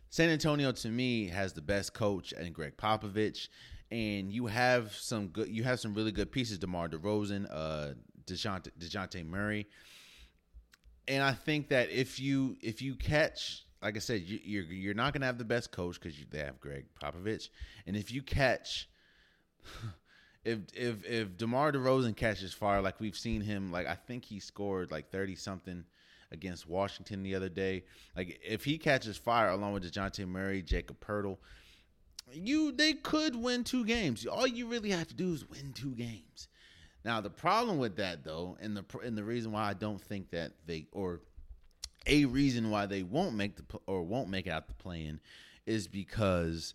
San 0.09 0.29
antonio 0.29 0.71
to 0.71 0.89
me 0.89 1.27
has 1.29 1.53
the 1.53 1.61
best 1.61 1.93
coach 1.93 2.33
and 2.33 2.53
Gregg 2.53 2.77
Popovich. 2.77 3.47
And 3.91 4.31
you 4.31 4.47
have 4.47 4.93
some 4.93 5.27
good 5.27 5.47
you 5.47 5.63
have 5.63 5.79
some 5.79 5.93
really 5.93 6.11
good 6.11 6.31
pieces 6.31 6.57
demar 6.57 6.89
DeRozan, 6.89 7.47
uh 7.49 7.93
DeJounte, 8.25 8.69
DeJounte 8.79 9.25
Murray. 9.25 9.67
And 11.07 11.23
I 11.23 11.33
think 11.33 11.69
that 11.69 11.89
if 11.89 12.19
you 12.19 12.55
if 12.61 12.81
you 12.81 12.95
catch, 12.95 13.65
like 13.81 13.95
I 13.95 13.99
said, 13.99 14.21
you, 14.21 14.39
you're 14.43 14.63
you're 14.63 14.93
not 14.93 15.13
gonna 15.13 15.25
have 15.25 15.37
the 15.37 15.43
best 15.43 15.71
coach 15.71 15.99
because 15.99 16.17
they 16.31 16.39
have 16.39 16.59
Gregg 16.59 16.85
Popovich, 17.01 17.49
and 17.85 17.97
if 17.97 18.11
you 18.11 18.21
catch, 18.21 18.89
if 20.45 20.59
if 20.73 21.05
if 21.05 21.37
Demar 21.37 21.71
Derozan 21.73 22.15
catches 22.15 22.53
fire, 22.53 22.81
like 22.81 22.99
we've 23.01 23.17
seen 23.17 23.41
him, 23.41 23.71
like 23.71 23.87
I 23.87 23.95
think 23.95 24.23
he 24.23 24.39
scored 24.39 24.91
like 24.91 25.11
thirty 25.11 25.35
something 25.35 25.83
against 26.31 26.67
Washington 26.67 27.23
the 27.23 27.35
other 27.35 27.49
day. 27.49 27.83
Like 28.15 28.39
if 28.43 28.63
he 28.63 28.77
catches 28.77 29.17
fire 29.17 29.49
along 29.49 29.73
with 29.73 29.83
Dejounte 29.83 30.27
Murray, 30.27 30.61
Jakob 30.61 30.99
Poeltl, 30.99 31.37
you 32.31 32.71
they 32.71 32.93
could 32.93 33.35
win 33.35 33.63
two 33.63 33.85
games. 33.85 34.25
All 34.25 34.47
you 34.47 34.67
really 34.67 34.89
have 34.89 35.07
to 35.07 35.13
do 35.13 35.33
is 35.33 35.47
win 35.49 35.73
two 35.73 35.95
games. 35.95 36.47
Now 37.05 37.21
the 37.21 37.29
problem 37.29 37.77
with 37.77 37.97
that 37.97 38.23
though, 38.23 38.57
and 38.61 38.77
the 38.77 38.85
and 39.03 39.17
the 39.17 39.23
reason 39.23 39.51
why 39.51 39.69
I 39.69 39.73
don't 39.73 40.01
think 40.01 40.31
that 40.31 40.53
they 40.65 40.87
or 40.91 41.21
a 42.07 42.25
reason 42.25 42.69
why 42.69 42.85
they 42.85 43.03
won't 43.03 43.35
make 43.35 43.55
the 43.55 43.63
or 43.87 44.03
won't 44.03 44.29
make 44.29 44.47
out 44.47 44.67
the 44.67 44.73
play-in 44.73 45.19
is 45.65 45.87
because 45.87 46.73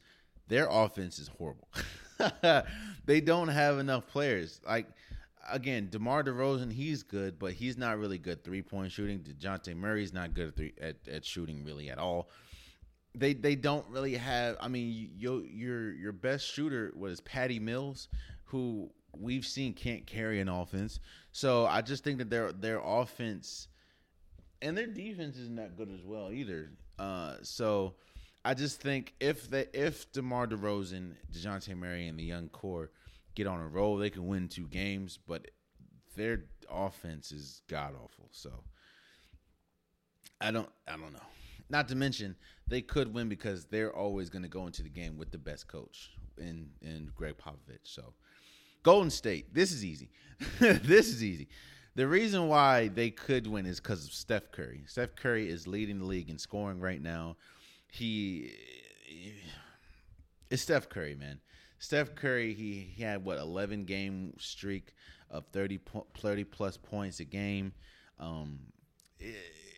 their 0.49 0.69
offense 0.71 1.19
is 1.19 1.29
horrible. 1.29 1.69
they 3.05 3.21
don't 3.21 3.49
have 3.49 3.79
enough 3.79 4.07
players. 4.07 4.61
Like 4.67 4.87
again, 5.51 5.89
DeMar 5.91 6.25
DeRozan, 6.25 6.73
he's 6.73 7.03
good, 7.03 7.39
but 7.39 7.53
he's 7.53 7.77
not 7.77 7.99
really 7.99 8.19
good 8.19 8.45
three 8.45 8.63
point 8.63 8.93
shooting. 8.93 9.21
Dejounte 9.21 9.75
Murray's 9.75 10.13
not 10.13 10.35
good 10.35 10.49
at, 10.49 10.57
three, 10.57 10.75
at, 10.81 10.97
at 11.11 11.25
shooting 11.25 11.65
really 11.65 11.91
at 11.91 11.99
all. 11.99 12.29
They 13.15 13.33
they 13.33 13.55
don't 13.55 13.87
really 13.89 14.15
have. 14.15 14.57
I 14.61 14.69
mean, 14.69 15.11
your 15.17 15.43
your 15.43 15.93
your 15.93 16.13
best 16.13 16.47
shooter 16.47 16.93
was 16.95 17.21
Patty 17.21 17.59
Mills, 17.59 18.09
who 18.45 18.91
we've 19.17 19.47
seen 19.47 19.73
can't 19.75 20.07
carry 20.07 20.41
an 20.41 20.49
offense. 20.49 21.01
So 21.33 21.67
I 21.67 21.83
just 21.83 22.05
think 22.05 22.19
that 22.19 22.31
their 22.31 22.53
their 22.53 22.81
offense 22.85 23.69
and 24.61 24.77
their 24.77 24.87
defense 24.87 25.37
isn't 25.37 25.57
that 25.57 25.77
good 25.77 25.91
as 25.91 26.05
well 26.05 26.33
either. 26.33 26.71
Uh, 26.99 27.37
so 27.43 27.95
I 28.45 28.55
just 28.55 28.81
think 28.81 29.15
if 29.21 29.49
they 29.49 29.67
if 29.73 30.11
DeMar 30.13 30.47
DeRozan, 30.49 31.13
Dejounte 31.33 31.77
Murray, 31.77 32.09
and 32.09 32.19
the 32.19 32.25
young 32.25 32.49
core 32.49 32.91
get 33.35 33.47
on 33.47 33.61
a 33.61 33.69
roll, 33.69 33.97
they 33.97 34.11
can 34.11 34.27
win 34.27 34.49
two 34.49 34.67
games. 34.67 35.19
But 35.27 35.51
their 36.17 36.45
offense 36.71 37.33
is 37.33 37.63
god 37.69 37.95
awful. 37.95 38.29
So 38.33 38.51
I 40.41 40.51
don't 40.51 40.69
I 40.87 40.93
don't 40.93 41.13
know. 41.13 41.19
not 41.69 41.89
to 41.89 41.95
mention 41.97 42.37
they 42.67 42.83
could 42.83 43.13
win 43.15 43.29
because 43.29 43.65
they're 43.67 43.95
always 43.95 44.29
going 44.29 44.43
to 44.43 44.49
go 44.49 44.67
into 44.67 44.83
the 44.83 44.89
game 44.89 45.17
with 45.17 45.31
the 45.31 45.39
best 45.39 45.69
coach 45.69 46.11
in 46.37 46.71
in 46.83 47.11
Gregg 47.15 47.37
Popovich. 47.39 47.85
So 47.85 48.15
Golden 48.89 49.11
State, 49.11 49.53
this 49.53 49.71
is 49.71 49.85
easy. 49.85 50.09
this 50.61 51.09
is 51.09 51.23
easy. 51.23 51.47
The 51.95 52.09
reason 52.09 52.49
why 52.49 52.89
they 52.89 53.11
could 53.11 53.47
win 53.47 53.67
is 53.67 53.81
because 53.81 54.03
of 54.07 54.13
Steph 54.13 54.51
Curry. 54.51 54.85
Steph 54.87 55.15
Curry 55.15 55.47
is 55.51 55.67
leading 55.67 55.99
the 55.99 56.07
league 56.07 56.31
in 56.31 56.39
scoring 56.39 56.81
right 56.81 57.03
now. 57.03 57.37
He 57.93 58.51
it's 60.49 60.63
Steph 60.63 60.89
Curry, 60.89 61.15
man. 61.15 61.39
Steph 61.79 62.15
Curry, 62.15 62.55
he, 62.55 62.89
he 62.95 63.03
had 63.03 63.23
what 63.23 63.37
11 63.37 63.85
game 63.85 64.33
streak 64.39 64.95
of 65.31 65.45
30 65.53 65.81
30 66.17 66.45
plus 66.45 66.79
points 66.79 67.21
a 67.21 67.27
game. 67.27 67.75
Um, 68.19 68.59
it, 69.21 69.37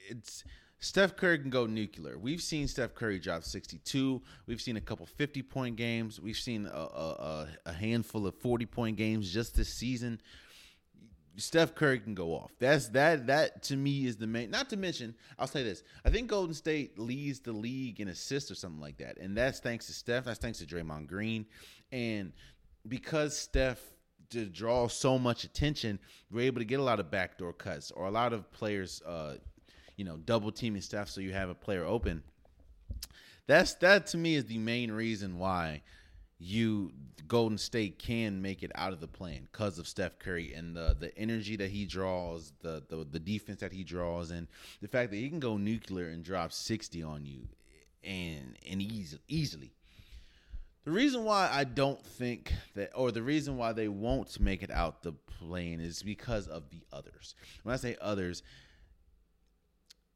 it's 0.08 0.44
Steph 0.80 1.14
Curry 1.14 1.38
can 1.38 1.50
go 1.50 1.66
nuclear. 1.66 2.18
We've 2.18 2.40
seen 2.40 2.66
Steph 2.66 2.94
Curry 2.94 3.18
drop 3.18 3.44
62. 3.44 4.22
We've 4.46 4.60
seen 4.60 4.78
a 4.78 4.80
couple 4.80 5.04
50 5.04 5.42
point 5.42 5.76
games. 5.76 6.18
We've 6.18 6.36
seen 6.36 6.66
a, 6.66 6.70
a, 6.70 7.48
a 7.66 7.72
handful 7.72 8.26
of 8.26 8.34
40 8.36 8.64
point 8.66 8.96
games 8.96 9.30
just 9.32 9.54
this 9.54 9.68
season. 9.68 10.20
Steph 11.36 11.74
Curry 11.74 12.00
can 12.00 12.14
go 12.14 12.34
off. 12.34 12.50
That's 12.58 12.88
that 12.88 13.26
that 13.28 13.62
to 13.64 13.76
me 13.76 14.06
is 14.06 14.16
the 14.16 14.26
main. 14.26 14.50
Not 14.50 14.68
to 14.70 14.76
mention, 14.76 15.14
I'll 15.38 15.46
say 15.46 15.62
this: 15.62 15.82
I 16.04 16.10
think 16.10 16.28
Golden 16.28 16.54
State 16.54 16.98
leads 16.98 17.40
the 17.40 17.52
league 17.52 18.00
in 18.00 18.08
assists 18.08 18.50
or 18.50 18.54
something 18.54 18.80
like 18.80 18.98
that, 18.98 19.18
and 19.18 19.36
that's 19.36 19.60
thanks 19.60 19.86
to 19.86 19.92
Steph. 19.92 20.24
That's 20.24 20.40
thanks 20.40 20.58
to 20.58 20.66
Draymond 20.66 21.06
Green, 21.06 21.46
and 21.92 22.32
because 22.88 23.38
Steph 23.38 23.80
to 24.30 24.46
draw 24.46 24.86
so 24.88 25.18
much 25.18 25.44
attention, 25.44 25.98
we're 26.30 26.46
able 26.46 26.60
to 26.60 26.64
get 26.64 26.80
a 26.80 26.82
lot 26.82 27.00
of 27.00 27.10
backdoor 27.10 27.52
cuts 27.52 27.90
or 27.90 28.06
a 28.06 28.10
lot 28.10 28.32
of 28.32 28.50
players, 28.52 29.02
uh, 29.02 29.34
you 30.00 30.06
know, 30.06 30.16
double 30.16 30.50
teaming 30.50 30.80
Steph 30.80 31.10
so 31.10 31.20
you 31.20 31.34
have 31.34 31.50
a 31.50 31.54
player 31.54 31.84
open. 31.84 32.22
That's 33.46 33.74
that 33.74 34.06
to 34.08 34.16
me 34.16 34.34
is 34.34 34.46
the 34.46 34.56
main 34.56 34.90
reason 34.90 35.38
why 35.38 35.82
you 36.38 36.92
Golden 37.28 37.58
State 37.58 37.98
can 37.98 38.40
make 38.40 38.62
it 38.62 38.72
out 38.74 38.94
of 38.94 39.00
the 39.00 39.06
plane 39.06 39.46
because 39.52 39.78
of 39.78 39.86
Steph 39.86 40.18
Curry 40.18 40.54
and 40.54 40.74
the 40.74 40.96
the 40.98 41.14
energy 41.18 41.54
that 41.56 41.68
he 41.68 41.84
draws, 41.84 42.54
the, 42.62 42.82
the 42.88 43.04
the 43.04 43.18
defense 43.18 43.60
that 43.60 43.74
he 43.74 43.84
draws, 43.84 44.30
and 44.30 44.48
the 44.80 44.88
fact 44.88 45.10
that 45.10 45.18
he 45.18 45.28
can 45.28 45.38
go 45.38 45.58
nuclear 45.58 46.08
and 46.08 46.24
drop 46.24 46.50
sixty 46.50 47.02
on 47.02 47.26
you, 47.26 47.46
and 48.02 48.56
and 48.70 48.80
easy, 48.80 49.18
easily. 49.28 49.70
The 50.84 50.92
reason 50.92 51.26
why 51.26 51.50
I 51.52 51.64
don't 51.64 52.02
think 52.02 52.54
that, 52.74 52.92
or 52.94 53.12
the 53.12 53.22
reason 53.22 53.58
why 53.58 53.74
they 53.74 53.88
won't 53.88 54.40
make 54.40 54.62
it 54.62 54.70
out 54.70 55.02
the 55.02 55.12
plane, 55.12 55.78
is 55.78 56.02
because 56.02 56.48
of 56.48 56.70
the 56.70 56.80
others. 56.90 57.34
When 57.64 57.74
I 57.74 57.76
say 57.76 57.98
others, 58.00 58.42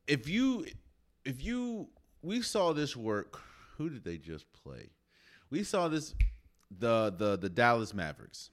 if 0.06 0.28
you 0.28 0.66
if 1.24 1.42
you 1.42 1.88
we 2.22 2.42
saw 2.42 2.72
this 2.72 2.96
work, 2.96 3.40
who 3.76 3.88
did 3.88 4.04
they 4.04 4.18
just 4.18 4.46
play? 4.52 4.90
We 5.50 5.62
saw 5.62 5.88
this 5.88 6.14
the 6.70 7.14
the 7.16 7.36
the 7.36 7.48
Dallas 7.48 7.94
Mavericks. 7.94 8.50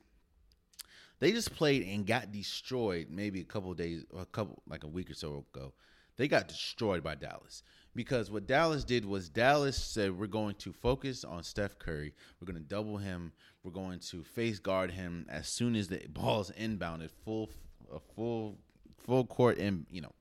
They 1.19 1.31
just 1.31 1.53
played 1.53 1.83
and 1.83 2.05
got 2.05 2.31
destroyed 2.31 3.07
maybe 3.11 3.41
a 3.41 3.45
couple 3.45 3.73
days 3.73 4.05
a 4.17 4.25
couple 4.25 4.61
like 4.67 4.83
a 4.83 4.87
week 4.87 5.09
or 5.09 5.13
so 5.13 5.45
ago. 5.53 5.73
They 6.17 6.27
got 6.27 6.47
destroyed 6.47 7.03
by 7.03 7.15
Dallas 7.15 7.63
because 7.95 8.29
what 8.29 8.47
Dallas 8.47 8.83
did 8.83 9.05
was 9.05 9.29
Dallas 9.29 9.77
said 9.77 10.17
we're 10.17 10.27
going 10.27 10.55
to 10.55 10.73
focus 10.73 11.23
on 11.23 11.43
Steph 11.43 11.79
Curry. 11.79 12.13
We're 12.39 12.51
going 12.51 12.61
to 12.61 12.67
double 12.67 12.97
him. 12.97 13.31
We're 13.63 13.71
going 13.71 13.99
to 13.99 14.23
face 14.23 14.59
guard 14.59 14.91
him 14.91 15.25
as 15.29 15.47
soon 15.47 15.75
as 15.75 15.87
the 15.87 16.01
ball 16.09 16.41
is 16.41 16.51
inbounded, 16.51 17.11
full 17.23 17.49
a 17.93 17.99
full 17.99 18.57
full 19.05 19.25
court 19.25 19.57
and 19.57 19.85
you 19.89 20.01
know 20.01 20.11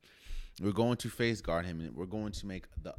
we're 0.61 0.73
going 0.73 0.97
to 0.99 1.09
face 1.09 1.41
guard 1.41 1.65
him 1.65 1.81
and 1.81 1.97
we're 1.97 2.07
going 2.07 2.33
to 2.33 2.47
make 2.47 2.67
the 2.83 2.95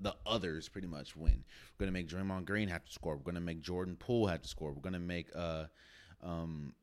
the 0.00 0.14
others 0.24 0.68
pretty 0.68 0.86
much 0.86 1.14
win. 1.14 1.44
We're 1.78 1.84
gonna 1.84 1.92
make 1.92 2.08
Draymond 2.08 2.46
Green 2.46 2.68
have 2.68 2.84
to 2.84 2.92
score. 2.92 3.16
We're 3.16 3.22
gonna 3.24 3.40
make 3.40 3.60
Jordan 3.60 3.96
Poole 3.96 4.26
have 4.26 4.42
to 4.42 4.48
score. 4.48 4.72
We're 4.72 4.80
gonna 4.80 4.98
make 4.98 5.28
uh 5.34 5.64
um 6.22 6.74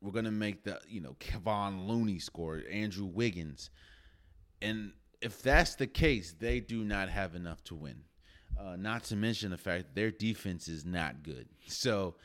we're 0.00 0.12
gonna 0.12 0.30
make 0.30 0.62
the 0.64 0.80
you 0.86 1.00
know 1.00 1.16
Kevon 1.18 1.86
Looney 1.86 2.18
score, 2.18 2.62
Andrew 2.70 3.06
Wiggins, 3.06 3.70
and 4.62 4.92
if 5.20 5.42
that's 5.42 5.74
the 5.74 5.86
case, 5.86 6.34
they 6.38 6.60
do 6.60 6.84
not 6.84 7.08
have 7.08 7.34
enough 7.34 7.64
to 7.64 7.74
win. 7.74 8.04
Uh, 8.58 8.76
not 8.76 9.02
to 9.04 9.16
mention 9.16 9.50
the 9.50 9.58
fact 9.58 9.94
their 9.94 10.10
defense 10.10 10.68
is 10.68 10.84
not 10.84 11.22
good. 11.22 11.48
So, 11.66 12.16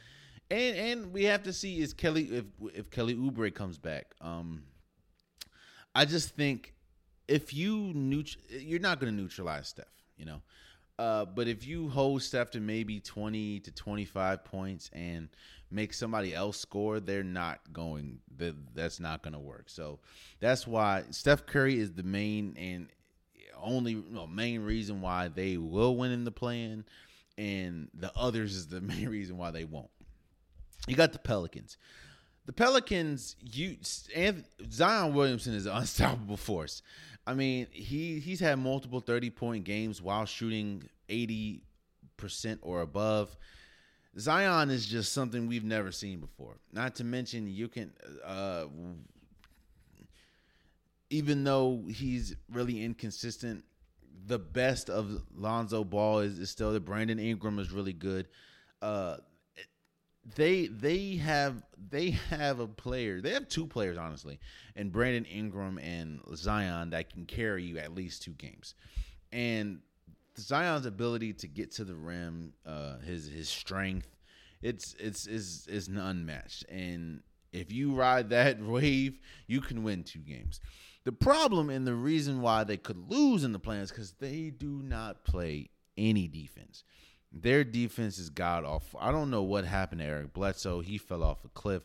and 0.51 0.76
and 0.76 1.14
we 1.14 1.24
have 1.24 1.43
to 1.43 1.53
see 1.53 1.80
is 1.80 1.93
Kelly 1.93 2.24
if 2.26 2.45
if 2.74 2.91
Kelly 2.91 3.16
Oubre 3.16 3.53
comes 3.53 3.78
back. 3.78 4.14
Um, 4.22 4.64
I 5.95 6.05
just 6.05 6.35
think 6.35 6.73
if 7.27 7.53
you 7.53 7.93
neut- 7.93 8.37
you're 8.49 8.79
not 8.79 8.99
going 8.99 9.15
to 9.15 9.21
neutralize 9.21 9.67
Steph, 9.69 9.85
you 10.17 10.25
know. 10.25 10.41
Uh, 10.97 11.23
but 11.23 11.47
if 11.47 11.65
you 11.65 11.87
hold 11.87 12.21
Steph 12.21 12.51
to 12.51 12.59
maybe 12.59 12.99
20 12.99 13.61
to 13.61 13.71
25 13.71 14.43
points 14.43 14.89
and 14.91 15.29
make 15.71 15.93
somebody 15.93 16.35
else 16.35 16.59
score, 16.59 16.99
they're 16.99 17.23
not 17.23 17.59
going. 17.71 18.19
That's 18.75 18.99
not 18.99 19.23
going 19.23 19.33
to 19.33 19.39
work. 19.39 19.69
So 19.69 19.99
that's 20.41 20.67
why 20.67 21.03
Steph 21.11 21.45
Curry 21.45 21.79
is 21.79 21.93
the 21.93 22.03
main 22.03 22.55
and 22.57 22.89
only 23.61 24.03
main 24.29 24.61
reason 24.61 25.01
why 25.01 25.29
they 25.29 25.57
will 25.57 25.95
win 25.95 26.11
in 26.11 26.23
the 26.23 26.31
plan, 26.31 26.85
and 27.37 27.89
the 27.93 28.11
others 28.15 28.55
is 28.55 28.67
the 28.67 28.81
main 28.81 29.07
reason 29.07 29.37
why 29.37 29.51
they 29.51 29.63
won't. 29.63 29.91
You 30.87 30.95
got 30.95 31.13
the 31.13 31.19
Pelicans. 31.19 31.77
The 32.49 32.53
Pelicans, 32.53 33.35
you 33.39 33.77
and 34.15 34.43
Zion 34.71 35.13
Williamson 35.13 35.53
is 35.53 35.67
an 35.67 35.71
unstoppable 35.75 36.35
force. 36.35 36.81
I 37.27 37.35
mean, 37.35 37.67
he 37.69 38.19
he's 38.19 38.39
had 38.39 38.57
multiple 38.57 39.01
30 39.01 39.29
point 39.29 39.65
games 39.65 40.01
while 40.01 40.25
shooting 40.25 40.89
80% 41.09 41.61
or 42.63 42.81
above. 42.81 43.37
Zion 44.17 44.71
is 44.71 44.87
just 44.87 45.13
something 45.13 45.45
we've 45.45 45.63
never 45.63 45.91
seen 45.91 46.19
before. 46.19 46.57
Not 46.73 46.95
to 46.95 47.03
mention 47.03 47.47
you 47.47 47.67
can 47.67 47.93
uh 48.25 48.65
even 51.11 51.43
though 51.43 51.83
he's 51.87 52.35
really 52.51 52.83
inconsistent, 52.83 53.63
the 54.25 54.39
best 54.39 54.89
of 54.89 55.21
Lonzo 55.35 55.83
Ball 55.83 56.21
is, 56.21 56.39
is 56.39 56.49
still 56.49 56.73
the 56.73 56.79
Brandon 56.79 57.19
Ingram 57.19 57.59
is 57.59 57.71
really 57.71 57.93
good. 57.93 58.27
Uh 58.81 59.17
they 60.36 60.67
they 60.67 61.15
have 61.15 61.63
they 61.89 62.11
have 62.11 62.59
a 62.59 62.67
player. 62.67 63.21
They 63.21 63.32
have 63.32 63.47
two 63.47 63.67
players 63.67 63.97
honestly, 63.97 64.39
and 64.75 64.91
Brandon 64.91 65.25
Ingram 65.25 65.77
and 65.80 66.19
Zion 66.36 66.91
that 66.91 67.11
can 67.11 67.25
carry 67.25 67.63
you 67.63 67.77
at 67.77 67.93
least 67.93 68.23
two 68.23 68.32
games. 68.32 68.75
And 69.32 69.80
Zion's 70.38 70.86
ability 70.86 71.34
to 71.34 71.47
get 71.47 71.71
to 71.73 71.84
the 71.84 71.95
rim, 71.95 72.53
uh, 72.65 72.99
his 72.99 73.27
his 73.27 73.49
strength, 73.49 74.09
it's 74.61 74.95
it's 74.99 75.27
is 75.27 75.67
is 75.67 75.88
unmatched. 75.88 76.65
And 76.69 77.21
if 77.51 77.71
you 77.71 77.93
ride 77.93 78.30
that 78.30 78.61
wave, 78.63 79.19
you 79.47 79.61
can 79.61 79.84
win 79.84 80.03
two 80.03 80.19
games. 80.19 80.61
The 81.05 81.11
problem 81.11 81.69
and 81.69 81.88
the 81.88 81.95
reason 81.95 82.41
why 82.41 82.63
they 82.63 82.77
could 82.77 83.09
lose 83.09 83.43
in 83.43 83.53
the 83.53 83.59
plans 83.59 83.89
because 83.89 84.11
they 84.13 84.49
do 84.49 84.82
not 84.84 85.23
play 85.23 85.69
any 85.97 86.27
defense. 86.27 86.84
Their 87.32 87.63
defense 87.63 88.17
is 88.17 88.30
god 88.30 88.65
awful. 88.65 88.99
I 88.99 89.11
don't 89.11 89.30
know 89.30 89.43
what 89.43 89.65
happened 89.65 90.01
to 90.01 90.07
Eric 90.07 90.34
Bledsoe. 90.34 90.82
He 90.82 90.97
fell 90.97 91.23
off 91.23 91.45
a 91.45 91.49
cliff. 91.49 91.84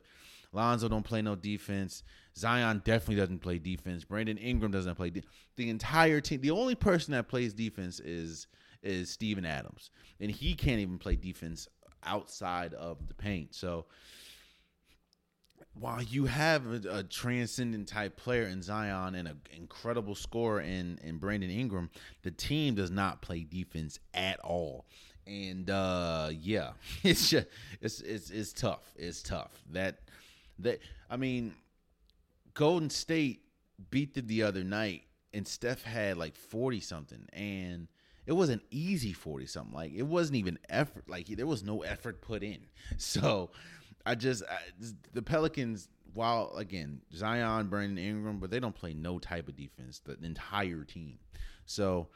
Lonzo 0.52 0.88
don't 0.88 1.02
play 1.02 1.20
no 1.20 1.34
defense. 1.34 2.02
Zion 2.36 2.82
definitely 2.84 3.16
doesn't 3.16 3.40
play 3.40 3.58
defense. 3.58 4.04
Brandon 4.04 4.38
Ingram 4.38 4.70
doesn't 4.70 4.94
play. 4.94 5.10
De- 5.10 5.22
the 5.56 5.68
entire 5.68 6.20
team. 6.20 6.40
The 6.40 6.50
only 6.50 6.74
person 6.74 7.12
that 7.12 7.28
plays 7.28 7.52
defense 7.52 8.00
is 8.00 8.46
is 8.82 9.10
Steven 9.10 9.44
Adams, 9.44 9.90
and 10.20 10.30
he 10.30 10.54
can't 10.54 10.80
even 10.80 10.98
play 10.98 11.16
defense 11.16 11.68
outside 12.04 12.74
of 12.74 13.08
the 13.08 13.14
paint. 13.14 13.54
So 13.54 13.86
while 15.74 16.02
you 16.02 16.26
have 16.26 16.66
a, 16.66 16.98
a 16.98 17.02
transcendent 17.02 17.88
type 17.88 18.16
player 18.16 18.44
in 18.44 18.62
Zion 18.62 19.14
and 19.14 19.28
an 19.28 19.40
incredible 19.56 20.14
scorer 20.14 20.60
in 20.60 20.98
in 21.02 21.18
Brandon 21.18 21.50
Ingram, 21.50 21.90
the 22.22 22.30
team 22.30 22.74
does 22.74 22.90
not 22.90 23.22
play 23.22 23.44
defense 23.44 23.98
at 24.12 24.40
all 24.40 24.86
and 25.26 25.70
uh 25.70 26.28
yeah 26.32 26.70
it's 27.02 27.30
just 27.30 27.46
it's 27.80 28.00
it's 28.00 28.30
it's 28.30 28.52
tough. 28.52 28.92
It's 28.96 29.22
tough. 29.22 29.52
That 29.72 29.98
that 30.58 30.80
i 31.10 31.16
mean 31.16 31.54
golden 32.54 32.90
state 32.90 33.42
beat 33.90 34.14
them 34.14 34.26
the 34.26 34.42
other 34.42 34.62
night 34.62 35.02
and 35.32 35.46
steph 35.46 35.82
had 35.82 36.16
like 36.16 36.36
40 36.36 36.80
something 36.80 37.26
and 37.32 37.88
it 38.26 38.32
was 38.32 38.48
an 38.48 38.60
easy 38.70 39.12
40 39.12 39.46
something 39.46 39.74
like 39.74 39.92
it 39.92 40.02
wasn't 40.02 40.36
even 40.36 40.58
effort 40.68 41.08
like 41.08 41.26
there 41.26 41.46
was 41.46 41.62
no 41.62 41.82
effort 41.82 42.22
put 42.22 42.42
in. 42.42 42.58
So 42.98 43.50
i 44.06 44.14
just 44.14 44.42
I, 44.44 44.58
the 45.12 45.22
pelicans 45.22 45.88
while 46.12 46.54
again 46.56 47.00
zion 47.14 47.66
brandon 47.66 47.98
ingram 47.98 48.38
but 48.38 48.50
they 48.50 48.60
don't 48.60 48.74
play 48.74 48.94
no 48.94 49.18
type 49.18 49.48
of 49.48 49.56
defense 49.56 50.00
the 50.04 50.16
entire 50.22 50.84
team. 50.84 51.18
So 51.66 52.08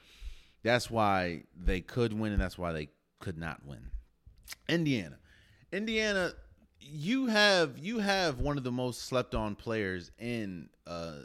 that's 0.62 0.90
why 0.90 1.44
they 1.56 1.80
could 1.80 2.12
win 2.12 2.32
and 2.32 2.40
that's 2.40 2.58
why 2.58 2.72
they 2.72 2.88
could 3.18 3.38
not 3.38 3.64
win. 3.64 3.90
Indiana. 4.68 5.18
Indiana, 5.72 6.32
you 6.80 7.26
have 7.26 7.78
you 7.78 7.98
have 7.98 8.40
one 8.40 8.56
of 8.56 8.64
the 8.64 8.72
most 8.72 9.02
slept 9.02 9.34
on 9.34 9.54
players 9.54 10.10
in 10.18 10.68
uh 10.86 11.18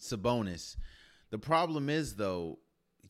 Sabonis 0.00 0.76
The 1.30 1.38
problem 1.38 1.90
is 1.90 2.14
though, 2.16 2.58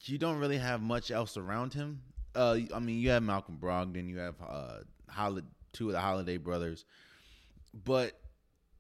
you 0.05 0.19
don't 0.19 0.39
really 0.39 0.59
have 0.59 0.81
much 0.81 1.11
else 1.11 1.37
around 1.37 1.75
him. 1.75 2.03
Uh, 2.35 2.59
I 2.75 2.79
mean, 2.79 3.01
you 3.01 3.11
have 3.11 3.23
Malcolm 3.23 3.59
Brogdon, 3.61 4.09
you 4.09 4.19
have 4.19 4.37
uh, 4.47 4.79
Hol- 5.11 5.41
two 5.73 5.89
of 5.89 5.93
the 5.93 6.01
Holiday 6.01 6.37
brothers, 6.37 6.85
but 7.85 8.19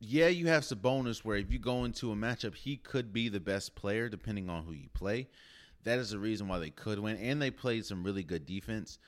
yeah, 0.01 0.29
you 0.29 0.47
have 0.47 0.63
Sabonis. 0.63 1.25
Where 1.25 1.37
if 1.37 1.51
you 1.53 1.59
go 1.59 1.85
into 1.85 2.13
a 2.13 2.17
matchup, 2.17 2.55
he 2.55 2.77
could 2.77 3.13
be 3.13 3.29
the 3.29 3.41
best 3.41 3.75
player 3.75 4.09
depending 4.09 4.49
on 4.49 4.65
who 4.65 4.73
you 4.73 4.89
play. 4.95 5.29
That 5.89 5.99
is 5.99 6.11
the 6.11 6.19
reason 6.19 6.49
why 6.49 6.59
they 6.59 6.71
could 6.71 6.99
win, 6.99 7.17
and 7.17 7.41
they 7.41 7.51
played 7.51 7.87
some 7.87 8.05
really 8.05 8.23
good 8.23 8.47
defense. 8.47 8.99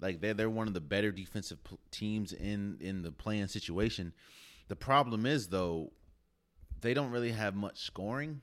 Like 0.00 0.20
they're 0.20 0.34
they're 0.34 0.50
one 0.50 0.68
of 0.68 0.74
the 0.74 0.80
better 0.80 1.10
defensive 1.10 1.58
teams 1.90 2.32
in 2.32 2.78
in 2.80 3.02
the 3.02 3.12
playing 3.12 3.48
situation. 3.48 4.12
The 4.68 4.76
problem 4.76 5.26
is 5.26 5.48
though, 5.48 5.92
they 6.80 6.94
don't 6.94 7.10
really 7.10 7.32
have 7.32 7.54
much 7.54 7.80
scoring. 7.80 8.42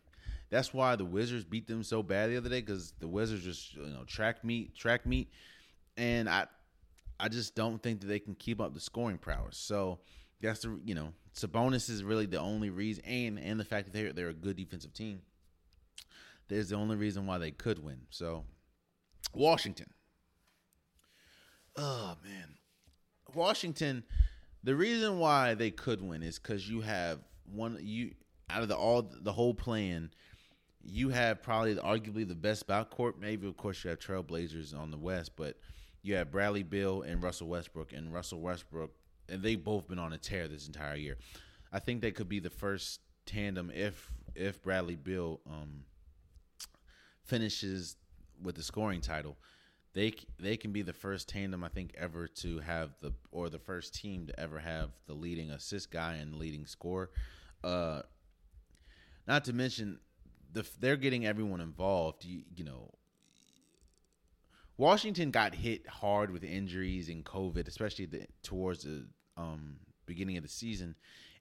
That's 0.50 0.74
why 0.74 0.96
the 0.96 1.06
Wizards 1.06 1.46
beat 1.46 1.68
them 1.68 1.84
so 1.84 2.04
bad 2.04 2.30
the 2.30 2.38
other 2.38 2.50
day 2.50 2.62
because 2.62 2.94
the 3.00 3.08
Wizards 3.08 3.44
just 3.44 3.76
you 3.76 3.86
know 3.86 4.04
track 4.06 4.44
meet 4.44 4.76
track 4.76 5.06
meet, 5.06 5.30
and 5.98 6.28
I 6.30 6.48
I 7.20 7.30
just 7.30 7.56
don't 7.56 7.82
think 7.82 8.02
that 8.02 8.08
they 8.08 8.20
can 8.20 8.36
keep 8.36 8.60
up 8.60 8.74
the 8.74 8.80
scoring 8.80 9.18
prowess. 9.18 9.58
So 9.58 10.00
that's 10.42 10.62
the 10.62 10.80
you 10.84 10.96
know 10.96 11.14
Sabonis 11.36 11.90
is 11.90 12.04
really 12.04 12.26
the 12.26 12.40
only 12.40 12.70
reason, 12.70 13.04
and 13.06 13.40
and 13.40 13.60
the 13.60 13.66
fact 13.66 13.86
that 13.86 13.94
they're 13.94 14.14
they're 14.14 14.30
a 14.30 14.34
good 14.34 14.58
defensive 14.58 14.94
team. 14.94 15.22
There's 16.48 16.70
the 16.70 16.76
only 16.76 16.96
reason 16.96 17.26
why 17.26 17.38
they 17.38 17.52
could 17.52 17.84
win. 17.84 18.02
So 18.10 18.46
Washington. 19.34 19.92
Oh 21.76 22.16
man, 22.24 22.56
Washington. 23.34 24.04
The 24.64 24.76
reason 24.76 25.20
why 25.20 25.56
they 25.56 25.72
could 25.72 26.02
win 26.02 26.24
is 26.24 26.40
because 26.40 26.70
you 26.70 26.82
have 26.82 27.20
one 27.46 27.78
you 27.82 28.12
out 28.50 28.62
of 28.62 28.70
the 28.70 28.76
all 28.76 29.12
the 29.22 29.32
whole 29.32 29.54
plan. 29.54 30.12
You 30.86 31.10
have 31.10 31.42
probably 31.42 31.76
arguably 31.76 32.28
the 32.28 32.36
best 32.36 32.68
backcourt. 32.68 33.14
Maybe 33.20 33.48
of 33.48 33.58
course 33.58 33.84
you 33.84 33.90
have 33.90 34.00
Trailblazers 34.00 34.78
on 34.78 34.92
the 34.92 34.98
West, 34.98 35.32
but 35.36 35.58
you 36.02 36.16
have 36.16 36.32
Bradley 36.32 36.64
Beal 36.64 37.02
and 37.02 37.24
Russell 37.24 37.48
Westbrook, 37.48 37.94
and 37.94 38.14
Russell 38.14 38.42
Westbrook, 38.42 38.92
and 39.30 39.42
they've 39.42 39.64
both 39.64 39.88
been 39.88 40.00
on 40.00 40.12
a 40.12 40.18
tear 40.18 40.48
this 40.48 40.68
entire 40.68 40.96
year. 40.96 41.18
I 41.72 41.80
think 41.80 42.02
they 42.02 42.12
could 42.12 42.30
be 42.30 42.40
the 42.40 42.50
first 42.50 43.00
tandem 43.26 43.72
if 43.74 44.12
if 44.36 44.62
Bradley 44.62 44.96
Beal 44.96 45.40
um, 45.48 45.86
finishes 47.26 47.96
with 48.42 48.56
the 48.56 48.64
scoring 48.64 49.02
title. 49.02 49.38
They 49.94 50.14
they 50.40 50.58
can 50.58 50.72
be 50.72 50.82
the 50.82 50.94
first 50.94 51.30
tandem 51.30 51.64
I 51.64 51.70
think 51.70 51.94
ever 51.98 52.28
to 52.28 52.60
have 52.60 52.92
the 53.00 53.14
or 53.32 53.50
the 53.50 53.60
first 53.60 53.94
team 53.94 54.26
to 54.28 54.40
ever 54.40 54.60
have 54.60 54.90
the 55.06 55.14
leading 55.14 55.52
assist 55.52 55.92
guy 55.92 56.16
and 56.16 56.36
leading 56.36 56.66
score. 56.66 57.12
Uh, 57.64 58.02
not 59.28 59.46
to 59.46 59.54
mention 59.54 60.00
the 60.52 60.68
they're 60.80 60.98
getting 60.98 61.26
everyone 61.26 61.62
involved. 61.62 62.26
You, 62.26 62.42
you 62.56 62.64
know, 62.64 62.90
Washington 64.78 65.32
got 65.32 65.54
hit 65.54 65.88
hard 65.88 66.32
with 66.32 66.44
injuries 66.44 67.10
and 67.10 67.24
COVID, 67.24 67.68
especially 67.68 68.06
the, 68.06 68.26
towards 68.42 68.84
the 68.84 69.06
um, 69.38 69.78
beginning 70.06 70.38
of 70.38 70.44
the 70.44 70.50
season. 70.50 70.96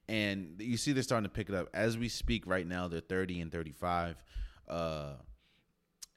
And 0.07 0.55
you 0.59 0.77
see 0.77 0.91
they're 0.91 1.03
starting 1.03 1.29
to 1.29 1.33
pick 1.33 1.49
it 1.49 1.55
up 1.55 1.69
as 1.73 1.97
we 1.97 2.09
speak 2.09 2.45
right 2.45 2.67
now. 2.67 2.87
They're 2.87 2.99
30 2.99 3.41
and 3.41 3.51
35. 3.51 4.17
Uh, 4.67 5.13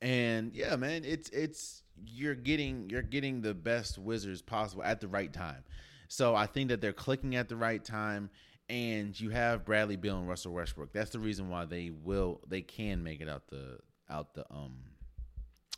and 0.06 0.54
yeah, 0.54 0.76
man, 0.76 1.04
it's 1.04 1.28
it's 1.30 1.82
you're 2.06 2.36
getting 2.36 2.88
you're 2.88 3.02
getting 3.02 3.40
the 3.40 3.52
best 3.54 3.98
Wizards 3.98 4.40
possible 4.40 4.84
at 4.84 5.00
the 5.00 5.08
right 5.08 5.32
time. 5.32 5.64
So 6.06 6.36
I 6.36 6.46
think 6.46 6.68
that 6.68 6.80
they're 6.80 6.92
clicking 6.92 7.34
at 7.34 7.48
the 7.48 7.56
right 7.56 7.84
time, 7.84 8.30
and 8.68 9.18
you 9.18 9.30
have 9.30 9.64
Bradley 9.64 9.96
Beal 9.96 10.18
and 10.18 10.28
Russell 10.28 10.52
Westbrook. 10.52 10.92
That's 10.92 11.10
the 11.10 11.18
reason 11.18 11.48
why 11.50 11.64
they 11.64 11.90
will 11.90 12.40
they 12.46 12.62
can 12.62 13.02
make 13.02 13.20
it 13.20 13.28
out 13.28 13.48
the 13.48 13.78
out 14.08 14.32
the 14.34 14.44
um 14.48 14.76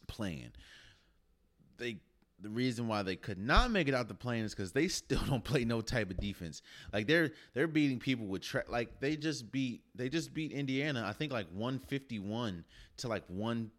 plan. 0.08 0.52
They 1.78 2.00
the 2.40 2.50
reason 2.50 2.86
why 2.86 3.02
they 3.02 3.16
could 3.16 3.38
not 3.38 3.70
make 3.70 3.88
it 3.88 3.94
out 3.94 4.08
the 4.08 4.14
plane 4.14 4.44
is 4.44 4.54
because 4.54 4.72
they 4.72 4.88
still 4.88 5.22
don't 5.26 5.42
play 5.42 5.64
no 5.64 5.80
type 5.80 6.10
of 6.10 6.18
defense. 6.18 6.60
Like 6.92 7.06
they're 7.06 7.30
they're 7.54 7.66
beating 7.66 7.98
people 7.98 8.26
with 8.26 8.42
tra- 8.42 8.64
like 8.68 9.00
they 9.00 9.16
just 9.16 9.50
beat 9.50 9.84
they 9.94 10.10
just 10.10 10.34
beat 10.34 10.52
Indiana. 10.52 11.02
I 11.06 11.14
think 11.14 11.32
like 11.32 11.46
one 11.50 11.78
fifty 11.78 12.18
one 12.18 12.66
to 12.98 13.08
like 13.08 13.24
one 13.28 13.70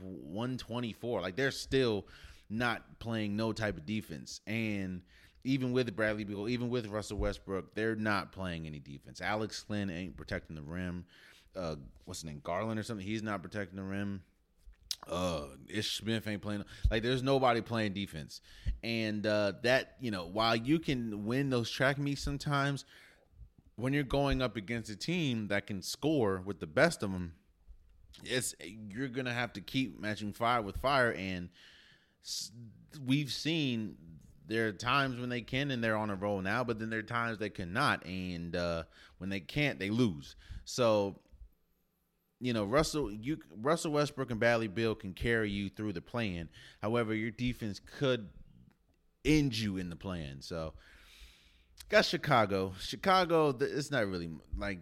one 0.00 0.56
twenty 0.58 0.92
four. 0.92 1.20
Like 1.20 1.36
they're 1.36 1.50
still 1.50 2.06
not 2.50 2.98
playing 2.98 3.36
no 3.36 3.52
type 3.52 3.76
of 3.76 3.86
defense. 3.86 4.40
And 4.46 5.02
even 5.44 5.72
with 5.72 5.94
Bradley 5.96 6.24
Beal, 6.24 6.48
even 6.48 6.70
with 6.70 6.86
Russell 6.86 7.18
Westbrook, 7.18 7.74
they're 7.74 7.96
not 7.96 8.32
playing 8.32 8.66
any 8.66 8.78
defense. 8.78 9.20
Alex 9.20 9.64
Len 9.68 9.90
ain't 9.90 10.16
protecting 10.16 10.56
the 10.56 10.62
rim. 10.62 11.04
Uh, 11.56 11.76
what's 12.04 12.20
his 12.20 12.24
name, 12.24 12.40
Garland 12.42 12.78
or 12.78 12.82
something? 12.82 13.06
He's 13.06 13.22
not 13.22 13.42
protecting 13.42 13.76
the 13.76 13.82
rim 13.82 14.22
uh 15.10 15.46
Ish 15.68 15.96
Smith 15.96 16.26
ain't 16.26 16.42
playing 16.42 16.64
like 16.90 17.02
there's 17.02 17.22
nobody 17.22 17.60
playing 17.60 17.92
defense. 17.92 18.40
And 18.82 19.26
uh 19.26 19.54
that, 19.62 19.96
you 20.00 20.10
know, 20.10 20.26
while 20.26 20.54
you 20.54 20.78
can 20.78 21.26
win 21.26 21.50
those 21.50 21.70
track 21.70 21.98
meets 21.98 22.22
sometimes 22.22 22.84
when 23.76 23.92
you're 23.92 24.04
going 24.04 24.42
up 24.42 24.56
against 24.56 24.90
a 24.90 24.96
team 24.96 25.48
that 25.48 25.66
can 25.66 25.82
score 25.82 26.42
with 26.44 26.60
the 26.60 26.66
best 26.66 27.02
of 27.02 27.10
them, 27.10 27.32
it's 28.24 28.54
you're 28.60 29.08
to 29.08 29.32
have 29.32 29.52
to 29.54 29.60
keep 29.60 30.00
matching 30.00 30.32
fire 30.32 30.62
with 30.62 30.76
fire 30.76 31.12
and 31.12 31.48
we've 33.06 33.32
seen 33.32 33.96
there 34.46 34.68
are 34.68 34.72
times 34.72 35.18
when 35.18 35.28
they 35.28 35.40
can 35.40 35.70
and 35.70 35.82
they're 35.82 35.96
on 35.96 36.10
a 36.10 36.14
roll 36.14 36.40
now, 36.42 36.62
but 36.64 36.78
then 36.78 36.90
there 36.90 36.98
are 36.98 37.04
times 37.04 37.38
they 37.38 37.50
cannot 37.50 38.04
and 38.04 38.54
uh 38.56 38.82
when 39.18 39.30
they 39.30 39.40
can't, 39.40 39.78
they 39.78 39.90
lose. 39.90 40.36
So 40.64 41.20
you 42.40 42.52
know 42.52 42.64
Russell 42.64 43.10
you 43.12 43.38
Russell 43.60 43.92
Westbrook 43.92 44.30
and 44.30 44.40
Bradley 44.40 44.68
Beal 44.68 44.94
can 44.94 45.14
carry 45.14 45.50
you 45.50 45.68
through 45.68 45.92
the 45.92 46.02
plan. 46.02 46.48
However, 46.80 47.14
your 47.14 47.30
defense 47.30 47.80
could 47.98 48.28
end 49.24 49.56
you 49.56 49.76
in 49.76 49.90
the 49.90 49.96
plan. 49.96 50.40
So 50.40 50.74
got 51.88 52.04
Chicago. 52.04 52.74
Chicago 52.80 53.56
it's 53.60 53.90
not 53.90 54.06
really 54.06 54.30
like 54.56 54.80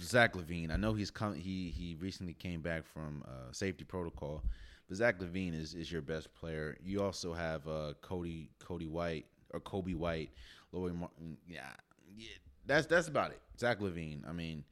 Zach 0.00 0.34
LaVine. 0.34 0.70
I 0.70 0.76
know 0.76 0.94
he's 0.94 1.10
come 1.10 1.34
he 1.34 1.72
he 1.76 1.96
recently 2.00 2.34
came 2.34 2.60
back 2.60 2.86
from 2.86 3.24
uh, 3.26 3.52
safety 3.52 3.84
protocol. 3.84 4.42
But 4.88 4.96
Zach 4.96 5.18
LaVine 5.18 5.58
is 5.58 5.74
is 5.74 5.90
your 5.90 6.02
best 6.02 6.32
player. 6.34 6.76
You 6.82 7.02
also 7.02 7.32
have 7.32 7.66
uh, 7.66 7.94
Cody 8.00 8.50
Cody 8.58 8.86
White 8.86 9.26
or 9.52 9.60
Coby 9.60 9.94
White, 9.94 10.30
Lloyd 10.72 10.94
Martin. 10.94 11.36
Yeah, 11.48 11.70
yeah, 12.16 12.28
that's 12.66 12.86
that's 12.86 13.08
about 13.08 13.30
it. 13.30 13.40
Zach 13.58 13.80
LaVine. 13.80 14.28
I 14.28 14.32
mean, 14.32 14.64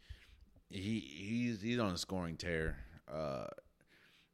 he 0.68 1.00
he's 1.00 1.60
he's 1.60 1.78
on 1.78 1.92
a 1.92 1.98
scoring 1.98 2.36
tear. 2.36 2.76
Uh, 3.12 3.46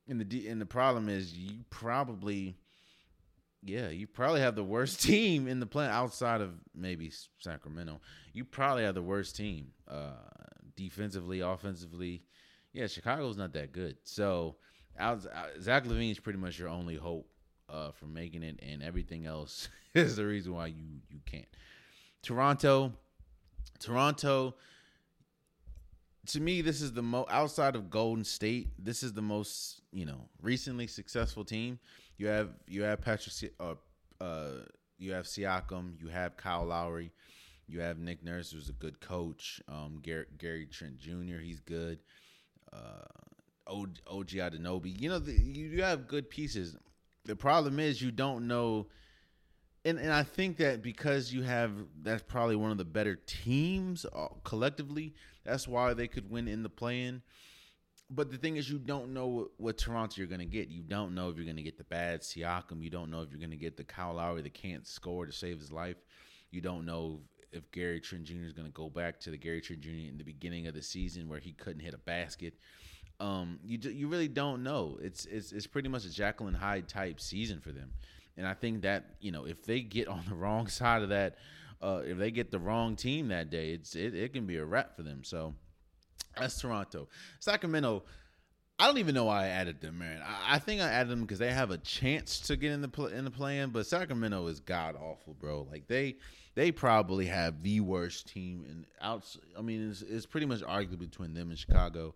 and 0.08 0.20
the 0.20 0.48
and 0.48 0.60
the 0.60 0.66
problem 0.66 1.08
is 1.08 1.36
you 1.36 1.64
probably, 1.70 2.56
yeah, 3.62 3.88
you 3.88 4.06
probably 4.06 4.40
have 4.40 4.54
the 4.54 4.64
worst 4.64 5.02
team 5.04 5.48
in 5.48 5.60
the 5.60 5.66
plan 5.66 5.90
outside 5.90 6.40
of 6.40 6.52
maybe 6.74 7.10
Sacramento. 7.38 8.00
You 8.32 8.44
probably 8.44 8.84
have 8.84 8.94
the 8.94 9.02
worst 9.02 9.36
team, 9.36 9.72
uh, 9.88 10.12
defensively, 10.76 11.40
offensively. 11.40 12.22
Yeah, 12.72 12.86
Chicago's 12.86 13.36
not 13.36 13.52
that 13.54 13.72
good. 13.72 13.96
So, 14.04 14.56
Zach 14.98 15.84
LaVine 15.84 16.10
is 16.10 16.18
pretty 16.18 16.38
much 16.38 16.58
your 16.58 16.68
only 16.68 16.96
hope 16.96 17.28
uh, 17.68 17.90
for 17.92 18.06
making 18.06 18.42
it, 18.42 18.60
and 18.62 18.82
everything 18.82 19.26
else 19.26 19.68
is 19.94 20.16
the 20.16 20.26
reason 20.26 20.54
why 20.54 20.66
you 20.68 21.00
you 21.10 21.20
can't. 21.24 21.48
Toronto, 22.22 22.92
Toronto 23.78 24.54
to 26.26 26.40
me, 26.40 26.60
this 26.60 26.82
is 26.82 26.92
the 26.92 27.02
most 27.02 27.28
outside 27.30 27.76
of 27.76 27.90
Golden 27.90 28.24
State. 28.24 28.68
This 28.78 29.02
is 29.02 29.12
the 29.12 29.22
most 29.22 29.80
you 29.92 30.04
know 30.04 30.28
recently 30.42 30.86
successful 30.86 31.44
team. 31.44 31.78
You 32.18 32.26
have 32.28 32.50
you 32.66 32.82
have 32.82 33.00
Patrick, 33.00 33.52
uh, 33.60 33.74
uh, 34.20 34.50
you 34.98 35.12
have 35.12 35.26
Siakam, 35.26 36.00
you 36.00 36.08
have 36.08 36.36
Kyle 36.36 36.64
Lowry, 36.64 37.12
you 37.68 37.80
have 37.80 37.98
Nick 37.98 38.24
Nurse, 38.24 38.50
who's 38.50 38.68
a 38.68 38.72
good 38.74 39.00
coach. 39.00 39.60
Um, 39.68 40.00
Gary, 40.02 40.26
Gary 40.38 40.66
Trent 40.66 40.98
Jr. 40.98 41.38
He's 41.42 41.60
good. 41.60 41.98
Uh, 42.72 43.04
OG, 43.66 44.28
Anunoby. 44.28 45.00
You 45.00 45.08
know 45.08 45.18
the, 45.18 45.32
you, 45.32 45.68
you 45.68 45.82
have 45.82 46.06
good 46.06 46.30
pieces. 46.30 46.76
The 47.24 47.36
problem 47.36 47.80
is 47.80 48.00
you 48.00 48.12
don't 48.12 48.46
know 48.46 48.86
and 49.86 50.00
and 50.00 50.12
I 50.12 50.24
think 50.24 50.56
that 50.58 50.82
because 50.82 51.32
you 51.32 51.42
have 51.42 51.70
that's 52.02 52.22
probably 52.24 52.56
one 52.56 52.72
of 52.72 52.78
the 52.78 52.84
better 52.84 53.14
teams 53.14 54.04
uh, 54.04 54.26
collectively. 54.42 55.14
That's 55.44 55.68
why 55.68 55.94
they 55.94 56.08
could 56.08 56.28
win 56.28 56.48
in 56.48 56.64
the 56.64 56.68
play-in. 56.68 57.22
But 58.10 58.32
the 58.32 58.36
thing 58.36 58.56
is, 58.56 58.68
you 58.68 58.78
don't 58.78 59.14
know 59.14 59.26
what, 59.26 59.48
what 59.58 59.78
Toronto 59.78 60.16
you're 60.16 60.26
going 60.26 60.40
to 60.40 60.44
get. 60.44 60.68
You 60.68 60.82
don't 60.82 61.14
know 61.14 61.28
if 61.28 61.36
you're 61.36 61.44
going 61.44 61.56
to 61.56 61.62
get 61.62 61.78
the 61.78 61.84
bad 61.84 62.22
Siakam. 62.22 62.82
You 62.82 62.90
don't 62.90 63.10
know 63.10 63.22
if 63.22 63.30
you're 63.30 63.38
going 63.38 63.50
to 63.50 63.56
get 63.56 63.76
the 63.76 63.84
Kyle 63.84 64.14
Lowry 64.14 64.42
that 64.42 64.54
can't 64.54 64.86
score 64.86 65.24
to 65.24 65.32
save 65.32 65.58
his 65.60 65.70
life. 65.70 65.96
You 66.50 66.60
don't 66.60 66.84
know 66.84 67.20
if 67.52 67.70
Gary 67.72 68.00
Trent 68.00 68.24
Jr. 68.24 68.44
is 68.44 68.52
going 68.52 68.66
to 68.66 68.72
go 68.72 68.88
back 68.88 69.20
to 69.20 69.30
the 69.30 69.36
Gary 69.36 69.60
Trent 69.60 69.80
Jr. 69.80 69.90
in 69.90 70.18
the 70.18 70.24
beginning 70.24 70.66
of 70.66 70.74
the 70.74 70.82
season 70.82 71.28
where 71.28 71.38
he 71.38 71.52
couldn't 71.52 71.80
hit 71.80 71.94
a 71.94 71.98
basket. 71.98 72.54
Um, 73.18 73.58
you 73.64 73.78
you 73.78 74.08
really 74.08 74.28
don't 74.28 74.62
know. 74.62 74.98
It's 75.00 75.24
it's 75.26 75.52
it's 75.52 75.66
pretty 75.66 75.88
much 75.88 76.04
a 76.04 76.10
Jacqueline 76.12 76.54
Hyde 76.54 76.88
type 76.88 77.20
season 77.20 77.60
for 77.60 77.72
them. 77.72 77.92
And 78.36 78.46
I 78.46 78.52
think 78.52 78.82
that 78.82 79.16
you 79.20 79.32
know 79.32 79.46
if 79.46 79.64
they 79.64 79.80
get 79.80 80.08
on 80.08 80.22
the 80.28 80.34
wrong 80.42 80.68
side 80.68 81.02
of 81.02 81.08
that, 81.08 81.36
uh, 81.80 82.02
if 82.04 82.18
they 82.18 82.30
get 82.30 82.50
the 82.50 82.58
wrong 82.58 82.96
team 82.96 83.28
that 83.28 83.50
day, 83.50 83.70
it's 83.70 83.96
it, 83.96 84.14
it 84.14 84.32
can 84.32 84.46
be 84.46 84.56
a 84.56 84.64
wrap 84.64 84.96
for 84.96 85.02
them. 85.02 85.24
So 85.24 85.54
that's 86.38 86.60
Toronto, 86.60 87.08
Sacramento. 87.40 88.04
I 88.78 88.86
don't 88.86 88.98
even 88.98 89.14
know 89.14 89.24
why 89.24 89.44
I 89.44 89.48
added 89.48 89.80
them, 89.80 89.98
man. 89.98 90.20
I, 90.22 90.56
I 90.56 90.58
think 90.58 90.82
I 90.82 90.88
added 90.88 91.10
them 91.10 91.22
because 91.22 91.38
they 91.38 91.50
have 91.52 91.70
a 91.70 91.78
chance 91.78 92.40
to 92.40 92.56
get 92.56 92.72
in 92.72 92.82
the 92.82 92.88
pl- 92.88 93.06
in 93.06 93.24
the 93.24 93.30
plan, 93.30 93.70
but 93.70 93.86
Sacramento 93.86 94.46
is 94.48 94.60
god 94.60 94.96
awful, 94.96 95.34
bro. 95.34 95.66
Like 95.70 95.86
they 95.86 96.16
they 96.54 96.70
probably 96.72 97.26
have 97.26 97.62
the 97.62 97.80
worst 97.80 98.28
team 98.28 98.64
in 98.68 98.86
outs. 99.00 99.38
I 99.58 99.62
mean, 99.62 99.90
it's, 99.90 100.02
it's 100.02 100.26
pretty 100.26 100.46
much 100.46 100.60
arguably 100.60 100.98
between 100.98 101.32
them 101.32 101.48
and 101.50 101.58
Chicago. 101.58 102.14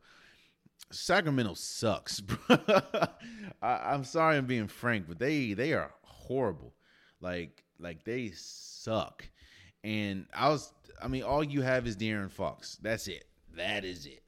Sacramento 0.91 1.55
sucks, 1.55 2.21
bro. 2.21 2.59
I, 3.63 3.93
I'm 3.93 4.05
sorry 4.05 4.37
I'm 4.37 4.47
being 4.47 4.69
frank, 4.69 5.07
but 5.09 5.19
they 5.19 5.55
they 5.55 5.73
are 5.73 5.93
horrible. 6.03 6.75
Like 7.23 7.65
like 7.79 8.05
they 8.05 8.33
suck. 8.35 9.25
And 9.83 10.27
I 10.35 10.51
was 10.51 10.75
I 11.03 11.09
mean, 11.09 11.23
all 11.23 11.43
you 11.43 11.63
have 11.63 11.87
is 11.87 11.97
De'Aaron 11.97 12.31
Fox. 12.31 12.77
That's 12.83 13.09
it. 13.09 13.25
That 13.57 13.87
is 13.87 14.05
it. 14.05 14.23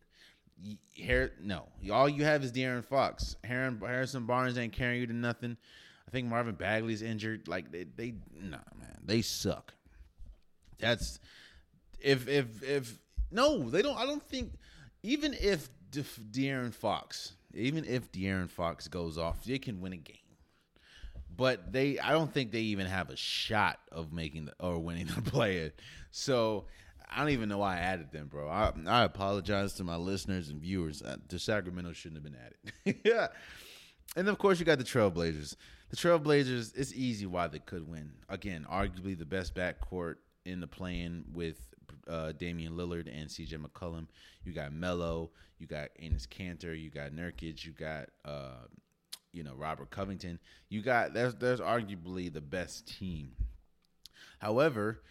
Here, 0.90 1.32
no, 1.42 1.68
all 1.90 2.08
you 2.08 2.24
have 2.24 2.44
is 2.44 2.52
De'Aaron 2.52 2.84
Fox. 2.84 3.36
Harrison, 3.44 3.80
Harrison 3.80 4.26
Barnes 4.26 4.58
ain't 4.58 4.72
carrying 4.72 5.00
you 5.00 5.06
to 5.08 5.12
nothing. 5.12 5.56
I 6.06 6.10
think 6.10 6.28
Marvin 6.28 6.54
Bagley's 6.54 7.02
injured. 7.02 7.48
Like 7.48 7.72
they, 7.72 7.84
they, 7.84 8.14
nah, 8.40 8.58
man, 8.78 8.98
they 9.04 9.22
suck. 9.22 9.72
That's 10.78 11.18
if 12.00 12.28
if 12.28 12.62
if 12.62 12.98
no, 13.30 13.70
they 13.70 13.82
don't. 13.82 13.96
I 13.96 14.04
don't 14.04 14.22
think 14.22 14.52
even 15.02 15.34
if 15.40 15.68
De- 15.90 16.02
De'Aaron 16.02 16.72
Fox, 16.72 17.32
even 17.54 17.84
if 17.84 18.10
De'Aaron 18.12 18.50
Fox 18.50 18.88
goes 18.88 19.18
off, 19.18 19.44
they 19.44 19.58
can 19.58 19.80
win 19.80 19.92
a 19.92 19.96
game. 19.96 20.16
But 21.34 21.72
they, 21.72 21.98
I 21.98 22.12
don't 22.12 22.32
think 22.32 22.52
they 22.52 22.60
even 22.60 22.86
have 22.86 23.08
a 23.08 23.16
shot 23.16 23.78
of 23.90 24.12
making 24.12 24.46
the, 24.46 24.54
or 24.60 24.78
winning 24.78 25.06
the 25.06 25.22
play. 25.30 25.72
So 26.10 26.66
I 27.14 27.20
don't 27.20 27.30
even 27.30 27.48
know 27.48 27.58
why 27.58 27.76
I 27.76 27.80
added 27.80 28.10
them, 28.12 28.28
bro. 28.28 28.48
I, 28.48 28.72
I 28.86 29.04
apologize 29.04 29.74
to 29.74 29.84
my 29.84 29.96
listeners 29.96 30.48
and 30.48 30.60
viewers. 30.60 31.02
Uh, 31.02 31.16
the 31.28 31.38
Sacramento 31.38 31.92
shouldn't 31.92 32.22
have 32.22 32.32
been 32.32 32.40
added. 32.40 33.00
yeah. 33.04 33.28
And 34.16 34.28
of 34.28 34.38
course, 34.38 34.58
you 34.58 34.64
got 34.64 34.78
the 34.78 34.84
Trailblazers. 34.84 35.56
The 35.90 35.96
Trailblazers, 35.96 36.76
it's 36.76 36.92
easy 36.94 37.26
why 37.26 37.48
they 37.48 37.58
could 37.58 37.88
win. 37.88 38.12
Again, 38.28 38.66
arguably 38.70 39.18
the 39.18 39.26
best 39.26 39.54
backcourt 39.54 40.16
in 40.44 40.60
the 40.60 40.66
playing 40.66 41.24
with 41.32 41.58
uh, 42.08 42.32
Damian 42.32 42.76
Lillard 42.76 43.08
and 43.08 43.28
CJ 43.28 43.58
McCollum. 43.58 44.06
You 44.44 44.52
got 44.52 44.72
Melo, 44.72 45.30
you 45.58 45.66
got 45.66 45.90
Enes 46.02 46.26
Kanter, 46.26 46.80
you 46.80 46.90
got 46.90 47.12
Nurkic, 47.12 47.64
you 47.64 47.72
got 47.72 48.08
uh, 48.24 48.66
you 49.32 49.42
know 49.42 49.54
Robert 49.54 49.90
Covington. 49.90 50.38
You 50.68 50.82
got 50.82 51.14
there's 51.14 51.34
there's 51.36 51.60
arguably 51.60 52.32
the 52.32 52.40
best 52.40 52.86
team. 52.98 53.32
However, 54.38 55.02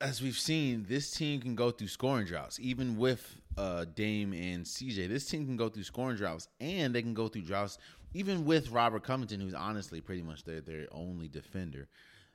as 0.00 0.22
we've 0.22 0.38
seen, 0.38 0.86
this 0.88 1.10
team 1.10 1.40
can 1.40 1.54
go 1.54 1.70
through 1.70 1.88
scoring 1.88 2.26
droughts, 2.26 2.58
even 2.60 2.96
with 2.96 3.36
uh, 3.58 3.84
Dame 3.94 4.32
and 4.32 4.64
CJ. 4.64 5.08
This 5.08 5.26
team 5.26 5.44
can 5.44 5.56
go 5.56 5.68
through 5.68 5.82
scoring 5.82 6.16
droughts, 6.16 6.48
and 6.60 6.94
they 6.94 7.02
can 7.02 7.14
go 7.14 7.28
through 7.28 7.42
droughts 7.42 7.78
even 8.14 8.44
with 8.44 8.70
Robert 8.70 9.04
Covington, 9.04 9.40
who's 9.40 9.54
honestly 9.54 10.00
pretty 10.00 10.22
much 10.22 10.44
their 10.44 10.60
their 10.60 10.86
only 10.92 11.28
defender. 11.28 11.88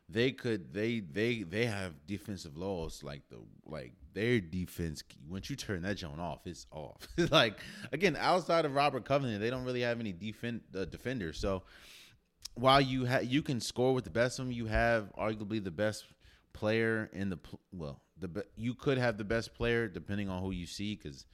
They 0.08 0.32
could 0.32 0.74
they 0.74 1.00
they 1.00 1.44
they 1.44 1.66
have 1.66 1.94
defensive 2.06 2.56
laws 2.56 3.04
like 3.04 3.28
the 3.30 3.40
like 3.66 3.94
their 4.14 4.40
defense. 4.40 5.04
Once 5.28 5.50
you 5.50 5.56
turn 5.56 5.82
that 5.82 5.96
joint 5.96 6.20
off, 6.20 6.46
it's 6.46 6.68
off. 6.72 7.08
like 7.32 7.60
again, 7.92 8.16
outside 8.20 8.66
of 8.66 8.76
Robert 8.76 9.06
Covington, 9.06 9.42
they 9.42 9.50
don't 9.50 9.66
really 9.66 9.82
have 9.82 10.00
any 10.00 10.14
defend 10.14 10.62
uh, 10.78 10.86
defenders. 10.86 11.40
So 11.40 11.64
while 12.54 12.80
you 12.80 13.06
ha- 13.06 13.20
you 13.20 13.42
can 13.42 13.60
score 13.60 13.94
with 13.94 14.04
the 14.04 14.10
best 14.10 14.40
of 14.40 14.46
them, 14.46 14.54
you 14.54 14.68
have 14.68 15.12
arguably 15.18 15.62
the 15.62 15.72
best 15.72 16.06
player 16.56 17.10
in 17.14 17.30
the 17.30 17.38
well, 17.72 18.02
the 18.20 18.46
you 18.56 18.74
could 18.74 18.98
have 18.98 19.18
the 19.18 19.24
best 19.24 19.54
player 19.54 19.88
depending 19.88 20.30
on 20.30 20.42
who 20.42 20.52
you 20.52 20.66
see 20.66 20.96
because 20.96 21.26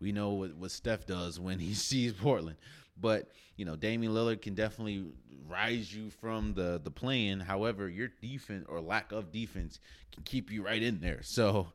we 0.00 0.10
know 0.10 0.30
what, 0.30 0.56
what 0.56 0.70
Steph 0.70 1.06
does 1.06 1.38
when 1.38 1.58
he 1.58 1.74
sees 1.88 2.12
Portland. 2.12 2.56
But 2.98 3.30
you 3.56 3.64
know, 3.64 3.76
Damian 3.76 4.12
Lillard 4.12 4.42
can 4.42 4.54
definitely 4.54 5.04
rise 5.46 5.94
you 5.94 6.10
from 6.10 6.54
the 6.54 6.80
the 6.82 6.90
plane. 6.90 7.40
However, 7.40 7.88
your 7.88 8.08
defense 8.20 8.66
or 8.68 8.80
lack 8.80 9.12
of 9.12 9.30
defense 9.30 9.78
can 10.12 10.22
keep 10.22 10.50
you 10.50 10.64
right 10.64 10.82
in 10.82 11.00
there. 11.00 11.20
So 11.22 11.68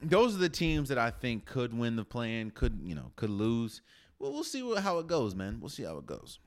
those 0.00 0.34
are 0.34 0.38
the 0.38 0.48
teams 0.48 0.88
that 0.88 0.98
I 0.98 1.10
think 1.10 1.44
could 1.44 1.76
win 1.76 1.96
the 1.96 2.04
plan, 2.04 2.50
could 2.50 2.80
you 2.82 2.94
know, 2.94 3.12
could 3.16 3.30
lose. 3.30 3.82
Well, 4.18 4.32
we'll 4.32 4.44
see 4.44 4.62
what, 4.62 4.82
how 4.82 4.98
it 4.98 5.06
goes, 5.06 5.34
man. 5.34 5.58
We'll 5.60 5.70
see 5.70 5.82
how 5.82 5.96
it 5.98 6.06
goes. 6.06 6.38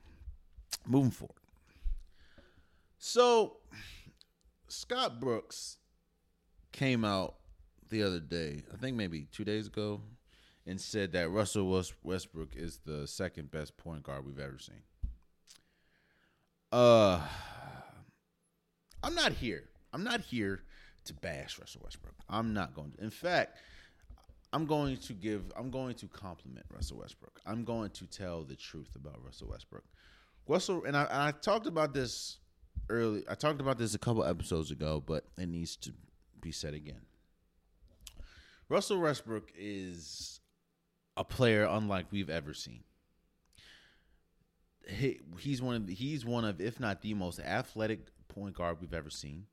Moving 0.87 1.11
forward. 1.11 1.35
So 2.97 3.57
Scott 4.73 5.19
Brooks 5.19 5.77
came 6.71 7.05
out 7.05 7.35
the 7.89 8.03
other 8.03 8.19
day, 8.19 8.63
I 8.73 8.77
think 8.77 8.97
maybe 8.97 9.27
two 9.31 9.43
days 9.43 9.67
ago, 9.67 10.01
and 10.65 10.81
said 10.81 11.11
that 11.11 11.29
Russell 11.29 11.69
Westbrook 12.03 12.55
is 12.55 12.79
the 12.85 13.05
second 13.07 13.51
best 13.51 13.77
point 13.77 14.03
guard 14.03 14.25
we've 14.25 14.39
ever 14.39 14.57
seen. 14.57 14.81
Uh, 16.71 17.21
I'm 19.03 19.13
not 19.13 19.33
here. 19.33 19.65
I'm 19.93 20.03
not 20.03 20.21
here 20.21 20.63
to 21.05 21.13
bash 21.13 21.59
Russell 21.59 21.81
Westbrook. 21.83 22.15
I'm 22.27 22.53
not 22.53 22.73
going 22.73 22.93
to. 22.93 23.03
In 23.03 23.11
fact, 23.11 23.57
I'm 24.53 24.65
going 24.65 24.97
to 24.97 25.13
give. 25.13 25.51
I'm 25.55 25.69
going 25.69 25.93
to 25.95 26.07
compliment 26.07 26.65
Russell 26.73 26.97
Westbrook. 26.97 27.39
I'm 27.45 27.63
going 27.63 27.91
to 27.91 28.07
tell 28.07 28.43
the 28.43 28.55
truth 28.55 28.95
about 28.95 29.23
Russell 29.23 29.49
Westbrook. 29.49 29.83
Russell 30.47 30.83
and 30.85 30.97
I, 30.97 31.03
and 31.03 31.21
I 31.21 31.31
talked 31.31 31.67
about 31.67 31.93
this 31.93 32.39
early. 32.89 33.23
I 33.29 33.35
talked 33.35 33.61
about 33.61 33.77
this 33.77 33.95
a 33.95 33.99
couple 33.99 34.23
episodes 34.23 34.71
ago, 34.71 35.03
but 35.05 35.25
it 35.37 35.47
needs 35.47 35.75
to 35.77 35.93
be 36.41 36.51
said 36.51 36.73
again. 36.73 37.01
Russell 38.69 38.99
Westbrook 38.99 39.51
is 39.57 40.39
a 41.15 41.23
player 41.23 41.67
unlike 41.69 42.07
we've 42.11 42.29
ever 42.29 42.53
seen. 42.53 42.83
He, 44.87 45.19
he's 45.39 45.61
one 45.61 45.75
of 45.75 45.87
the, 45.87 45.93
he's 45.93 46.25
one 46.25 46.43
of 46.43 46.59
if 46.59 46.79
not 46.79 47.01
the 47.01 47.13
most 47.13 47.39
athletic 47.39 48.07
point 48.27 48.55
guard 48.55 48.77
we've 48.81 48.93
ever 48.93 49.09
seen. 49.09 49.45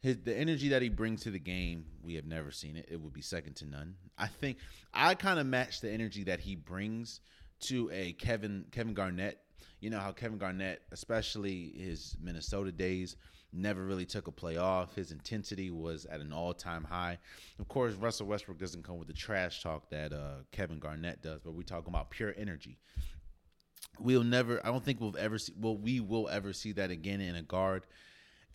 His, 0.00 0.18
the 0.24 0.34
energy 0.34 0.68
that 0.70 0.80
he 0.80 0.88
brings 0.88 1.22
to 1.24 1.30
the 1.30 1.38
game, 1.38 1.84
we 2.02 2.14
have 2.14 2.24
never 2.24 2.50
seen 2.50 2.76
it. 2.76 2.86
It 2.90 3.00
would 3.02 3.12
be 3.12 3.20
second 3.20 3.56
to 3.56 3.66
none. 3.66 3.96
I 4.16 4.28
think 4.28 4.56
I 4.94 5.14
kind 5.14 5.38
of 5.38 5.46
match 5.46 5.82
the 5.82 5.90
energy 5.90 6.24
that 6.24 6.40
he 6.40 6.56
brings 6.56 7.20
to 7.62 7.90
a 7.92 8.12
Kevin 8.14 8.64
Kevin 8.70 8.94
Garnett. 8.94 9.38
You 9.80 9.90
know 9.90 9.98
how 9.98 10.12
Kevin 10.12 10.38
Garnett, 10.38 10.82
especially 10.92 11.72
his 11.76 12.16
Minnesota 12.22 12.70
days, 12.70 13.16
never 13.52 13.84
really 13.84 14.04
took 14.04 14.26
a 14.26 14.32
play 14.32 14.56
off. 14.56 14.94
His 14.94 15.10
intensity 15.10 15.70
was 15.70 16.04
at 16.06 16.20
an 16.20 16.32
all 16.32 16.52
time 16.52 16.84
high. 16.84 17.18
Of 17.58 17.68
course, 17.68 17.94
Russell 17.94 18.26
Westbrook 18.26 18.58
doesn't 18.58 18.84
come 18.84 18.98
with 18.98 19.08
the 19.08 19.14
trash 19.14 19.62
talk 19.62 19.88
that 19.90 20.12
uh, 20.12 20.42
Kevin 20.52 20.78
Garnett 20.78 21.22
does, 21.22 21.40
but 21.40 21.54
we're 21.54 21.62
talking 21.62 21.92
about 21.92 22.10
pure 22.10 22.34
energy. 22.36 22.78
We'll 23.98 24.24
never, 24.24 24.64
I 24.64 24.70
don't 24.70 24.84
think 24.84 25.00
we'll 25.00 25.16
ever 25.18 25.38
see, 25.38 25.52
well, 25.58 25.76
we 25.76 26.00
will 26.00 26.28
ever 26.28 26.52
see 26.52 26.72
that 26.72 26.90
again 26.90 27.20
in 27.20 27.34
a 27.34 27.42
guard. 27.42 27.84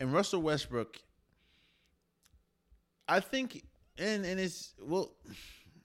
And 0.00 0.12
Russell 0.12 0.42
Westbrook, 0.42 0.96
I 3.08 3.20
think, 3.20 3.64
and, 3.98 4.24
and 4.24 4.40
it's, 4.40 4.74
well, 4.80 5.12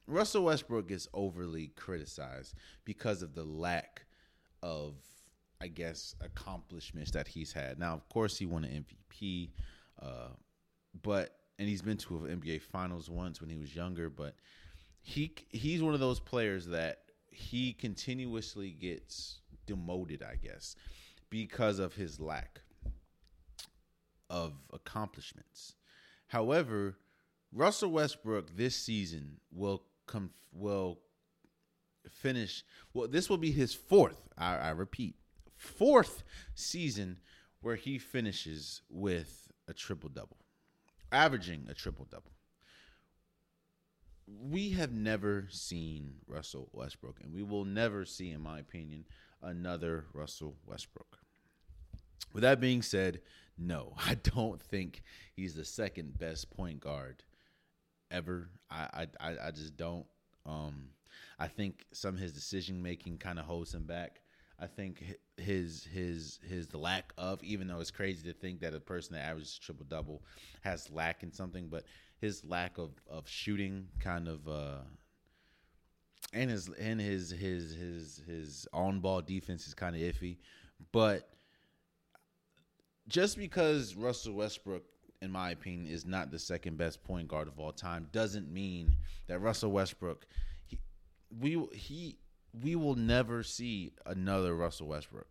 Russell 0.07 0.45
Westbrook 0.45 0.91
is 0.91 1.07
overly 1.13 1.67
criticized 1.75 2.55
because 2.85 3.21
of 3.21 3.35
the 3.35 3.43
lack 3.43 4.05
of 4.63 4.95
I 5.61 5.67
guess, 5.67 6.15
accomplishments 6.21 7.11
that 7.11 7.27
he's 7.27 7.53
had. 7.53 7.77
Now, 7.77 7.93
of 7.93 8.09
course, 8.09 8.37
he 8.37 8.47
won 8.47 8.65
an 8.65 8.83
MVP, 8.83 9.49
uh, 10.01 10.29
but 11.03 11.35
and 11.59 11.69
he's 11.69 11.83
been 11.83 11.97
to 11.97 12.25
an 12.25 12.41
NBA 12.41 12.63
Finals 12.63 13.09
once 13.09 13.39
when 13.39 13.49
he 13.49 13.57
was 13.57 13.75
younger. 13.75 14.09
But 14.09 14.35
he 15.01 15.35
he's 15.49 15.83
one 15.83 15.93
of 15.93 15.99
those 15.99 16.19
players 16.19 16.65
that 16.67 17.03
he 17.29 17.73
continuously 17.73 18.71
gets 18.71 19.41
demoted, 19.67 20.23
I 20.23 20.35
guess, 20.35 20.75
because 21.29 21.77
of 21.77 21.93
his 21.93 22.19
lack 22.19 22.61
of 24.31 24.53
accomplishments. 24.73 25.75
However, 26.27 26.97
Russell 27.53 27.91
Westbrook 27.91 28.55
this 28.55 28.75
season 28.75 29.37
will 29.51 29.83
come 30.07 30.31
will 30.51 30.99
finish. 32.09 32.63
Well, 32.93 33.07
this 33.07 33.29
will 33.29 33.37
be 33.37 33.51
his 33.51 33.75
fourth. 33.75 34.17
I, 34.37 34.55
I 34.55 34.69
repeat, 34.69 35.15
fourth 35.61 36.23
season 36.55 37.19
where 37.61 37.75
he 37.75 37.99
finishes 37.99 38.81
with 38.89 39.51
a 39.67 39.73
triple 39.73 40.09
double, 40.09 40.37
averaging 41.11 41.67
a 41.69 41.73
triple 41.73 42.05
double. 42.09 42.31
We 44.25 44.71
have 44.71 44.91
never 44.91 45.47
seen 45.49 46.15
Russell 46.25 46.69
Westbrook, 46.73 47.19
and 47.21 47.33
we 47.33 47.43
will 47.43 47.65
never 47.65 48.05
see, 48.05 48.31
in 48.31 48.41
my 48.41 48.59
opinion, 48.59 49.05
another 49.41 50.05
Russell 50.13 50.55
Westbrook. 50.65 51.19
With 52.33 52.41
that 52.41 52.59
being 52.59 52.81
said, 52.81 53.21
no, 53.57 53.93
I 54.05 54.15
don't 54.15 54.59
think 54.59 55.03
he's 55.35 55.53
the 55.53 55.65
second 55.65 56.17
best 56.17 56.49
point 56.49 56.79
guard 56.79 57.23
ever. 58.09 58.49
I 58.69 59.07
I, 59.19 59.35
I 59.43 59.51
just 59.51 59.77
don't. 59.77 60.07
Um, 60.45 60.89
I 61.37 61.47
think 61.47 61.85
some 61.93 62.15
of 62.15 62.19
his 62.19 62.33
decision 62.33 62.81
making 62.81 63.19
kind 63.19 63.37
of 63.37 63.45
holds 63.45 63.73
him 63.73 63.83
back. 63.83 64.20
I 64.61 64.67
think 64.67 65.03
his 65.37 65.87
his 65.91 66.39
his 66.47 66.73
lack 66.75 67.13
of, 67.17 67.43
even 67.43 67.67
though 67.67 67.79
it's 67.79 67.89
crazy 67.89 68.31
to 68.31 68.33
think 68.37 68.61
that 68.61 68.75
a 68.75 68.79
person 68.79 69.15
that 69.15 69.25
averages 69.25 69.57
triple 69.57 69.85
double 69.89 70.21
has 70.61 70.89
lack 70.91 71.23
in 71.23 71.31
something, 71.33 71.67
but 71.67 71.85
his 72.19 72.45
lack 72.45 72.77
of 72.77 72.91
of 73.09 73.27
shooting 73.27 73.87
kind 73.99 74.27
of 74.27 74.47
uh, 74.47 74.77
and 76.31 76.51
his 76.51 76.69
and 76.79 77.01
his 77.01 77.31
his 77.31 77.73
his 77.73 78.21
his 78.27 78.67
on 78.71 78.99
ball 78.99 79.21
defense 79.21 79.67
is 79.67 79.73
kind 79.73 79.95
of 79.95 80.01
iffy, 80.01 80.37
but 80.91 81.29
just 83.07 83.37
because 83.37 83.95
Russell 83.95 84.35
Westbrook, 84.35 84.83
in 85.23 85.31
my 85.31 85.49
opinion, 85.49 85.91
is 85.91 86.05
not 86.05 86.29
the 86.29 86.39
second 86.39 86.77
best 86.77 87.03
point 87.03 87.27
guard 87.27 87.47
of 87.47 87.59
all 87.59 87.71
time, 87.71 88.07
doesn't 88.11 88.51
mean 88.51 88.95
that 89.27 89.39
Russell 89.39 89.71
Westbrook, 89.71 90.27
he, 90.67 90.77
we 91.39 91.65
he 91.73 92.17
we 92.59 92.75
will 92.75 92.95
never 92.95 93.43
see 93.43 93.93
another 94.05 94.55
Russell 94.55 94.87
Westbrook, 94.87 95.27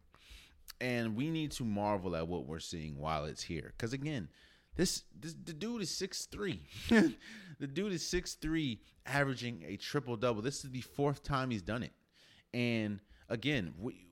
and 0.81 1.17
we 1.17 1.31
need 1.31 1.51
to 1.53 1.65
marvel 1.65 2.17
at 2.17 2.27
what 2.27 2.47
we're 2.47 2.61
seeing 2.61 2.97
while 2.99 3.25
it's 3.25 3.43
here. 3.43 3.73
Because 3.77 3.93
again, 3.93 4.29
this, 4.77 5.05
this 5.19 5.35
the 5.45 5.53
dude 5.53 5.83
is 5.83 5.91
six 5.91 6.27
three. 6.27 6.63
the 6.89 7.67
dude 7.67 7.93
is 7.93 8.07
six 8.07 8.35
three, 8.35 8.81
averaging 9.07 9.65
a 9.67 9.77
triple 9.77 10.17
double. 10.17 10.43
This 10.43 10.65
is 10.65 10.71
the 10.71 10.81
fourth 10.81 11.23
time 11.23 11.51
he's 11.51 11.63
done 11.63 11.83
it, 11.83 11.93
and 12.55 13.01
again, 13.29 13.75
we 13.79 14.07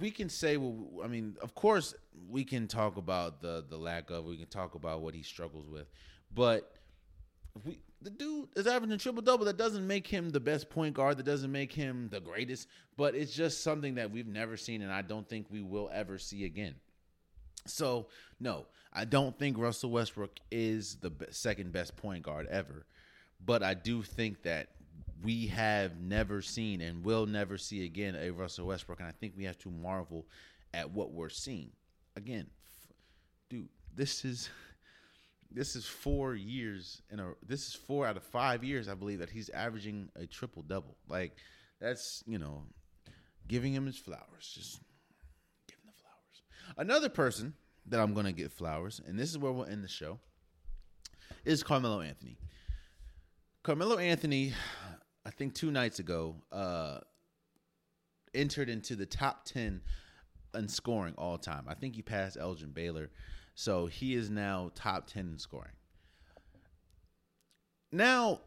we 0.00 0.10
can 0.10 0.28
say 0.28 0.56
well 0.56 0.86
i 1.04 1.06
mean 1.06 1.36
of 1.42 1.54
course 1.54 1.94
we 2.28 2.44
can 2.44 2.66
talk 2.66 2.96
about 2.96 3.40
the 3.42 3.64
the 3.68 3.76
lack 3.76 4.10
of 4.10 4.24
we 4.24 4.36
can 4.36 4.46
talk 4.46 4.74
about 4.74 5.02
what 5.02 5.14
he 5.14 5.22
struggles 5.22 5.68
with 5.68 5.86
but 6.34 6.72
we 7.64 7.78
the 8.02 8.10
dude 8.10 8.48
is 8.56 8.66
averaging 8.66 8.98
triple 8.98 9.22
double. 9.22 9.44
That 9.44 9.56
doesn't 9.56 9.86
make 9.86 10.06
him 10.06 10.30
the 10.30 10.40
best 10.40 10.70
point 10.70 10.94
guard. 10.94 11.16
That 11.18 11.26
doesn't 11.26 11.52
make 11.52 11.72
him 11.72 12.08
the 12.10 12.20
greatest. 12.20 12.68
But 12.96 13.14
it's 13.14 13.32
just 13.32 13.62
something 13.62 13.94
that 13.96 14.10
we've 14.10 14.26
never 14.26 14.56
seen 14.56 14.82
and 14.82 14.92
i 14.92 15.02
don't 15.02 15.28
think 15.28 15.46
we 15.50 15.62
will 15.62 15.90
ever 15.92 16.18
see 16.18 16.44
again. 16.44 16.74
So 17.66 18.08
no 18.40 18.66
i 18.92 19.04
don't 19.04 19.38
think 19.38 19.56
russell 19.56 19.90
westbrook 19.90 20.38
is 20.50 20.96
the 20.96 21.10
second 21.30 21.72
best 21.72 21.96
point 21.96 22.24
guard 22.24 22.46
ever. 22.50 22.86
But 23.44 23.62
i 23.62 23.74
do 23.74 24.02
think 24.02 24.42
that 24.42 24.68
we 25.22 25.46
have 25.46 26.00
never 26.00 26.42
seen 26.42 26.80
and 26.80 27.04
will 27.04 27.26
never 27.26 27.56
see 27.56 27.84
again 27.84 28.16
a 28.16 28.30
Russell 28.30 28.66
Westbrook, 28.66 29.00
and 29.00 29.08
I 29.08 29.12
think 29.12 29.34
we 29.36 29.44
have 29.44 29.58
to 29.58 29.70
marvel 29.70 30.26
at 30.74 30.90
what 30.90 31.12
we're 31.12 31.28
seeing. 31.28 31.70
Again, 32.16 32.46
f- 32.66 32.92
dude, 33.48 33.68
this 33.94 34.24
is 34.24 34.50
this 35.54 35.76
is 35.76 35.86
four 35.86 36.34
years 36.34 37.02
in 37.10 37.20
a 37.20 37.32
this 37.46 37.68
is 37.68 37.74
four 37.74 38.06
out 38.06 38.16
of 38.16 38.22
five 38.22 38.64
years, 38.64 38.88
I 38.88 38.94
believe, 38.94 39.18
that 39.20 39.30
he's 39.30 39.48
averaging 39.50 40.08
a 40.16 40.26
triple 40.26 40.62
double. 40.62 40.96
Like 41.08 41.36
that's 41.80 42.22
you 42.26 42.38
know 42.38 42.64
giving 43.46 43.72
him 43.72 43.86
his 43.86 43.96
flowers, 43.98 44.52
just 44.54 44.80
giving 45.68 45.84
the 45.86 45.92
flowers. 45.92 46.78
Another 46.78 47.08
person 47.08 47.54
that 47.86 48.00
I'm 48.00 48.14
gonna 48.14 48.32
get 48.32 48.52
flowers, 48.52 49.00
and 49.06 49.18
this 49.18 49.30
is 49.30 49.38
where 49.38 49.52
we'll 49.52 49.66
end 49.66 49.84
the 49.84 49.88
show, 49.88 50.18
is 51.44 51.62
Carmelo 51.62 52.00
Anthony. 52.00 52.38
Carmelo 53.62 53.98
Anthony, 53.98 54.52
I 55.24 55.30
think 55.30 55.54
two 55.54 55.70
nights 55.70 55.98
ago, 55.98 56.36
uh, 56.50 56.98
entered 58.34 58.68
into 58.68 58.96
the 58.96 59.06
top 59.06 59.44
10 59.44 59.80
in 60.54 60.68
scoring 60.68 61.14
all 61.16 61.38
time. 61.38 61.64
I 61.68 61.74
think 61.74 61.94
he 61.94 62.02
passed 62.02 62.36
Elgin 62.36 62.70
Baylor. 62.70 63.10
So 63.54 63.86
he 63.86 64.14
is 64.14 64.30
now 64.30 64.70
top 64.74 65.06
10 65.06 65.26
in 65.32 65.38
scoring. 65.38 65.72
Now, 67.90 68.40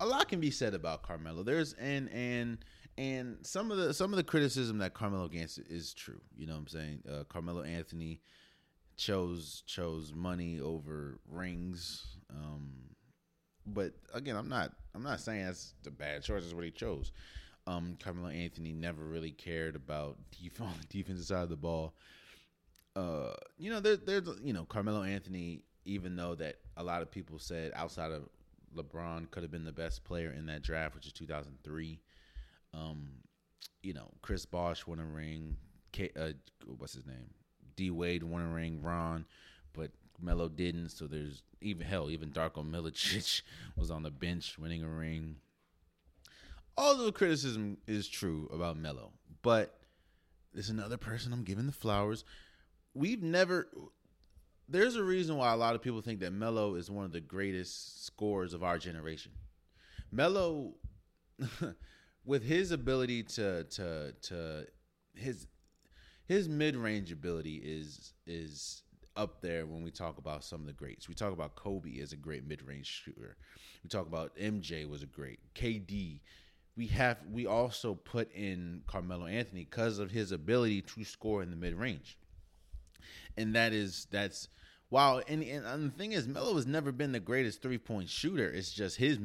a 0.00 0.06
lot 0.06 0.28
can 0.28 0.40
be 0.40 0.50
said 0.50 0.74
about 0.74 1.02
Carmelo. 1.02 1.42
There's 1.42 1.72
and 1.74 2.08
and 2.10 2.58
and 2.96 3.38
some 3.42 3.70
of 3.70 3.78
the 3.78 3.94
some 3.94 4.12
of 4.12 4.16
the 4.16 4.24
criticism 4.24 4.78
that 4.78 4.94
Carmelo 4.94 5.28
gets 5.28 5.58
is 5.58 5.94
true. 5.94 6.20
You 6.36 6.46
know 6.46 6.54
what 6.54 6.60
I'm 6.60 6.68
saying? 6.68 7.02
Uh, 7.08 7.24
Carmelo 7.24 7.62
Anthony 7.62 8.20
chose 8.96 9.62
chose 9.66 10.12
money 10.14 10.60
over 10.60 11.20
rings. 11.28 12.18
Um, 12.30 12.70
but 13.66 13.92
again, 14.12 14.36
I'm 14.36 14.48
not 14.48 14.72
I'm 14.94 15.02
not 15.02 15.20
saying 15.20 15.46
that's 15.46 15.74
the 15.84 15.90
bad 15.90 16.22
choice. 16.22 16.42
That's 16.42 16.54
what 16.54 16.64
he 16.64 16.70
chose. 16.70 17.12
Um, 17.66 17.96
Carmelo 18.02 18.28
Anthony 18.28 18.72
never 18.72 19.04
really 19.04 19.30
cared 19.30 19.76
about 19.76 20.16
def- 20.42 20.60
on 20.60 20.72
the 20.80 20.86
defensive 20.86 21.26
side 21.26 21.42
of 21.42 21.50
the 21.50 21.56
ball. 21.56 21.94
Uh, 22.96 23.32
you 23.58 23.70
know, 23.70 23.80
there, 23.80 23.96
there's 23.96 24.28
you 24.42 24.52
know 24.52 24.64
Carmelo 24.64 25.02
Anthony. 25.02 25.62
Even 25.84 26.16
though 26.16 26.34
that 26.34 26.56
a 26.76 26.82
lot 26.82 27.00
of 27.00 27.10
people 27.10 27.38
said 27.38 27.72
outside 27.74 28.12
of 28.12 28.28
LeBron 28.76 29.30
could 29.30 29.42
have 29.42 29.50
been 29.50 29.64
the 29.64 29.72
best 29.72 30.04
player 30.04 30.34
in 30.36 30.46
that 30.46 30.62
draft, 30.62 30.94
which 30.94 31.06
is 31.06 31.12
2003. 31.12 31.98
Um, 32.74 33.08
you 33.82 33.94
know, 33.94 34.08
Chris 34.22 34.44
Bosh 34.44 34.86
won 34.86 34.98
a 34.98 35.04
ring. 35.04 35.56
K, 35.92 36.10
uh, 36.18 36.32
what's 36.76 36.92
his 36.94 37.06
name? 37.06 37.30
D 37.76 37.90
Wade 37.90 38.22
won 38.22 38.42
a 38.42 38.48
ring. 38.48 38.82
Ron, 38.82 39.24
but 39.72 39.90
Melo 40.20 40.48
didn't. 40.48 40.90
So 40.90 41.06
there's 41.06 41.42
even 41.60 41.86
hell, 41.86 42.10
even 42.10 42.30
Darko 42.30 42.68
Milicic 42.68 43.42
was 43.76 43.90
on 43.90 44.02
the 44.02 44.10
bench 44.10 44.58
winning 44.58 44.82
a 44.82 44.88
ring. 44.88 45.36
All 46.76 46.96
the 46.96 47.12
criticism 47.12 47.78
is 47.86 48.08
true 48.08 48.48
about 48.52 48.76
Melo, 48.76 49.10
but 49.42 49.78
there's 50.52 50.70
another 50.70 50.96
person 50.96 51.32
I'm 51.32 51.42
giving 51.42 51.66
the 51.66 51.72
flowers. 51.72 52.24
We've 52.98 53.22
never. 53.22 53.68
There's 54.68 54.96
a 54.96 55.04
reason 55.04 55.36
why 55.36 55.52
a 55.52 55.56
lot 55.56 55.76
of 55.76 55.82
people 55.82 56.00
think 56.00 56.20
that 56.20 56.32
Melo 56.32 56.74
is 56.74 56.90
one 56.90 57.04
of 57.04 57.12
the 57.12 57.20
greatest 57.20 58.04
scorers 58.04 58.52
of 58.54 58.64
our 58.64 58.76
generation. 58.76 59.32
Melo, 60.10 60.74
with 62.24 62.42
his 62.42 62.72
ability 62.72 63.22
to 63.22 63.64
to 63.64 64.12
to 64.22 64.66
his 65.14 65.46
his 66.26 66.48
mid 66.48 66.76
range 66.76 67.12
ability 67.12 67.62
is 67.64 68.14
is 68.26 68.82
up 69.16 69.40
there 69.40 69.64
when 69.66 69.82
we 69.82 69.90
talk 69.90 70.18
about 70.18 70.44
some 70.44 70.60
of 70.60 70.66
the 70.66 70.72
greats. 70.72 71.08
We 71.08 71.14
talk 71.14 71.32
about 71.32 71.54
Kobe 71.54 72.00
as 72.00 72.12
a 72.12 72.16
great 72.16 72.46
mid 72.46 72.62
range 72.62 72.86
shooter. 72.86 73.36
We 73.84 73.88
talk 73.88 74.08
about 74.08 74.36
MJ 74.36 74.88
was 74.88 75.02
a 75.02 75.06
great 75.06 75.38
KD. 75.54 76.20
We 76.76 76.86
have 76.88 77.18
we 77.30 77.46
also 77.46 77.94
put 77.94 78.32
in 78.32 78.82
Carmelo 78.86 79.26
Anthony 79.26 79.64
because 79.64 80.00
of 80.00 80.10
his 80.10 80.32
ability 80.32 80.82
to 80.82 81.04
score 81.04 81.42
in 81.42 81.50
the 81.50 81.56
mid 81.56 81.74
range, 81.74 82.18
and 83.36 83.54
that 83.54 83.72
is 83.72 84.06
that's 84.10 84.48
wow. 84.90 85.20
And, 85.26 85.42
and 85.42 85.66
and 85.66 85.92
the 85.92 85.96
thing 85.96 86.12
is, 86.12 86.26
Melo 86.26 86.54
has 86.54 86.66
never 86.66 86.92
been 86.92 87.12
the 87.12 87.20
greatest 87.20 87.62
three 87.62 87.78
point 87.78 88.08
shooter. 88.08 88.50
It's 88.50 88.72
just 88.72 88.96
his 88.96 89.18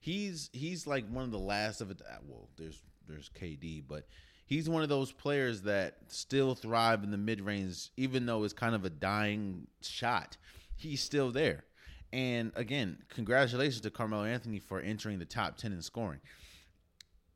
he's 0.00 0.50
he's 0.52 0.86
like 0.86 1.08
one 1.08 1.24
of 1.24 1.30
the 1.30 1.38
last 1.38 1.80
of 1.80 1.90
it. 1.90 2.00
Ah, 2.10 2.18
well, 2.26 2.48
there's 2.56 2.82
there's 3.08 3.30
KD, 3.30 3.84
but 3.86 4.06
he's 4.46 4.68
one 4.68 4.82
of 4.82 4.88
those 4.88 5.12
players 5.12 5.62
that 5.62 5.96
still 6.08 6.54
thrive 6.54 7.04
in 7.04 7.10
the 7.10 7.18
mid 7.18 7.40
range, 7.40 7.90
even 7.96 8.26
though 8.26 8.44
it's 8.44 8.52
kind 8.52 8.74
of 8.74 8.84
a 8.84 8.90
dying 8.90 9.66
shot. 9.80 10.36
He's 10.76 11.02
still 11.02 11.30
there. 11.30 11.64
And 12.12 12.50
again, 12.56 12.98
congratulations 13.08 13.80
to 13.82 13.90
Carmelo 13.90 14.24
Anthony 14.24 14.58
for 14.58 14.80
entering 14.80 15.18
the 15.18 15.24
top 15.24 15.56
10 15.56 15.72
in 15.72 15.82
scoring. 15.82 16.20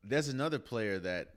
There's 0.02 0.28
another 0.28 0.58
player 0.58 0.98
that 0.98 1.33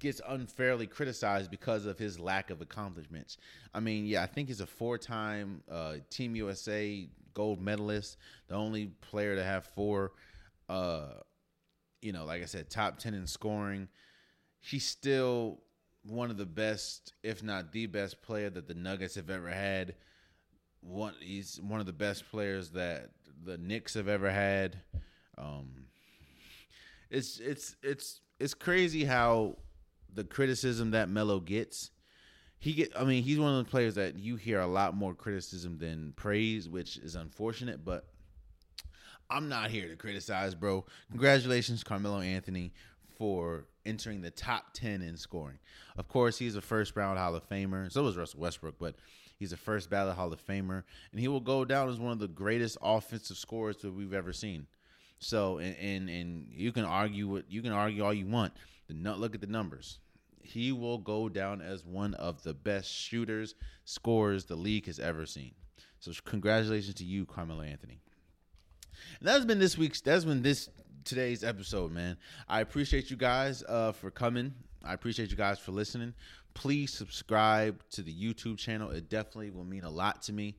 gets 0.00 0.20
unfairly 0.26 0.86
criticized 0.86 1.50
because 1.50 1.86
of 1.86 1.98
his 1.98 2.18
lack 2.18 2.50
of 2.50 2.60
accomplishments. 2.60 3.38
I 3.74 3.80
mean, 3.80 4.06
yeah, 4.06 4.22
I 4.22 4.26
think 4.26 4.48
he's 4.48 4.60
a 4.60 4.66
four 4.66 4.98
time 4.98 5.62
uh, 5.70 5.96
Team 6.10 6.36
USA 6.36 7.08
gold 7.34 7.60
medalist, 7.60 8.16
the 8.48 8.54
only 8.54 8.86
player 9.00 9.36
to 9.36 9.44
have 9.44 9.64
four, 9.64 10.12
uh, 10.68 11.06
you 12.02 12.12
know, 12.12 12.24
like 12.24 12.42
I 12.42 12.46
said, 12.46 12.70
top 12.70 12.98
10 12.98 13.14
in 13.14 13.26
scoring 13.26 13.88
he's 14.60 14.86
still 14.86 15.60
one 16.04 16.30
of 16.30 16.36
the 16.36 16.46
best, 16.46 17.12
if 17.22 17.42
not 17.42 17.72
the 17.72 17.86
best 17.86 18.22
player 18.22 18.50
that 18.50 18.66
the 18.66 18.74
Nuggets 18.74 19.14
have 19.14 19.30
ever 19.30 19.48
had. 19.48 19.94
One, 20.80 21.14
he's 21.20 21.60
one 21.60 21.80
of 21.80 21.86
the 21.86 21.92
best 21.92 22.30
players 22.30 22.70
that 22.70 23.10
the 23.44 23.58
Knicks 23.58 23.94
have 23.94 24.08
ever 24.08 24.30
had. 24.30 24.76
Um, 25.36 25.86
it's 27.10 27.38
it's 27.40 27.76
it's 27.82 28.20
it's 28.38 28.54
crazy 28.54 29.04
how 29.04 29.56
the 30.12 30.24
criticism 30.24 30.92
that 30.92 31.08
Melo 31.08 31.40
gets. 31.40 31.90
He 32.60 32.72
get, 32.72 32.92
I 32.98 33.04
mean, 33.04 33.22
he's 33.22 33.38
one 33.38 33.54
of 33.54 33.64
the 33.64 33.70
players 33.70 33.94
that 33.94 34.18
you 34.18 34.36
hear 34.36 34.60
a 34.60 34.66
lot 34.66 34.96
more 34.96 35.14
criticism 35.14 35.78
than 35.78 36.12
praise, 36.16 36.68
which 36.68 36.96
is 36.96 37.14
unfortunate. 37.14 37.84
But 37.84 38.04
I'm 39.30 39.48
not 39.48 39.70
here 39.70 39.88
to 39.88 39.96
criticize, 39.96 40.54
bro. 40.54 40.84
Congratulations, 41.10 41.84
Carmelo 41.84 42.20
Anthony, 42.20 42.72
for 43.16 43.66
entering 43.84 44.22
the 44.22 44.30
top 44.30 44.72
10 44.74 45.02
in 45.02 45.16
scoring. 45.16 45.58
Of 45.96 46.08
course, 46.08 46.38
he's 46.38 46.56
a 46.56 46.60
first 46.60 46.96
round 46.96 47.18
Hall 47.18 47.34
of 47.34 47.48
Famer. 47.48 47.90
So 47.92 48.02
was 48.02 48.16
Russell 48.16 48.40
Westbrook, 48.40 48.76
but 48.78 48.96
he's 49.36 49.52
a 49.52 49.56
first 49.56 49.90
ballot 49.90 50.16
Hall 50.16 50.32
of 50.32 50.44
Famer. 50.44 50.82
And 51.12 51.20
he 51.20 51.28
will 51.28 51.40
go 51.40 51.64
down 51.64 51.88
as 51.88 51.98
one 51.98 52.12
of 52.12 52.18
the 52.18 52.28
greatest 52.28 52.78
offensive 52.82 53.36
scorers 53.36 53.76
that 53.78 53.92
we've 53.92 54.14
ever 54.14 54.32
seen. 54.32 54.66
So, 55.18 55.58
and, 55.58 55.76
and, 55.78 56.08
and 56.08 56.46
you 56.50 56.72
can 56.72 56.84
argue 56.84 57.28
what 57.28 57.50
you 57.50 57.60
can 57.62 57.72
argue 57.72 58.04
all 58.04 58.14
you 58.14 58.26
want. 58.26 58.52
Look 58.90 59.34
at 59.34 59.40
the 59.40 59.46
numbers. 59.46 59.98
He 60.42 60.72
will 60.72 60.98
go 60.98 61.28
down 61.28 61.60
as 61.60 61.84
one 61.84 62.14
of 62.14 62.42
the 62.42 62.54
best 62.54 62.90
shooters, 62.90 63.54
scorers 63.84 64.44
the 64.44 64.56
league 64.56 64.86
has 64.86 64.98
ever 64.98 65.26
seen. 65.26 65.52
So, 66.00 66.12
congratulations 66.24 66.94
to 66.94 67.04
you, 67.04 67.26
Carmelo 67.26 67.62
Anthony. 67.62 68.00
And 69.18 69.28
that's 69.28 69.44
been 69.44 69.58
this 69.58 69.76
week's. 69.76 70.00
That's 70.00 70.24
been 70.24 70.42
this 70.42 70.68
today's 71.04 71.42
episode, 71.42 71.92
man. 71.92 72.16
I 72.48 72.60
appreciate 72.60 73.10
you 73.10 73.16
guys 73.16 73.62
uh, 73.68 73.92
for 73.92 74.10
coming. 74.10 74.54
I 74.84 74.94
appreciate 74.94 75.30
you 75.30 75.36
guys 75.36 75.58
for 75.58 75.72
listening. 75.72 76.14
Please 76.54 76.92
subscribe 76.92 77.82
to 77.90 78.02
the 78.02 78.12
YouTube 78.12 78.58
channel. 78.58 78.90
It 78.90 79.08
definitely 79.08 79.50
will 79.50 79.64
mean 79.64 79.84
a 79.84 79.90
lot 79.90 80.22
to 80.22 80.32
me. 80.32 80.56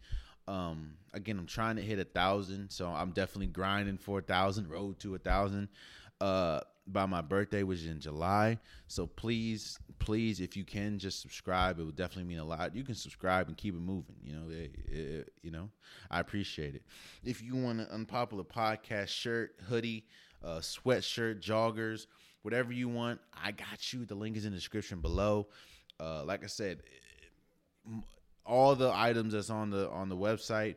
Um, 0.47 0.93
again, 1.13 1.37
I'm 1.37 1.45
trying 1.45 1.75
to 1.75 1.81
hit 1.81 1.99
a 1.99 2.03
thousand, 2.03 2.69
so 2.69 2.87
I'm 2.87 3.11
definitely 3.11 3.47
grinding 3.47 3.97
for 3.97 4.19
a 4.19 4.21
thousand. 4.21 4.69
Road 4.69 4.99
to 4.99 5.15
a 5.15 5.19
thousand. 5.19 5.69
Uh, 6.19 6.61
by 6.91 7.05
my 7.05 7.21
birthday, 7.21 7.63
which 7.63 7.79
is 7.79 7.87
in 7.87 7.99
July. 7.99 8.59
So 8.87 9.07
please, 9.07 9.79
please, 9.99 10.39
if 10.39 10.57
you 10.57 10.63
can, 10.63 10.99
just 10.99 11.21
subscribe. 11.21 11.79
It 11.79 11.83
would 11.83 11.95
definitely 11.95 12.25
mean 12.25 12.39
a 12.39 12.45
lot. 12.45 12.75
You 12.75 12.83
can 12.83 12.95
subscribe 12.95 13.47
and 13.47 13.57
keep 13.57 13.75
it 13.75 13.81
moving. 13.81 14.15
You 14.23 14.33
know, 14.33 14.49
it, 14.49 14.75
it, 14.91 15.33
you 15.41 15.51
know, 15.51 15.69
I 16.09 16.19
appreciate 16.19 16.75
it. 16.75 16.83
If 17.23 17.41
you 17.41 17.55
want 17.55 17.79
an 17.79 17.87
unpopular 17.91 18.43
podcast 18.43 19.09
shirt, 19.09 19.55
hoodie, 19.67 20.05
uh, 20.43 20.59
sweatshirt, 20.59 21.41
joggers, 21.41 22.07
whatever 22.41 22.71
you 22.71 22.89
want, 22.89 23.19
I 23.33 23.51
got 23.51 23.93
you. 23.93 24.05
The 24.05 24.15
link 24.15 24.37
is 24.37 24.45
in 24.45 24.51
the 24.51 24.57
description 24.57 25.01
below. 25.01 25.47
Uh, 25.99 26.23
like 26.23 26.43
I 26.43 26.47
said, 26.47 26.81
all 28.45 28.75
the 28.75 28.91
items 28.93 29.33
that's 29.33 29.49
on 29.49 29.69
the 29.69 29.89
on 29.89 30.09
the 30.09 30.17
website 30.17 30.75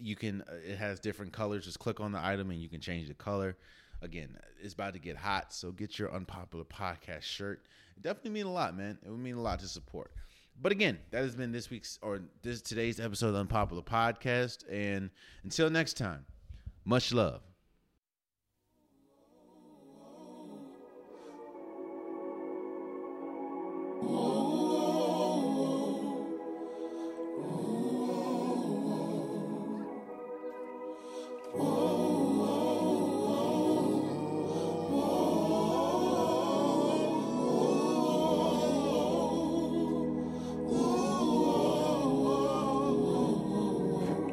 you 0.00 0.16
can 0.16 0.42
uh, 0.42 0.54
it 0.66 0.78
has 0.78 1.00
different 1.00 1.32
colors 1.32 1.64
just 1.64 1.78
click 1.78 2.00
on 2.00 2.12
the 2.12 2.24
item 2.24 2.50
and 2.50 2.60
you 2.60 2.68
can 2.68 2.80
change 2.80 3.08
the 3.08 3.14
color 3.14 3.56
again 4.02 4.36
it's 4.62 4.74
about 4.74 4.92
to 4.94 4.98
get 4.98 5.16
hot 5.16 5.52
so 5.52 5.70
get 5.70 5.98
your 5.98 6.14
unpopular 6.14 6.64
podcast 6.64 7.22
shirt. 7.22 7.66
It 7.96 8.02
definitely 8.02 8.30
mean 8.30 8.46
a 8.46 8.52
lot 8.52 8.76
man. 8.76 8.98
It 9.04 9.10
would 9.10 9.18
mean 9.18 9.36
a 9.36 9.40
lot 9.40 9.60
to 9.60 9.68
support. 9.68 10.12
But 10.60 10.72
again 10.72 10.98
that 11.10 11.22
has 11.22 11.34
been 11.34 11.52
this 11.52 11.70
week's 11.70 11.98
or 12.02 12.20
this 12.42 12.60
today's 12.60 13.00
episode 13.00 13.28
of 13.28 13.36
unpopular 13.36 13.82
podcast 13.82 14.64
and 14.70 15.10
until 15.44 15.70
next 15.70 15.96
time 15.96 16.24
much 16.84 17.12
love 17.12 17.42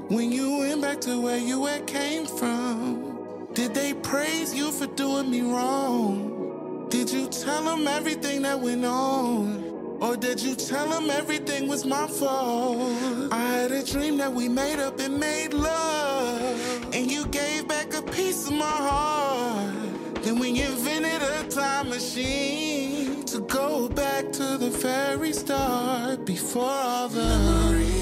When 0.08 0.32
you 0.32 0.60
went 0.60 0.84
back 0.84 1.02
to 1.02 1.20
where 1.20 1.40
you 1.40 1.66
had 1.66 1.88
came 1.88 2.28
from, 2.28 3.48
did 3.54 3.74
they 3.74 3.96
praise 3.96 4.54
you 4.54 4.72
for 4.72 4.86
doing 4.86 5.32
me 5.32 5.42
wrong? 5.42 6.88
Did 6.90 7.10
you 7.10 7.28
tell 7.28 7.64
them 7.64 7.88
everything 7.88 8.44
that 8.44 8.60
went 8.60 8.86
on? 8.86 9.98
Or 10.00 10.16
did 10.16 10.40
you 10.40 10.54
tell 10.54 10.90
them 10.90 11.10
everything 11.10 11.68
was 11.68 11.86
my 11.86 12.06
fault? 12.06 13.34
I 13.34 13.42
had 13.42 13.72
a 13.72 13.84
dream 13.84 14.18
that 14.18 14.32
we 14.32 14.48
made 14.48 14.80
up 14.80 15.00
and 15.00 15.20
made 15.20 15.56
love. 15.56 16.94
And 16.94 17.12
you 17.12 17.26
gave 17.26 17.68
back 17.68 17.96
a 17.96 18.04
piece 18.04 18.48
of 18.48 18.54
my 18.54 18.78
heart. 18.90 19.74
Then 20.22 20.38
we 20.38 20.62
invented 20.62 21.24
a 21.24 21.50
time 21.50 21.90
machine 21.90 23.24
to 23.26 23.40
go 23.40 23.90
back 23.90 24.32
to 24.34 24.60
the 24.60 24.70
very 24.70 25.34
start 25.34 26.26
before 26.26 26.70
all 26.70 27.10
the 27.10 27.24
memories 27.24 27.95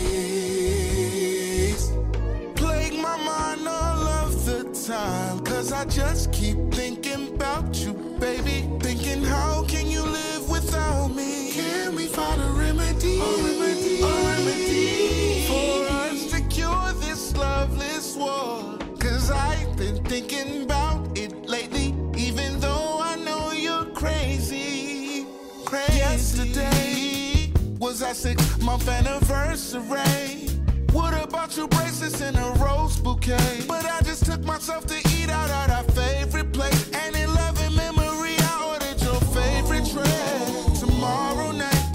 Cause 5.64 5.72
I 5.72 5.86
just 5.86 6.34
keep 6.34 6.58
thinking 6.74 7.36
about 7.36 7.74
you, 7.78 7.94
baby. 8.20 8.68
Thinking, 8.82 9.24
how 9.24 9.64
can 9.64 9.90
you 9.90 10.04
live 10.04 10.50
without 10.50 11.16
me? 11.16 11.52
Can 11.54 11.96
we 11.96 12.08
find 12.08 12.42
a 12.42 12.48
remedy? 12.48 13.18
A 13.18 13.24
remedy, 13.24 14.02
a 14.02 14.08
remedy 14.28 15.48
for 15.48 15.88
us 15.90 16.32
to 16.32 16.42
cure 16.50 16.92
this 17.00 17.34
loveless 17.38 18.14
war. 18.18 18.78
Cause 19.00 19.32
I've 19.32 19.78
been 19.78 20.04
thinking 20.04 20.64
about 20.64 21.18
it 21.18 21.48
lately, 21.48 21.96
even 22.18 22.60
though 22.60 23.00
I 23.02 23.16
know 23.16 23.54
you're 23.54 23.86
crazy. 23.96 25.26
Crazy. 25.64 25.98
Yesterday 25.98 27.54
was 27.80 28.04
our 28.04 28.14
six 28.14 28.60
month 28.60 28.90
anniversary. 28.90 30.50
What 30.92 31.14
about 31.24 31.56
your 31.56 31.70
bracelets 31.70 32.22
and 32.22 32.36
a 32.38 32.54
rose 32.60 33.00
bouquet? 33.00 33.64
But 33.66 33.86
I 33.86 34.02
just 34.02 34.26
took 34.26 34.44
myself 34.44 34.86
to 34.88 35.03
at 35.34 35.70
our 35.70 35.84
favorite 35.92 36.52
place. 36.54 36.92
And 36.94 37.16
in 37.16 37.34
love 37.34 37.60
memory, 37.76 38.36
I 38.40 38.54
ordered 38.72 39.02
your 39.02 39.20
favorite 39.34 39.86
dress. 39.92 40.80
Tomorrow 40.80 41.52
night, 41.52 41.86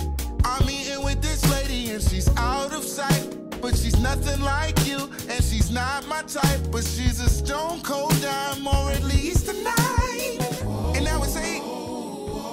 I'm 0.44 0.68
eating 0.68 1.02
with 1.04 1.22
this 1.22 1.48
lady 1.50 1.90
and 1.90 2.02
she's 2.02 2.28
out 2.36 2.72
of 2.72 2.84
sight. 2.84 3.34
But 3.60 3.76
she's 3.76 3.98
nothing 4.00 4.40
like 4.40 4.86
you, 4.86 5.10
and 5.28 5.42
she's 5.42 5.70
not 5.70 6.06
my 6.06 6.22
type. 6.22 6.60
But 6.70 6.84
she's 6.84 7.20
a 7.20 7.28
stone 7.28 7.80
cold 7.82 8.14
dime, 8.22 8.66
or 8.66 8.90
at 8.92 9.02
least 9.02 9.46
nine. 9.46 10.38
And 10.94 11.04
now 11.04 11.22
it's 11.22 11.36
eight. 11.36 11.62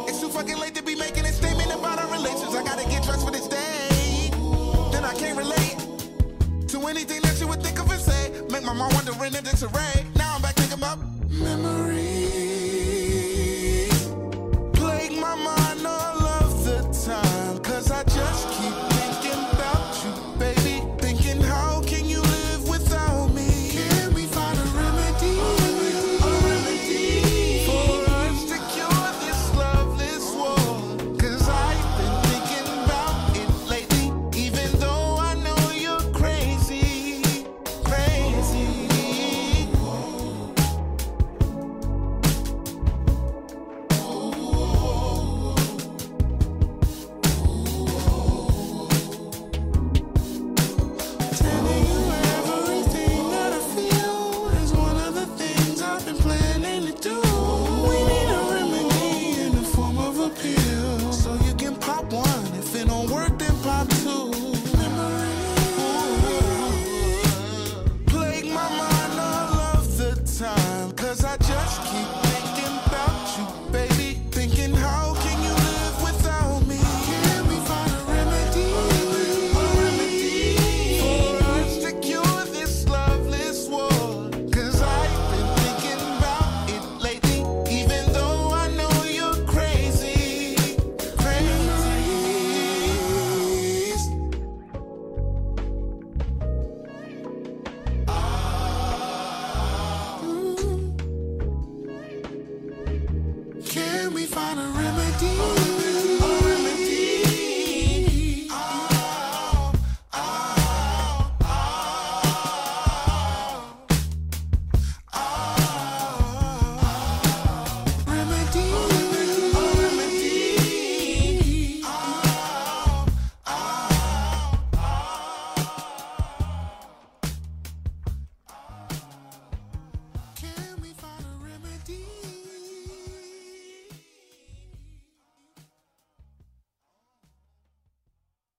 It's 0.09 0.19
too 0.19 0.29
fucking 0.29 0.57
late 0.57 0.73
to 0.75 0.83
be 0.83 0.95
making 0.95 1.25
a 1.25 1.31
statement 1.31 1.71
about 1.73 1.99
our 1.99 2.11
relations. 2.11 2.55
I 2.55 2.63
gotta 2.63 2.89
get 2.89 3.03
dressed 3.03 3.23
for 3.23 3.31
this 3.31 3.47
day. 3.47 4.29
Then 4.91 5.05
I 5.05 5.13
can't 5.13 5.37
relate 5.37 5.77
to 6.69 6.87
anything 6.87 7.21
that 7.21 7.39
you 7.39 7.47
would 7.47 7.61
think 7.61 7.79
of 7.79 7.91
and 7.91 8.01
say. 8.01 8.31
Make 8.49 8.63
my 8.63 8.73
mind 8.73 8.93
wonder 8.93 9.13
in 9.25 9.35
a 9.35 9.41
disarray. 9.41 10.14
Now 10.85 10.91
I'm 10.91 12.14